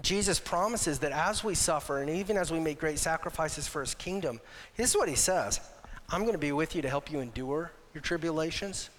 Jesus 0.01 0.39
promises 0.39 0.99
that 1.01 1.13
as 1.13 1.43
we 1.43 1.55
suffer 1.55 2.01
and 2.01 2.11
even 2.11 2.37
as 2.37 2.51
we 2.51 2.61
make 2.61 2.79
great 2.79 2.99
sacrifices 2.99 3.67
for 3.67 3.81
His 3.81 3.95
kingdom, 3.95 4.41
this 4.77 4.91
is 4.91 4.97
what 4.97 5.09
He 5.09 5.17
says: 5.17 5.61
"I'm 6.09 6.21
going 6.21 6.33
to 6.33 6.39
be 6.39 6.53
with 6.53 6.77
you 6.77 6.83
to 6.83 6.89
help 6.89 7.11
you 7.11 7.21
endure 7.21 7.73
your 7.95 8.03
tribulations." 8.03 8.91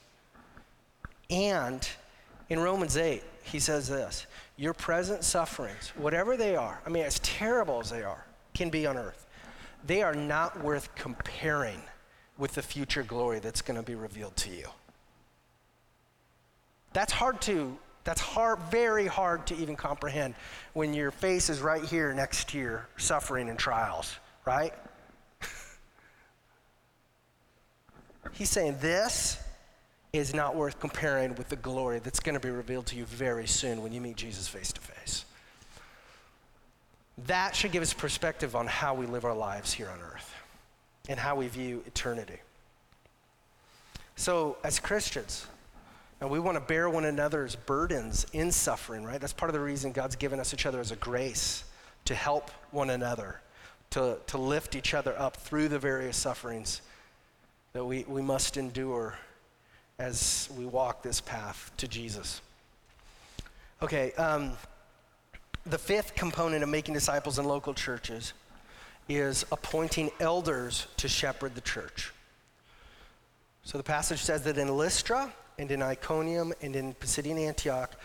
And 1.30 1.88
in 2.50 2.60
Romans 2.60 2.98
8, 2.98 3.24
He 3.44 3.60
says 3.60 3.88
this: 3.88 4.26
"Your 4.58 4.74
present 4.74 5.24
sufferings, 5.24 5.94
whatever 5.96 6.36
they 6.36 6.58
are, 6.58 6.82
I 6.86 6.90
mean, 6.90 7.04
as 7.04 7.20
terrible 7.20 7.80
as 7.80 7.90
they 7.90 8.04
are, 8.04 8.26
can 8.54 8.70
be 8.70 8.86
on 8.88 8.98
earth, 8.98 9.26
they 9.86 10.02
are 10.02 10.16
not 10.16 10.62
worth 10.62 10.94
comparing." 10.96 11.82
With 12.38 12.54
the 12.54 12.62
future 12.62 13.04
glory 13.04 13.40
that's 13.40 13.62
going 13.62 13.78
to 13.78 13.84
be 13.84 13.96
revealed 13.96 14.36
to 14.38 14.50
you. 14.50 14.68
That's 16.94 17.14
hard 17.14 17.42
to 17.42 17.78
that's 18.04 18.22
hard 18.22 18.60
very 18.72 19.06
hard 19.06 19.46
to 19.48 19.56
even 19.58 19.76
comprehend 19.76 20.34
when 20.72 20.94
your 20.94 21.12
face 21.12 21.50
is 21.50 21.60
right 21.60 21.84
here 21.84 22.14
next 22.14 22.48
to 22.50 22.58
your 22.58 22.88
suffering 22.96 23.50
and 23.50 23.60
trials, 23.60 24.16
right? 24.46 24.74
He's 28.32 28.50
saying 28.50 28.78
this 28.80 29.38
is 30.14 30.34
not 30.34 30.56
worth 30.56 30.80
comparing 30.80 31.36
with 31.36 31.50
the 31.50 31.58
glory 31.58 32.00
that's 32.00 32.22
going 32.22 32.36
to 32.36 32.40
be 32.40 32.50
revealed 32.50 32.86
to 32.88 32.96
you 32.96 33.04
very 33.04 33.46
soon 33.46 33.84
when 33.84 33.92
you 33.92 34.00
meet 34.00 34.16
Jesus 34.16 34.48
face 34.48 34.72
to 34.72 34.80
face. 34.80 35.26
That 37.26 37.58
should 37.58 37.74
give 37.74 37.84
us 37.84 37.94
perspective 37.94 38.56
on 38.56 38.68
how 38.68 38.94
we 38.94 39.06
live 39.06 39.26
our 39.26 39.36
lives 39.36 39.74
here 39.74 39.90
on 39.90 40.00
earth 40.00 40.34
and 41.08 41.20
how 41.20 41.36
we 41.36 41.47
view 41.47 41.84
eternity. 41.86 42.39
So, 44.16 44.58
as 44.64 44.80
Christians, 44.80 45.45
and 46.20 46.30
we 46.30 46.39
want 46.39 46.55
to 46.55 46.62
bear 46.62 46.89
one 46.89 47.05
another's 47.05 47.55
burdens 47.55 48.26
in 48.34 48.51
suffering, 48.51 49.03
right? 49.03 49.22
That's 49.22 49.34
part 49.34 49.49
of 49.49 49.53
the 49.53 49.60
reason 49.60 49.91
God's 49.91 50.16
given 50.16 50.39
us 50.39 50.53
each 50.53 50.66
other 50.66 50.80
as 50.80 50.91
a 50.91 50.95
grace 50.95 51.64
to 52.05 52.16
help 52.16 52.49
one 52.72 52.89
another, 52.89 53.39
to, 53.91 54.18
to 54.28 54.38
lift 54.38 54.76
each 54.76 54.93
other 54.93 55.18
up 55.20 55.38
through 55.38 55.68
the 55.68 55.78
various 55.78 56.18
sufferings 56.18 56.82
that 57.74 57.86
we, 57.86 58.05
we 58.08 58.22
must 58.22 58.58
endure 58.58 59.18
as 59.99 60.49
we 60.58 60.66
walk 60.66 61.03
this 61.03 61.22
path 61.22 61.72
to 61.78 61.88
Jesus. 61.88 62.41
Okay, 63.84 64.12
um, 64.14 64.53
the 65.66 65.78
fifth 65.78 66.16
component 66.16 66.64
of 66.64 66.70
making 66.70 66.93
disciples 66.93 67.38
in 67.38 67.45
local 67.45 67.74
churches 67.74 68.34
is 69.10 69.45
appointing 69.51 70.12
elders 70.20 70.88
to 70.97 71.08
shepherd 71.08 71.55
the 71.55 71.62
church. 71.62 72.12
So 73.64 73.78
the 73.78 73.84
passage 73.84 74.22
says 74.22 74.43
that 74.43 74.58
in 74.58 74.70
Lystra 74.70 75.34
and 75.58 75.72
in 75.72 75.82
Iconium 75.82 76.53
and 76.62 76.76
in 76.76 76.93
Pisidian 76.93 77.38
Antioch, 77.38 77.95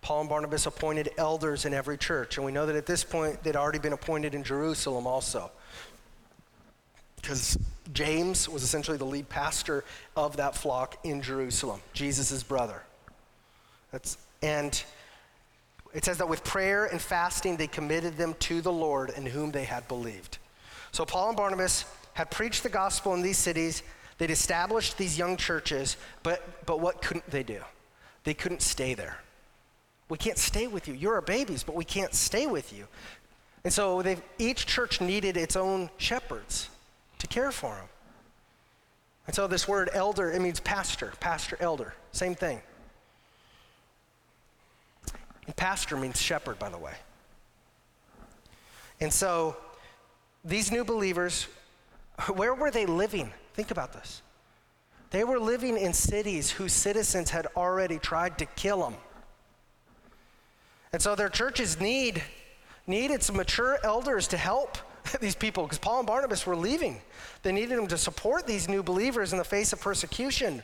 Paul 0.00 0.22
and 0.22 0.28
Barnabas 0.28 0.66
appointed 0.66 1.10
elders 1.16 1.64
in 1.64 1.72
every 1.72 1.96
church. 1.96 2.36
And 2.36 2.44
we 2.44 2.52
know 2.52 2.66
that 2.66 2.74
at 2.74 2.86
this 2.86 3.04
point 3.04 3.42
they'd 3.42 3.56
already 3.56 3.78
been 3.78 3.92
appointed 3.92 4.34
in 4.34 4.42
Jerusalem 4.42 5.06
also. 5.06 5.50
Because 7.16 7.56
James 7.92 8.48
was 8.48 8.64
essentially 8.64 8.96
the 8.96 9.04
lead 9.04 9.28
pastor 9.28 9.84
of 10.16 10.36
that 10.38 10.56
flock 10.56 10.98
in 11.04 11.22
Jerusalem, 11.22 11.80
Jesus' 11.92 12.42
brother. 12.42 12.82
That's, 13.92 14.18
and 14.42 14.82
it 15.94 16.04
says 16.04 16.18
that 16.18 16.28
with 16.28 16.42
prayer 16.42 16.86
and 16.86 17.00
fasting, 17.00 17.56
they 17.56 17.68
committed 17.68 18.16
them 18.16 18.34
to 18.40 18.60
the 18.60 18.72
Lord 18.72 19.10
in 19.10 19.26
whom 19.26 19.52
they 19.52 19.64
had 19.64 19.86
believed. 19.86 20.38
So 20.92 21.04
Paul 21.04 21.28
and 21.28 21.36
Barnabas 21.36 21.84
had 22.12 22.30
preached 22.30 22.62
the 22.62 22.68
gospel 22.68 23.14
in 23.14 23.22
these 23.22 23.38
cities. 23.38 23.82
They'd 24.18 24.30
established 24.30 24.98
these 24.98 25.18
young 25.18 25.36
churches, 25.36 25.96
but, 26.22 26.64
but 26.66 26.80
what 26.80 27.02
couldn't 27.02 27.28
they 27.30 27.42
do? 27.42 27.60
They 28.24 28.34
couldn't 28.34 28.62
stay 28.62 28.94
there. 28.94 29.18
We 30.08 30.18
can't 30.18 30.38
stay 30.38 30.66
with 30.66 30.86
you. 30.86 30.94
You're 30.94 31.14
our 31.14 31.22
babies, 31.22 31.64
but 31.64 31.74
we 31.74 31.84
can't 31.84 32.14
stay 32.14 32.46
with 32.46 32.72
you. 32.72 32.86
And 33.64 33.72
so 33.72 34.04
each 34.38 34.66
church 34.66 35.00
needed 35.00 35.36
its 35.36 35.56
own 35.56 35.88
shepherds 35.96 36.68
to 37.18 37.26
care 37.26 37.50
for 37.50 37.74
them. 37.74 37.86
And 39.26 39.34
so 39.34 39.46
this 39.46 39.66
word 39.66 39.88
elder, 39.92 40.30
it 40.30 40.42
means 40.42 40.60
pastor, 40.60 41.12
pastor, 41.20 41.56
elder, 41.60 41.94
same 42.10 42.34
thing. 42.34 42.60
And 45.46 45.56
pastor 45.56 45.96
means 45.96 46.20
shepherd, 46.20 46.58
by 46.58 46.68
the 46.68 46.78
way. 46.78 46.94
And 49.00 49.12
so 49.12 49.56
these 50.44 50.72
new 50.72 50.84
believers, 50.84 51.46
where 52.34 52.54
were 52.54 52.70
they 52.70 52.86
living? 52.86 53.32
Think 53.54 53.70
about 53.70 53.92
this. 53.92 54.22
They 55.10 55.24
were 55.24 55.38
living 55.38 55.76
in 55.76 55.92
cities 55.92 56.50
whose 56.50 56.72
citizens 56.72 57.30
had 57.30 57.46
already 57.56 57.98
tried 57.98 58.38
to 58.38 58.46
kill 58.46 58.82
them. 58.82 58.94
And 60.92 61.02
so 61.02 61.14
their 61.14 61.28
churches 61.28 61.80
need 61.80 62.22
needed 62.86 63.22
some 63.22 63.36
mature 63.36 63.78
elders 63.84 64.26
to 64.28 64.36
help 64.36 64.76
these 65.20 65.34
people 65.34 65.64
because 65.64 65.78
Paul 65.78 65.98
and 65.98 66.06
Barnabas 66.06 66.46
were 66.46 66.56
leaving. 66.56 67.00
They 67.42 67.52
needed 67.52 67.78
them 67.78 67.86
to 67.88 67.98
support 67.98 68.46
these 68.46 68.68
new 68.68 68.82
believers 68.82 69.32
in 69.32 69.38
the 69.38 69.44
face 69.44 69.72
of 69.72 69.80
persecution. 69.80 70.62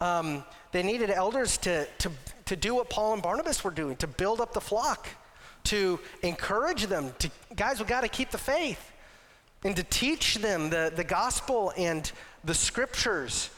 Um, 0.00 0.44
they 0.70 0.82
needed 0.82 1.10
elders 1.10 1.58
to, 1.58 1.86
to, 1.98 2.10
to 2.46 2.56
do 2.56 2.74
what 2.74 2.90
Paul 2.90 3.14
and 3.14 3.22
Barnabas 3.22 3.64
were 3.64 3.70
doing, 3.70 3.96
to 3.96 4.06
build 4.06 4.40
up 4.40 4.52
the 4.52 4.60
flock, 4.60 5.08
to 5.64 5.98
encourage 6.22 6.86
them, 6.86 7.12
to, 7.20 7.30
guys, 7.56 7.80
we 7.80 7.86
got 7.86 8.02
to 8.02 8.08
keep 8.08 8.30
the 8.30 8.38
faith 8.38 8.91
and 9.64 9.76
to 9.76 9.84
teach 9.84 10.36
them 10.36 10.70
the, 10.70 10.92
the 10.94 11.04
gospel 11.04 11.72
and 11.76 12.10
the 12.44 12.54
scriptures 12.54 13.50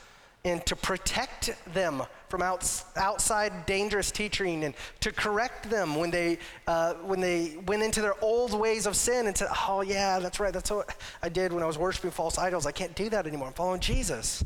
and 0.44 0.64
to 0.66 0.76
protect 0.76 1.54
them 1.72 2.02
from 2.28 2.42
outs, 2.42 2.84
outside 2.96 3.64
dangerous 3.64 4.10
teaching 4.10 4.64
and 4.64 4.74
to 5.00 5.10
correct 5.10 5.70
them 5.70 5.96
when 5.96 6.10
they, 6.10 6.38
uh, 6.66 6.94
when 6.94 7.20
they 7.20 7.56
went 7.66 7.82
into 7.82 8.02
their 8.02 8.22
old 8.22 8.52
ways 8.52 8.86
of 8.86 8.94
sin 8.94 9.26
and 9.26 9.36
said, 9.36 9.48
oh, 9.68 9.80
yeah, 9.80 10.18
that's 10.18 10.38
right, 10.38 10.52
that's 10.52 10.70
what 10.70 10.94
I 11.22 11.30
did 11.30 11.52
when 11.52 11.62
I 11.62 11.66
was 11.66 11.78
worshiping 11.78 12.10
false 12.10 12.36
idols. 12.36 12.66
I 12.66 12.72
can't 12.72 12.94
do 12.94 13.08
that 13.08 13.26
anymore. 13.26 13.48
I'm 13.48 13.54
following 13.54 13.80
Jesus. 13.80 14.44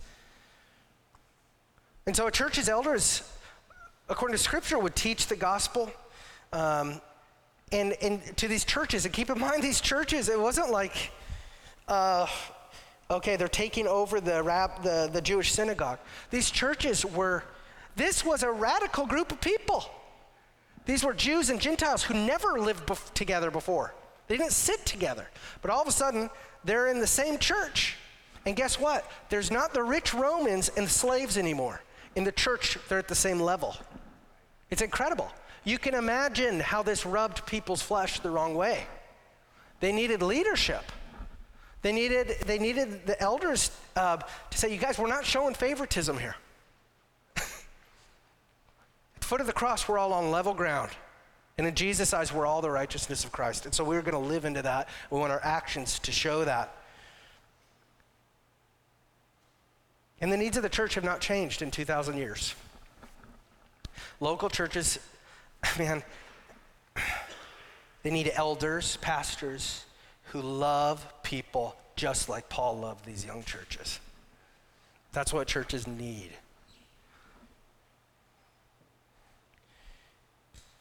And 2.06 2.14
so 2.14 2.26
a 2.28 2.30
church's 2.30 2.68
elders, 2.68 3.22
according 4.08 4.36
to 4.36 4.42
scripture, 4.42 4.78
would 4.78 4.94
teach 4.94 5.26
the 5.26 5.36
gospel. 5.36 5.90
Um, 6.52 7.00
and, 7.72 7.94
and 8.00 8.36
to 8.36 8.48
these 8.48 8.64
churches, 8.64 9.04
and 9.04 9.12
keep 9.12 9.30
in 9.30 9.38
mind, 9.38 9.62
these 9.62 9.80
churches, 9.80 10.28
it 10.28 10.40
wasn't 10.40 10.70
like, 10.70 11.10
uh, 11.88 12.26
okay, 13.10 13.36
they're 13.36 13.48
taking 13.48 13.86
over 13.86 14.20
the, 14.20 14.42
rap, 14.42 14.82
the, 14.82 15.08
the 15.12 15.20
Jewish 15.20 15.52
synagogue. 15.52 15.98
These 16.30 16.50
churches 16.50 17.04
were, 17.04 17.44
this 17.96 18.24
was 18.24 18.42
a 18.42 18.50
radical 18.50 19.06
group 19.06 19.32
of 19.32 19.40
people. 19.40 19.84
These 20.84 21.04
were 21.04 21.14
Jews 21.14 21.50
and 21.50 21.60
Gentiles 21.60 22.02
who 22.02 22.14
never 22.14 22.58
lived 22.58 22.86
bef- 22.86 23.12
together 23.12 23.50
before. 23.50 23.94
They 24.26 24.36
didn't 24.36 24.52
sit 24.52 24.84
together. 24.86 25.26
But 25.62 25.70
all 25.70 25.82
of 25.82 25.88
a 25.88 25.92
sudden, 25.92 26.30
they're 26.64 26.88
in 26.88 27.00
the 27.00 27.06
same 27.06 27.38
church. 27.38 27.96
And 28.46 28.56
guess 28.56 28.78
what? 28.78 29.10
There's 29.28 29.50
not 29.50 29.74
the 29.74 29.82
rich 29.82 30.14
Romans 30.14 30.70
and 30.76 30.88
slaves 30.88 31.36
anymore. 31.36 31.82
In 32.14 32.24
the 32.24 32.32
church, 32.32 32.78
they're 32.88 32.98
at 32.98 33.08
the 33.08 33.14
same 33.14 33.40
level. 33.40 33.76
It's 34.70 34.82
incredible. 34.82 35.30
You 35.64 35.78
can 35.78 35.94
imagine 35.94 36.60
how 36.60 36.82
this 36.82 37.04
rubbed 37.04 37.44
people's 37.46 37.82
flesh 37.82 38.20
the 38.20 38.30
wrong 38.30 38.54
way. 38.54 38.86
They 39.80 39.92
needed 39.92 40.22
leadership. 40.22 40.84
They 41.82 41.92
needed, 41.92 42.36
they 42.46 42.58
needed 42.58 43.06
the 43.06 43.20
elders 43.20 43.70
uh, 43.94 44.16
to 44.16 44.58
say, 44.58 44.72
You 44.72 44.78
guys, 44.78 44.98
we're 44.98 45.08
not 45.08 45.24
showing 45.24 45.54
favoritism 45.54 46.18
here. 46.18 46.34
At 47.36 47.44
the 49.20 49.26
foot 49.26 49.40
of 49.40 49.46
the 49.46 49.52
cross, 49.52 49.88
we're 49.88 49.98
all 49.98 50.12
on 50.12 50.30
level 50.30 50.54
ground. 50.54 50.90
And 51.56 51.66
in 51.66 51.74
Jesus' 51.74 52.12
eyes, 52.12 52.32
we're 52.32 52.46
all 52.46 52.62
the 52.62 52.70
righteousness 52.70 53.24
of 53.24 53.32
Christ. 53.32 53.64
And 53.64 53.74
so 53.74 53.84
we're 53.84 54.02
going 54.02 54.12
to 54.12 54.28
live 54.28 54.44
into 54.44 54.62
that. 54.62 54.88
We 55.10 55.18
want 55.18 55.32
our 55.32 55.44
actions 55.44 55.98
to 56.00 56.12
show 56.12 56.44
that. 56.44 56.74
And 60.20 60.32
the 60.32 60.36
needs 60.36 60.56
of 60.56 60.62
the 60.64 60.68
church 60.68 60.94
have 60.94 61.04
not 61.04 61.20
changed 61.20 61.62
in 61.62 61.70
2,000 61.70 62.16
years. 62.16 62.54
Local 64.20 64.48
churches, 64.48 64.98
man, 65.78 66.02
they 68.02 68.10
need 68.10 68.32
elders, 68.34 68.96
pastors 68.96 69.84
who 70.30 70.40
love 70.40 71.06
people 71.22 71.76
just 71.96 72.28
like 72.28 72.48
Paul 72.48 72.78
loved 72.78 73.04
these 73.04 73.24
young 73.24 73.42
churches. 73.42 73.98
That's 75.12 75.32
what 75.32 75.46
churches 75.46 75.86
need. 75.86 76.30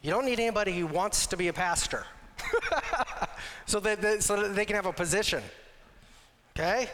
You 0.01 0.11
don't 0.11 0.25
need 0.25 0.39
anybody 0.39 0.77
who 0.77 0.85
wants 0.85 1.27
to 1.27 1.37
be 1.37 1.47
a 1.47 1.53
pastor 1.53 2.05
so, 3.65 3.79
that, 3.79 4.01
that, 4.01 4.23
so 4.23 4.41
that 4.41 4.55
they 4.55 4.65
can 4.65 4.75
have 4.75 4.85
a 4.85 4.93
position. 4.93 5.41
Okay? 6.55 6.89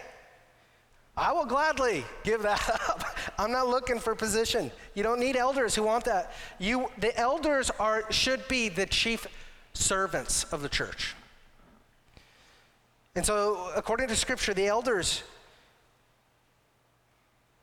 I 1.16 1.32
will 1.32 1.46
gladly 1.46 2.04
give 2.24 2.42
that 2.44 2.70
up. 2.90 3.04
I'm 3.38 3.52
not 3.52 3.68
looking 3.68 4.00
for 4.00 4.16
position. 4.16 4.72
You 4.96 5.04
don't 5.04 5.20
need 5.20 5.36
elders 5.36 5.76
who 5.76 5.84
want 5.84 6.06
that. 6.06 6.34
You, 6.60 6.90
the 6.98 7.16
elders 7.18 7.70
are, 7.80 8.12
should 8.12 8.48
be 8.48 8.70
the 8.70 8.86
chief 8.86 9.28
servants 9.74 10.46
of 10.46 10.62
the 10.62 10.70
church. 10.70 11.16
And 13.16 13.26
so, 13.26 13.72
according 13.76 14.08
to 14.08 14.16
Scripture, 14.16 14.54
the 14.54 14.68
elders 14.68 15.22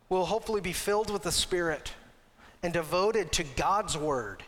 will 0.09 0.25
hopefully 0.25 0.61
be 0.61 0.73
filled 0.73 1.11
with 1.11 1.23
the 1.23 1.33
Spirit 1.33 1.93
and 2.63 2.73
devoted 2.73 3.33
to 3.33 3.45
God's 3.57 3.97
Word 3.97 4.43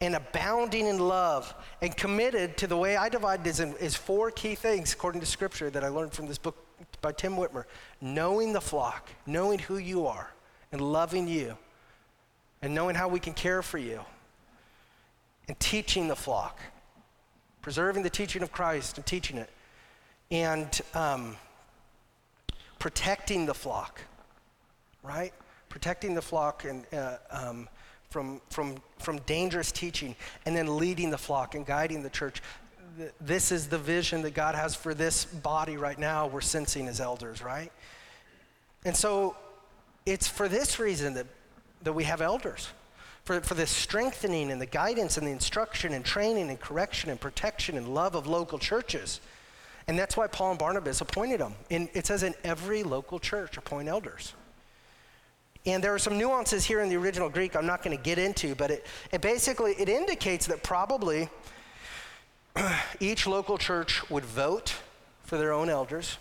and 0.00 0.14
abounding 0.14 0.86
in 0.86 0.98
love 0.98 1.52
and 1.82 1.94
committed 1.96 2.56
to 2.58 2.66
the 2.66 2.76
way 2.76 2.96
I 2.96 3.08
divide 3.08 3.42
this 3.44 3.60
in, 3.60 3.74
is 3.76 3.94
four 3.94 4.30
key 4.30 4.54
things 4.54 4.92
according 4.92 5.20
to 5.20 5.26
Scripture 5.26 5.70
that 5.70 5.84
I 5.84 5.88
learned 5.88 6.12
from 6.12 6.26
this 6.26 6.38
book 6.38 6.56
by 7.02 7.12
Tim 7.12 7.36
Witmer. 7.36 7.64
Knowing 8.00 8.52
the 8.52 8.60
flock, 8.60 9.10
knowing 9.26 9.58
who 9.58 9.78
you 9.78 10.06
are, 10.06 10.30
and 10.72 10.80
loving 10.80 11.26
you, 11.26 11.56
and 12.62 12.74
knowing 12.74 12.94
how 12.94 13.08
we 13.08 13.20
can 13.20 13.34
care 13.34 13.62
for 13.62 13.78
you, 13.78 14.00
and 15.46 15.58
teaching 15.58 16.08
the 16.08 16.16
flock, 16.16 16.58
preserving 17.60 18.02
the 18.02 18.10
teaching 18.10 18.42
of 18.42 18.52
Christ 18.52 18.96
and 18.98 19.06
teaching 19.06 19.36
it, 19.36 19.50
and 20.30 20.80
um, 20.94 21.36
protecting 22.78 23.46
the 23.46 23.54
flock, 23.54 24.00
right? 25.02 25.32
Protecting 25.68 26.14
the 26.14 26.22
flock 26.22 26.64
and 26.64 26.84
uh, 26.92 27.16
um, 27.30 27.68
from, 28.10 28.40
from, 28.50 28.76
from 28.98 29.18
dangerous 29.20 29.70
teaching, 29.70 30.16
and 30.46 30.56
then 30.56 30.78
leading 30.78 31.10
the 31.10 31.18
flock 31.18 31.54
and 31.54 31.66
guiding 31.66 32.02
the 32.02 32.10
church. 32.10 32.40
This 33.20 33.52
is 33.52 33.68
the 33.68 33.78
vision 33.78 34.22
that 34.22 34.32
God 34.32 34.54
has 34.54 34.74
for 34.74 34.94
this 34.94 35.24
body 35.24 35.76
right 35.76 35.98
now, 35.98 36.26
we're 36.26 36.40
sensing 36.40 36.88
as 36.88 37.00
elders, 37.00 37.42
right? 37.42 37.70
And 38.84 38.96
so 38.96 39.36
it's 40.06 40.26
for 40.26 40.48
this 40.48 40.78
reason 40.78 41.14
that, 41.14 41.26
that 41.82 41.92
we 41.92 42.04
have 42.04 42.22
elders. 42.22 42.68
For, 43.24 43.40
for 43.42 43.52
the 43.52 43.66
strengthening 43.66 44.50
and 44.50 44.58
the 44.58 44.66
guidance 44.66 45.18
and 45.18 45.26
the 45.26 45.30
instruction 45.30 45.92
and 45.92 46.02
training 46.02 46.48
and 46.48 46.58
correction 46.58 47.10
and 47.10 47.20
protection 47.20 47.76
and 47.76 47.88
love 47.88 48.14
of 48.14 48.26
local 48.26 48.58
churches. 48.58 49.20
And 49.88 49.98
that's 49.98 50.16
why 50.16 50.26
Paul 50.26 50.50
and 50.50 50.58
Barnabas 50.58 51.00
appointed 51.00 51.40
them. 51.40 51.54
And 51.70 51.88
it 51.94 52.06
says 52.06 52.22
in 52.22 52.34
every 52.44 52.82
local 52.82 53.18
church, 53.18 53.56
appoint 53.56 53.88
elders. 53.88 54.34
And 55.64 55.82
there 55.82 55.94
are 55.94 55.98
some 55.98 56.18
nuances 56.18 56.64
here 56.64 56.80
in 56.80 56.90
the 56.90 56.96
original 56.96 57.28
Greek 57.28 57.56
I'm 57.56 57.66
not 57.66 57.82
going 57.82 57.96
to 57.96 58.02
get 58.02 58.18
into, 58.18 58.54
but 58.54 58.70
it, 58.70 58.86
it 59.12 59.22
basically 59.22 59.72
it 59.72 59.88
indicates 59.88 60.46
that 60.46 60.62
probably 60.62 61.28
each 63.00 63.26
local 63.26 63.58
church 63.58 64.08
would 64.10 64.24
vote 64.24 64.74
for 65.24 65.36
their 65.36 65.52
own 65.52 65.68
elders, 65.68 66.18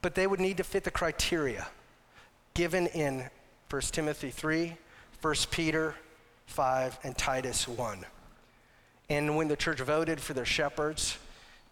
but 0.00 0.14
they 0.14 0.26
would 0.26 0.40
need 0.40 0.56
to 0.56 0.64
fit 0.64 0.84
the 0.84 0.90
criteria 0.90 1.68
given 2.54 2.86
in 2.88 3.28
1 3.70 3.82
Timothy 3.82 4.30
3, 4.30 4.76
1 5.20 5.34
Peter 5.50 5.94
5, 6.46 6.98
and 7.04 7.16
Titus 7.16 7.68
1. 7.68 8.04
And 9.10 9.36
when 9.36 9.48
the 9.48 9.56
church 9.56 9.80
voted 9.80 10.20
for 10.20 10.34
their 10.34 10.44
shepherds, 10.44 11.18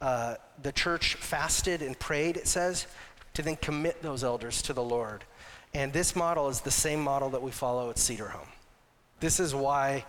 uh, 0.01 0.36
the 0.62 0.72
church 0.72 1.14
fasted 1.14 1.82
and 1.82 1.99
prayed, 1.99 2.36
it 2.36 2.47
says, 2.47 2.86
to 3.34 3.42
then 3.42 3.57
commit 3.57 4.03
those 4.03 4.24
elders 4.24 4.62
to 4.62 4.72
the 4.72 4.82
Lord. 4.82 5.24
And 5.74 5.92
this 5.92 6.16
model 6.16 6.49
is 6.49 6.61
the 6.61 6.70
same 6.70 7.01
model 7.01 7.30
that 7.30 7.42
we 7.42 7.51
follow 7.51 7.90
at 7.90 7.99
Cedar 7.99 8.28
Home. 8.28 8.49
This 9.20 9.40
is 9.40 9.55
why 9.55 10.05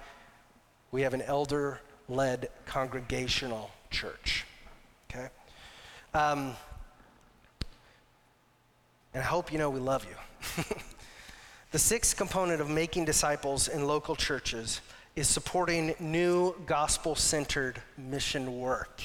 we 0.92 1.02
have 1.02 1.14
an 1.14 1.22
elder 1.22 1.82
led 2.08 2.50
congregational 2.66 3.72
church. 3.90 4.46
Okay? 5.10 5.28
Um, 6.14 6.54
and 9.14 9.24
I 9.24 9.26
hope 9.26 9.52
you 9.52 9.58
know 9.58 9.70
we 9.70 9.80
love 9.80 10.06
you. 10.06 10.64
the 11.72 11.80
sixth 11.80 12.16
component 12.16 12.62
of 12.62 12.70
making 12.70 13.06
disciples 13.06 13.68
in 13.68 13.88
local 13.88 14.16
churches 14.16 14.82
is 15.16 15.28
supporting 15.28 15.96
new 16.00 16.56
gospel 16.66 17.16
centered 17.16 17.82
mission 17.98 18.60
work. 18.60 19.02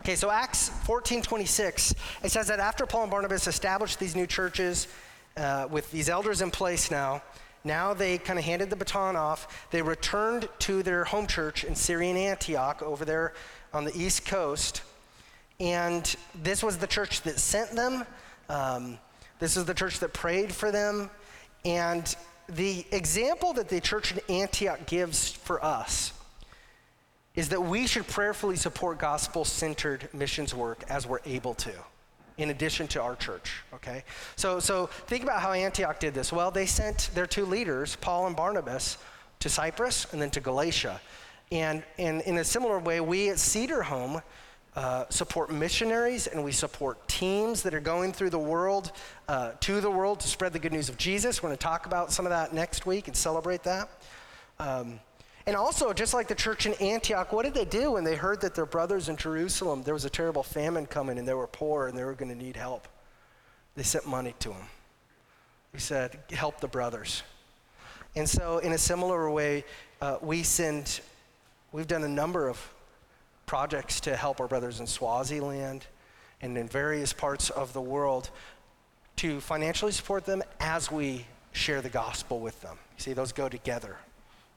Okay, 0.00 0.16
so 0.16 0.30
Acts 0.30 0.70
14 0.84 1.20
26, 1.20 1.94
it 2.22 2.30
says 2.30 2.48
that 2.48 2.58
after 2.58 2.86
Paul 2.86 3.02
and 3.02 3.10
Barnabas 3.10 3.46
established 3.46 3.98
these 3.98 4.16
new 4.16 4.26
churches, 4.26 4.88
uh, 5.36 5.68
with 5.70 5.90
these 5.90 6.08
elders 6.08 6.40
in 6.40 6.50
place 6.50 6.90
now, 6.90 7.22
now 7.64 7.92
they 7.92 8.16
kind 8.16 8.38
of 8.38 8.44
handed 8.44 8.70
the 8.70 8.76
baton 8.76 9.14
off. 9.14 9.68
They 9.70 9.82
returned 9.82 10.48
to 10.60 10.82
their 10.82 11.04
home 11.04 11.26
church 11.26 11.64
in 11.64 11.74
Syrian 11.74 12.16
Antioch 12.16 12.82
over 12.82 13.04
there 13.04 13.34
on 13.74 13.84
the 13.84 13.94
East 13.94 14.24
Coast. 14.24 14.82
And 15.60 16.16
this 16.42 16.62
was 16.62 16.78
the 16.78 16.86
church 16.86 17.20
that 17.22 17.38
sent 17.38 17.72
them. 17.72 18.04
Um, 18.48 18.98
this 19.38 19.58
is 19.58 19.66
the 19.66 19.74
church 19.74 20.00
that 20.00 20.14
prayed 20.14 20.52
for 20.52 20.72
them. 20.72 21.10
And 21.66 22.16
the 22.48 22.86
example 22.90 23.52
that 23.52 23.68
the 23.68 23.80
church 23.80 24.12
in 24.12 24.20
Antioch 24.34 24.86
gives 24.86 25.30
for 25.30 25.62
us 25.62 26.14
is 27.34 27.48
that 27.50 27.62
we 27.62 27.86
should 27.86 28.06
prayerfully 28.06 28.56
support 28.56 28.98
gospel 28.98 29.44
centered 29.44 30.08
missions 30.12 30.54
work 30.54 30.84
as 30.88 31.06
we're 31.06 31.20
able 31.24 31.54
to 31.54 31.72
in 32.38 32.50
addition 32.50 32.88
to 32.88 33.02
our 33.02 33.14
church, 33.16 33.62
okay? 33.74 34.02
So, 34.36 34.60
so 34.60 34.86
think 34.86 35.22
about 35.22 35.40
how 35.40 35.52
Antioch 35.52 36.00
did 36.00 36.14
this. 36.14 36.32
Well, 36.32 36.50
they 36.50 36.66
sent 36.66 37.10
their 37.14 37.26
two 37.26 37.44
leaders, 37.44 37.96
Paul 37.96 38.26
and 38.26 38.34
Barnabas, 38.34 38.96
to 39.40 39.48
Cyprus 39.48 40.06
and 40.12 40.20
then 40.20 40.30
to 40.30 40.40
Galatia. 40.40 41.00
And, 41.52 41.82
and 41.98 42.22
in 42.22 42.38
a 42.38 42.44
similar 42.44 42.78
way, 42.78 43.00
we 43.00 43.28
at 43.28 43.38
Cedar 43.38 43.82
Home 43.82 44.22
uh, 44.76 45.04
support 45.10 45.52
missionaries 45.52 46.28
and 46.28 46.42
we 46.42 46.52
support 46.52 47.06
teams 47.08 47.62
that 47.62 47.74
are 47.74 47.80
going 47.80 48.12
through 48.12 48.30
the 48.30 48.38
world, 48.38 48.92
uh, 49.28 49.52
to 49.60 49.80
the 49.80 49.90
world 49.90 50.20
to 50.20 50.28
spread 50.28 50.52
the 50.52 50.58
good 50.58 50.72
news 50.72 50.88
of 50.88 50.96
Jesus. 50.96 51.42
We're 51.42 51.48
going 51.48 51.58
to 51.58 51.62
talk 51.62 51.86
about 51.86 52.12
some 52.12 52.24
of 52.24 52.30
that 52.30 52.54
next 52.54 52.86
week 52.86 53.08
and 53.08 53.16
celebrate 53.16 53.64
that. 53.64 53.88
Um, 54.58 55.00
and 55.50 55.56
also, 55.56 55.92
just 55.92 56.14
like 56.14 56.28
the 56.28 56.36
church 56.36 56.64
in 56.66 56.74
Antioch, 56.74 57.32
what 57.32 57.42
did 57.44 57.54
they 57.54 57.64
do 57.64 57.90
when 57.90 58.04
they 58.04 58.14
heard 58.14 58.40
that 58.42 58.54
their 58.54 58.66
brothers 58.66 59.08
in 59.08 59.16
Jerusalem, 59.16 59.82
there 59.82 59.94
was 59.94 60.04
a 60.04 60.08
terrible 60.08 60.44
famine 60.44 60.86
coming 60.86 61.18
and 61.18 61.26
they 61.26 61.34
were 61.34 61.48
poor 61.48 61.88
and 61.88 61.98
they 61.98 62.04
were 62.04 62.14
going 62.14 62.28
to 62.28 62.38
need 62.38 62.54
help? 62.54 62.86
They 63.74 63.82
sent 63.82 64.06
money 64.06 64.32
to 64.38 64.50
them. 64.50 64.62
We 65.72 65.80
said, 65.80 66.20
help 66.30 66.60
the 66.60 66.68
brothers. 66.68 67.24
And 68.14 68.28
so, 68.28 68.58
in 68.58 68.70
a 68.70 68.78
similar 68.78 69.28
way, 69.28 69.64
uh, 70.00 70.18
we 70.22 70.44
send, 70.44 71.00
we've 71.72 71.88
done 71.88 72.04
a 72.04 72.08
number 72.08 72.48
of 72.48 72.72
projects 73.46 73.98
to 74.02 74.14
help 74.14 74.38
our 74.40 74.46
brothers 74.46 74.78
in 74.78 74.86
Swaziland 74.86 75.84
and 76.40 76.56
in 76.56 76.68
various 76.68 77.12
parts 77.12 77.50
of 77.50 77.72
the 77.72 77.80
world 77.80 78.30
to 79.16 79.40
financially 79.40 79.90
support 79.90 80.26
them 80.26 80.44
as 80.60 80.92
we 80.92 81.26
share 81.50 81.82
the 81.82 81.88
gospel 81.88 82.38
with 82.38 82.60
them. 82.60 82.78
You 82.96 83.02
see, 83.02 83.12
those 83.14 83.32
go 83.32 83.48
together. 83.48 83.96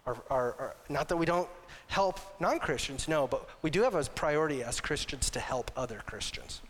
Our, 0.06 0.18
our, 0.30 0.56
our, 0.60 0.76
not 0.90 1.08
that 1.10 1.18
we 1.18 1.26
don't 1.26 1.50
help 1.88 2.20
non 2.40 2.60
Christians, 2.60 3.08
no, 3.08 3.28
but 3.28 3.48
we 3.62 3.70
do 3.70 3.84
have 3.84 3.96
a 3.96 4.04
priority 4.04 4.64
as 4.64 4.82
Christians 4.82 5.30
to 5.32 5.40
help 5.40 5.72
other 5.78 6.02
Christians. 6.06 6.62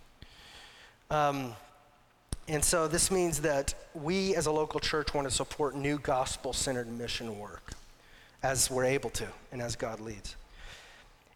Um, 1.09 1.53
and 2.47 2.63
so 2.63 2.87
this 2.87 3.09
means 3.09 3.41
that 3.41 3.73
we 3.93 4.35
as 4.35 4.47
a 4.47 4.51
local 4.51 4.79
church 4.79 5.13
want 5.13 5.27
to 5.27 5.33
support 5.33 5.75
new 5.75 5.97
gospel 5.97 6.51
centered 6.51 6.87
mission 6.87 7.39
work 7.39 7.73
as 8.41 8.69
we're 8.69 8.83
able 8.85 9.09
to 9.11 9.27
and 9.51 9.61
as 9.61 9.75
God 9.75 9.99
leads. 9.99 10.35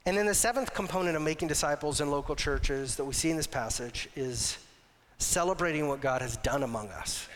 And 0.05 0.17
then 0.17 0.25
the 0.25 0.33
seventh 0.33 0.73
component 0.73 1.15
of 1.15 1.21
making 1.21 1.47
disciples 1.47 2.01
in 2.01 2.11
local 2.11 2.35
churches 2.35 2.95
that 2.97 3.05
we 3.05 3.13
see 3.13 3.29
in 3.29 3.37
this 3.37 3.47
passage 3.47 4.09
is 4.15 4.57
celebrating 5.17 5.87
what 5.87 6.01
God 6.01 6.21
has 6.21 6.37
done 6.37 6.63
among 6.63 6.89
us. 6.89 7.27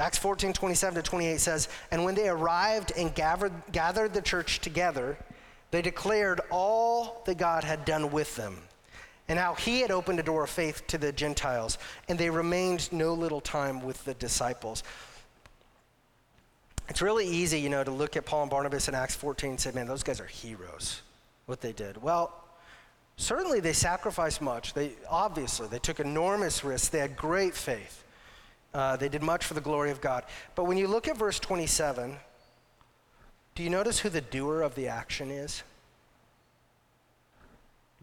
Acts 0.00 0.18
14, 0.18 0.52
27 0.52 1.02
to 1.02 1.08
28 1.08 1.40
says, 1.40 1.68
And 1.90 2.04
when 2.04 2.14
they 2.14 2.28
arrived 2.28 2.92
and 2.96 3.14
gathered, 3.14 3.52
gathered 3.70 4.12
the 4.12 4.22
church 4.22 4.60
together, 4.60 5.16
they 5.70 5.82
declared 5.82 6.40
all 6.50 7.22
that 7.26 7.38
God 7.38 7.64
had 7.64 7.84
done 7.84 8.10
with 8.10 8.34
them 8.36 8.56
and 9.28 9.38
how 9.38 9.54
he 9.54 9.80
had 9.80 9.90
opened 9.90 10.20
a 10.20 10.22
door 10.22 10.44
of 10.44 10.50
faith 10.50 10.86
to 10.88 10.98
the 10.98 11.10
Gentiles, 11.10 11.78
and 12.08 12.18
they 12.18 12.28
remained 12.28 12.92
no 12.92 13.14
little 13.14 13.40
time 13.40 13.82
with 13.82 14.04
the 14.04 14.14
disciples. 14.14 14.82
It's 16.88 17.00
really 17.00 17.26
easy, 17.26 17.58
you 17.58 17.70
know, 17.70 17.82
to 17.82 17.90
look 17.90 18.16
at 18.16 18.26
Paul 18.26 18.42
and 18.42 18.50
Barnabas 18.50 18.88
in 18.88 18.94
Acts 18.94 19.14
14 19.14 19.50
and 19.50 19.60
say, 19.60 19.72
man, 19.72 19.86
those 19.86 20.02
guys 20.02 20.20
are 20.20 20.26
heroes, 20.26 21.00
what 21.46 21.62
they 21.62 21.72
did. 21.72 22.02
Well, 22.02 22.34
certainly 23.16 23.60
they 23.60 23.72
sacrificed 23.72 24.42
much. 24.42 24.74
They 24.74 24.92
obviously 25.08 25.68
they 25.68 25.78
took 25.78 26.00
enormous 26.00 26.62
risks. 26.62 26.88
They 26.88 26.98
had 26.98 27.16
great 27.16 27.54
faith. 27.54 28.03
Uh, 28.74 28.96
they 28.96 29.08
did 29.08 29.22
much 29.22 29.44
for 29.44 29.54
the 29.54 29.60
glory 29.60 29.92
of 29.92 30.00
God. 30.00 30.24
But 30.56 30.64
when 30.64 30.76
you 30.76 30.88
look 30.88 31.06
at 31.06 31.16
verse 31.16 31.38
27, 31.38 32.16
do 33.54 33.62
you 33.62 33.70
notice 33.70 34.00
who 34.00 34.08
the 34.08 34.20
doer 34.20 34.62
of 34.62 34.74
the 34.74 34.88
action 34.88 35.30
is? 35.30 35.62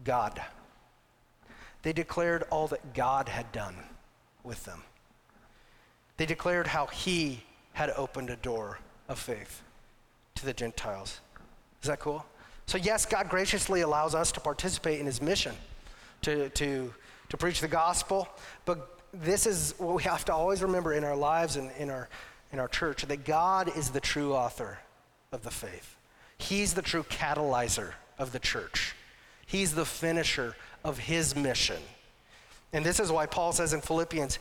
God. 0.02 0.40
They 1.82 1.92
declared 1.92 2.44
all 2.50 2.68
that 2.68 2.94
God 2.94 3.28
had 3.28 3.52
done 3.52 3.76
with 4.44 4.64
them. 4.64 4.82
They 6.16 6.26
declared 6.26 6.68
how 6.68 6.86
He 6.86 7.42
had 7.74 7.90
opened 7.90 8.30
a 8.30 8.36
door 8.36 8.78
of 9.08 9.18
faith 9.18 9.62
to 10.36 10.46
the 10.46 10.54
Gentiles. 10.54 11.20
Is 11.82 11.88
that 11.88 12.00
cool? 12.00 12.24
So, 12.66 12.78
yes, 12.78 13.04
God 13.04 13.28
graciously 13.28 13.82
allows 13.82 14.14
us 14.14 14.32
to 14.32 14.40
participate 14.40 15.00
in 15.00 15.06
His 15.06 15.20
mission, 15.20 15.54
to, 16.22 16.48
to, 16.50 16.94
to 17.28 17.36
preach 17.36 17.60
the 17.60 17.68
gospel, 17.68 18.28
but 18.64 19.01
this 19.12 19.46
is 19.46 19.74
what 19.78 19.94
we 19.96 20.02
have 20.04 20.24
to 20.26 20.34
always 20.34 20.62
remember 20.62 20.92
in 20.92 21.04
our 21.04 21.16
lives 21.16 21.56
and 21.56 21.70
in 21.78 21.90
our, 21.90 22.08
in 22.52 22.58
our 22.58 22.68
church 22.68 23.02
that 23.06 23.24
God 23.24 23.76
is 23.76 23.90
the 23.90 24.00
true 24.00 24.34
author 24.34 24.78
of 25.32 25.42
the 25.42 25.50
faith. 25.50 25.96
He's 26.38 26.74
the 26.74 26.82
true 26.82 27.04
catalyzer 27.04 27.92
of 28.18 28.32
the 28.32 28.38
church. 28.38 28.94
He's 29.46 29.74
the 29.74 29.84
finisher 29.84 30.56
of 30.84 30.98
his 30.98 31.36
mission. 31.36 31.78
And 32.72 32.84
this 32.84 33.00
is 33.00 33.12
why 33.12 33.26
Paul 33.26 33.52
says 33.52 33.74
in 33.74 33.82
Philippians 33.82 34.38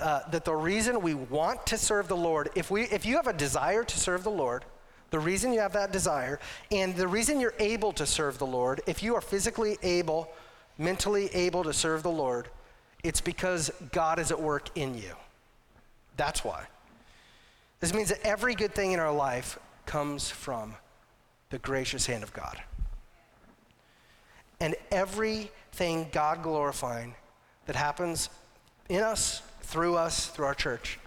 uh, 0.00 0.28
that 0.30 0.44
the 0.44 0.54
reason 0.54 1.02
we 1.02 1.14
want 1.14 1.64
to 1.68 1.78
serve 1.78 2.08
the 2.08 2.16
Lord, 2.16 2.50
if, 2.56 2.70
we, 2.70 2.82
if 2.82 3.06
you 3.06 3.14
have 3.16 3.28
a 3.28 3.32
desire 3.32 3.84
to 3.84 3.98
serve 3.98 4.24
the 4.24 4.30
Lord, 4.30 4.64
the 5.10 5.20
reason 5.20 5.52
you 5.52 5.60
have 5.60 5.72
that 5.74 5.92
desire, 5.92 6.40
and 6.72 6.96
the 6.96 7.06
reason 7.06 7.40
you're 7.40 7.54
able 7.58 7.92
to 7.92 8.06
serve 8.06 8.38
the 8.38 8.46
Lord, 8.46 8.80
if 8.86 9.02
you 9.02 9.14
are 9.14 9.20
physically 9.20 9.78
able, 9.82 10.30
mentally 10.78 11.26
able 11.32 11.62
to 11.62 11.72
serve 11.72 12.02
the 12.02 12.10
Lord, 12.10 12.48
it's 13.02 13.20
because 13.20 13.70
God 13.92 14.18
is 14.18 14.30
at 14.30 14.40
work 14.40 14.76
in 14.76 14.94
you. 14.94 15.12
That's 16.16 16.44
why. 16.44 16.64
This 17.80 17.94
means 17.94 18.10
that 18.10 18.20
every 18.26 18.54
good 18.54 18.74
thing 18.74 18.92
in 18.92 19.00
our 19.00 19.12
life 19.12 19.58
comes 19.86 20.30
from 20.30 20.74
the 21.48 21.58
gracious 21.58 22.06
hand 22.06 22.22
of 22.22 22.32
God. 22.32 22.60
And 24.60 24.76
everything 24.90 26.08
God 26.12 26.42
glorifying 26.42 27.14
that 27.66 27.76
happens 27.76 28.28
in 28.88 29.02
us, 29.02 29.40
through 29.62 29.96
us, 29.96 30.26
through 30.26 30.46
our 30.46 30.54
church, 30.54 30.98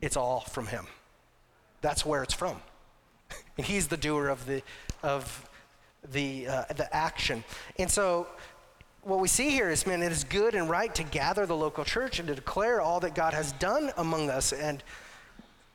it's 0.00 0.16
all 0.16 0.40
from 0.40 0.66
Him. 0.66 0.86
That's 1.80 2.04
where 2.04 2.22
it's 2.22 2.34
from. 2.34 2.60
And 3.56 3.66
He's 3.66 3.88
the 3.88 3.96
doer 3.96 4.28
of 4.28 4.44
the, 4.46 4.62
of 5.02 5.48
the, 6.12 6.48
uh, 6.48 6.64
the 6.76 6.94
action. 6.94 7.44
And 7.78 7.90
so, 7.90 8.26
what 9.02 9.18
we 9.18 9.26
see 9.26 9.50
here 9.50 9.68
is, 9.68 9.86
man, 9.86 10.02
it 10.02 10.12
is 10.12 10.22
good 10.24 10.54
and 10.54 10.70
right 10.70 10.94
to 10.94 11.02
gather 11.02 11.44
the 11.44 11.56
local 11.56 11.84
church 11.84 12.20
and 12.20 12.28
to 12.28 12.34
declare 12.34 12.80
all 12.80 13.00
that 13.00 13.14
God 13.14 13.34
has 13.34 13.52
done 13.52 13.90
among 13.96 14.30
us. 14.30 14.52
And 14.52 14.82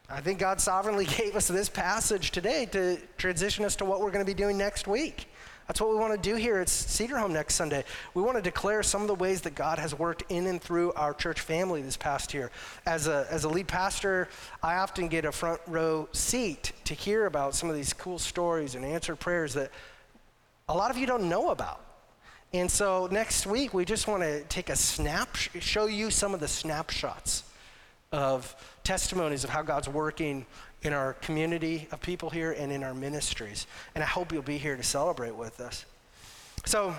I 0.10 0.22
think 0.22 0.40
God 0.40 0.62
sovereignly 0.62 1.06
gave 1.18 1.36
us 1.36 1.48
this 1.48 1.68
passage 1.68 2.32
today 2.32 2.66
to 2.68 2.98
transition 3.18 3.66
us 3.66 3.76
to 3.78 3.86
what 3.86 4.00
we're 4.00 4.12
going 4.12 4.26
to 4.26 4.30
be 4.30 4.34
doing 4.34 4.58
next 4.58 4.88
week. 4.88 5.28
That's 5.68 5.82
what 5.82 5.90
we 5.90 5.98
want 5.98 6.14
to 6.14 6.30
do 6.30 6.38
here 6.38 6.60
at 6.60 6.70
Cedar 6.70 7.18
Home 7.18 7.34
next 7.34 7.56
Sunday. 7.56 7.84
We 8.14 8.22
want 8.22 8.38
to 8.38 8.42
declare 8.42 8.82
some 8.84 9.02
of 9.02 9.10
the 9.10 9.16
ways 9.16 9.42
that 9.42 9.54
God 9.54 9.78
has 9.80 9.94
worked 9.94 10.24
in 10.30 10.48
and 10.48 10.62
through 10.62 10.94
our 10.94 11.14
church 11.14 11.42
family 11.42 11.82
this 11.82 11.98
past 11.98 12.34
year. 12.34 12.52
As 12.86 13.10
a, 13.10 13.28
as 13.30 13.44
a 13.44 13.50
lead 13.50 13.68
pastor, 13.68 14.30
I 14.64 14.76
often 14.76 15.10
get 15.10 15.26
a 15.26 15.32
front 15.34 15.60
row 15.68 16.08
seat 16.14 16.72
to 16.86 16.94
hear 16.94 17.26
about 17.26 17.54
some 17.54 17.70
of 17.70 17.76
these 17.76 17.92
cool 17.92 18.18
stories 18.18 18.76
and 18.76 18.86
answered 18.86 19.18
prayers 19.18 19.54
that 19.56 19.72
a 20.70 20.74
lot 20.74 20.90
of 20.90 20.98
you 20.98 21.06
don't 21.06 21.28
know 21.28 21.50
about. 21.50 21.82
And 22.60 22.72
so 22.72 23.08
next 23.12 23.46
week, 23.46 23.76
we 23.76 23.86
just 23.86 24.08
want 24.08 24.24
to 24.24 24.42
take 24.46 24.70
a 24.70 24.76
snap, 24.76 25.36
show 25.36 25.86
you 25.86 26.10
some 26.10 26.34
of 26.34 26.40
the 26.40 26.48
snapshots 26.48 27.44
of 28.12 28.56
testimonies 28.84 29.44
of 29.44 29.52
how 29.52 29.62
God's 29.62 29.88
working 29.88 30.44
in 30.82 30.92
our 30.92 31.14
community 31.14 31.88
of 31.92 32.02
people 32.02 32.32
here 32.32 32.54
and 32.54 32.72
in 32.72 32.84
our 32.84 32.96
ministries. 32.96 33.68
And 33.94 34.04
I 34.04 34.08
hope 34.08 34.32
you'll 34.32 34.42
be 34.42 34.58
here 34.58 34.76
to 34.76 34.82
celebrate 34.82 35.36
with 35.36 35.60
us. 35.60 35.86
So, 36.66 36.96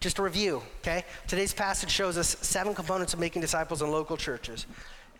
just 0.00 0.18
a 0.18 0.22
review, 0.22 0.62
okay? 0.80 1.06
Today's 1.26 1.54
passage 1.54 1.90
shows 1.90 2.18
us 2.18 2.36
seven 2.42 2.74
components 2.74 3.14
of 3.14 3.20
making 3.20 3.40
disciples 3.40 3.80
in 3.80 3.90
local 3.90 4.18
churches. 4.18 4.66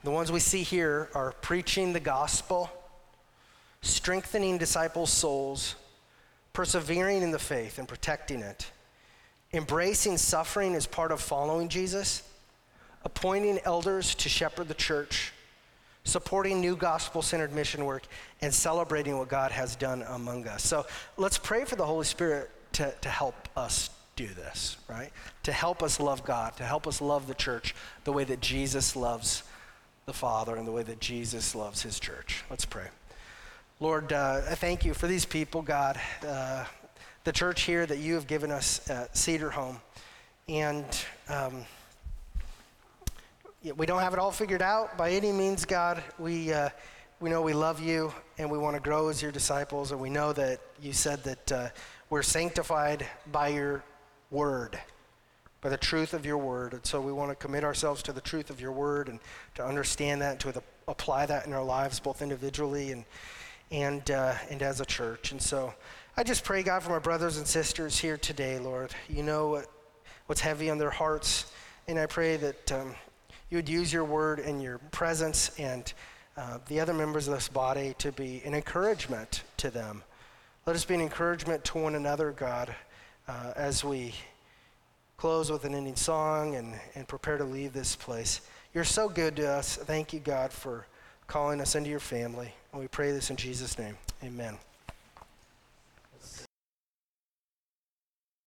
The 0.03 0.11
ones 0.11 0.31
we 0.31 0.41
see 0.41 0.62
here 0.62 1.09
are 1.14 1.33
preaching 1.41 1.95
the 1.95 2.01
gospel, 2.01 2.70
strengthening 3.81 4.59
disciples' 4.59 5.11
souls, 5.11 5.77
persevering 6.53 7.22
in 7.22 7.31
the 7.31 7.39
faith 7.39 7.79
and 7.79 7.89
protecting 7.89 8.41
it, 8.41 8.70
embracing 9.55 10.18
suffering 10.18 10.74
as 10.74 10.86
part 10.86 11.12
of 11.12 11.20
following 11.20 11.68
Jesus, 11.68 12.22
appointing 13.05 13.61
elders 13.64 14.14
to 14.16 14.28
shepherd 14.28 14.68
the 14.68 14.74
church, 14.74 15.32
supporting 16.02 16.61
new 16.61 16.76
gospel 16.76 17.22
centered 17.22 17.52
mission 17.52 17.84
work, 17.84 18.07
and 18.42 18.52
celebrating 18.52 19.16
what 19.16 19.28
God 19.28 19.52
has 19.52 19.76
done 19.76 20.02
among 20.09 20.46
us. 20.48 20.64
So 20.64 20.84
let's 21.16 21.38
pray 21.38 21.64
for 21.64 21.76
the 21.76 21.86
Holy 21.86 22.05
Spirit 22.05 22.50
to, 22.72 22.92
to 23.00 23.09
help 23.09 23.48
us 23.57 23.90
do 24.16 24.26
this, 24.26 24.76
right? 24.88 25.11
To 25.44 25.52
help 25.52 25.82
us 25.82 25.98
love 26.00 26.24
God, 26.24 26.57
to 26.57 26.64
help 26.64 26.86
us 26.86 27.00
love 27.00 27.26
the 27.26 27.34
church 27.34 27.74
the 28.05 28.12
way 28.12 28.24
that 28.24 28.40
Jesus 28.40 28.96
loves 28.96 29.44
the 30.07 30.12
Father 30.12 30.57
and 30.57 30.66
the 30.66 30.72
way 30.72 30.82
that 30.82 31.00
Jesus 31.00 31.55
loves 31.55 31.82
his 31.82 31.98
church. 31.98 32.44
Let's 32.50 32.64
pray. 32.64 32.88
Lord, 33.80 34.12
uh, 34.12 34.42
I 34.48 34.55
thank 34.55 34.84
you 34.84 34.94
for 34.94 35.07
these 35.07 35.24
people, 35.24 35.62
God, 35.62 35.98
uh, 36.26 36.64
the 37.25 37.33
church 37.33 37.62
here 37.62 37.87
that 37.87 37.99
you 37.99 38.14
have 38.14 38.27
given 38.27 38.51
us 38.51 38.89
at 38.91 39.16
Cedar 39.16 39.49
Home. 39.49 39.81
And 40.47 40.85
um, 41.31 41.64
we 43.77 43.87
don't 43.87 44.03
have 44.03 44.12
it 44.12 44.18
all 44.18 44.31
figured 44.31 44.61
out 44.61 44.99
by 44.99 45.11
any 45.11 45.33
means, 45.33 45.64
God. 45.64 46.05
We, 46.18 46.53
uh, 46.53 46.68
we 47.20 47.31
know 47.31 47.41
we 47.41 47.55
love 47.55 47.81
you 47.81 48.12
and 48.37 48.51
we 48.51 48.59
want 48.59 48.77
to 48.77 48.81
grow 48.81 49.09
as 49.09 49.22
your 49.22 49.33
disciples, 49.33 49.91
and 49.91 49.99
we 49.99 50.11
know 50.11 50.35
that 50.35 50.61
you 50.83 50.93
said 50.93 51.25
that 51.25 51.53
uh, 51.53 51.68
we're 52.11 52.22
sanctified 52.22 53.07
by 53.33 53.49
your 53.49 53.83
word, 54.31 54.79
by 55.62 55.70
the 55.70 55.79
truth 55.79 56.12
of 56.12 56.27
your 56.27 56.37
word. 56.37 56.75
And 56.75 56.85
so 56.85 57.01
we 57.01 57.12
want 57.12 57.31
to 57.31 57.37
commit 57.37 57.64
ourselves 57.64 58.03
to 58.03 58.12
the 58.12 58.20
truth 58.20 58.51
of 58.51 58.61
your 58.61 58.72
word 58.72 59.09
and 59.09 59.18
to 59.55 59.64
understand 59.64 60.20
that, 60.20 60.45
and 60.45 60.55
to 60.55 60.62
apply 60.89 61.25
that 61.25 61.47
in 61.47 61.55
our 61.55 61.64
lives, 61.64 62.01
both 62.01 62.20
individually 62.20 62.93
and, 62.93 63.07
and, 63.70 64.11
uh, 64.11 64.35
and 64.51 64.61
as 64.61 64.83
a 64.83 64.85
church. 64.85 65.33
And 65.33 65.41
so 65.41 65.72
I 66.16 66.22
just 66.22 66.44
pray, 66.44 66.62
God, 66.62 66.80
for 66.80 66.90
my 66.90 67.00
brothers 67.00 67.38
and 67.38 67.46
sisters 67.46 67.98
here 67.98 68.16
today, 68.16 68.60
Lord. 68.60 68.94
You 69.08 69.24
know 69.24 69.48
what, 69.48 69.66
what's 70.26 70.40
heavy 70.40 70.70
on 70.70 70.78
their 70.78 70.90
hearts. 70.90 71.50
And 71.88 71.98
I 71.98 72.06
pray 72.06 72.36
that 72.36 72.70
um, 72.70 72.94
you 73.50 73.58
would 73.58 73.68
use 73.68 73.92
your 73.92 74.04
word 74.04 74.38
and 74.38 74.62
your 74.62 74.78
presence 74.92 75.50
and 75.58 75.92
uh, 76.36 76.58
the 76.68 76.78
other 76.78 76.94
members 76.94 77.26
of 77.26 77.34
this 77.34 77.48
body 77.48 77.96
to 77.98 78.12
be 78.12 78.40
an 78.44 78.54
encouragement 78.54 79.42
to 79.56 79.70
them. 79.70 80.04
Let 80.66 80.76
us 80.76 80.84
be 80.84 80.94
an 80.94 81.00
encouragement 81.00 81.64
to 81.64 81.78
one 81.78 81.96
another, 81.96 82.30
God, 82.30 82.72
uh, 83.26 83.52
as 83.56 83.82
we 83.82 84.14
close 85.16 85.50
with 85.50 85.64
an 85.64 85.74
ending 85.74 85.96
song 85.96 86.54
and, 86.54 86.78
and 86.94 87.08
prepare 87.08 87.38
to 87.38 87.44
leave 87.44 87.72
this 87.72 87.96
place. 87.96 88.40
You're 88.72 88.84
so 88.84 89.08
good 89.08 89.34
to 89.36 89.48
us. 89.48 89.78
Thank 89.78 90.12
you, 90.12 90.20
God, 90.20 90.52
for 90.52 90.86
calling 91.26 91.60
us 91.60 91.74
into 91.74 91.90
your 91.90 91.98
family. 91.98 92.54
And 92.70 92.80
we 92.80 92.86
pray 92.86 93.10
this 93.10 93.30
in 93.30 93.36
Jesus' 93.36 93.76
name. 93.80 93.96
Amen. 94.22 94.56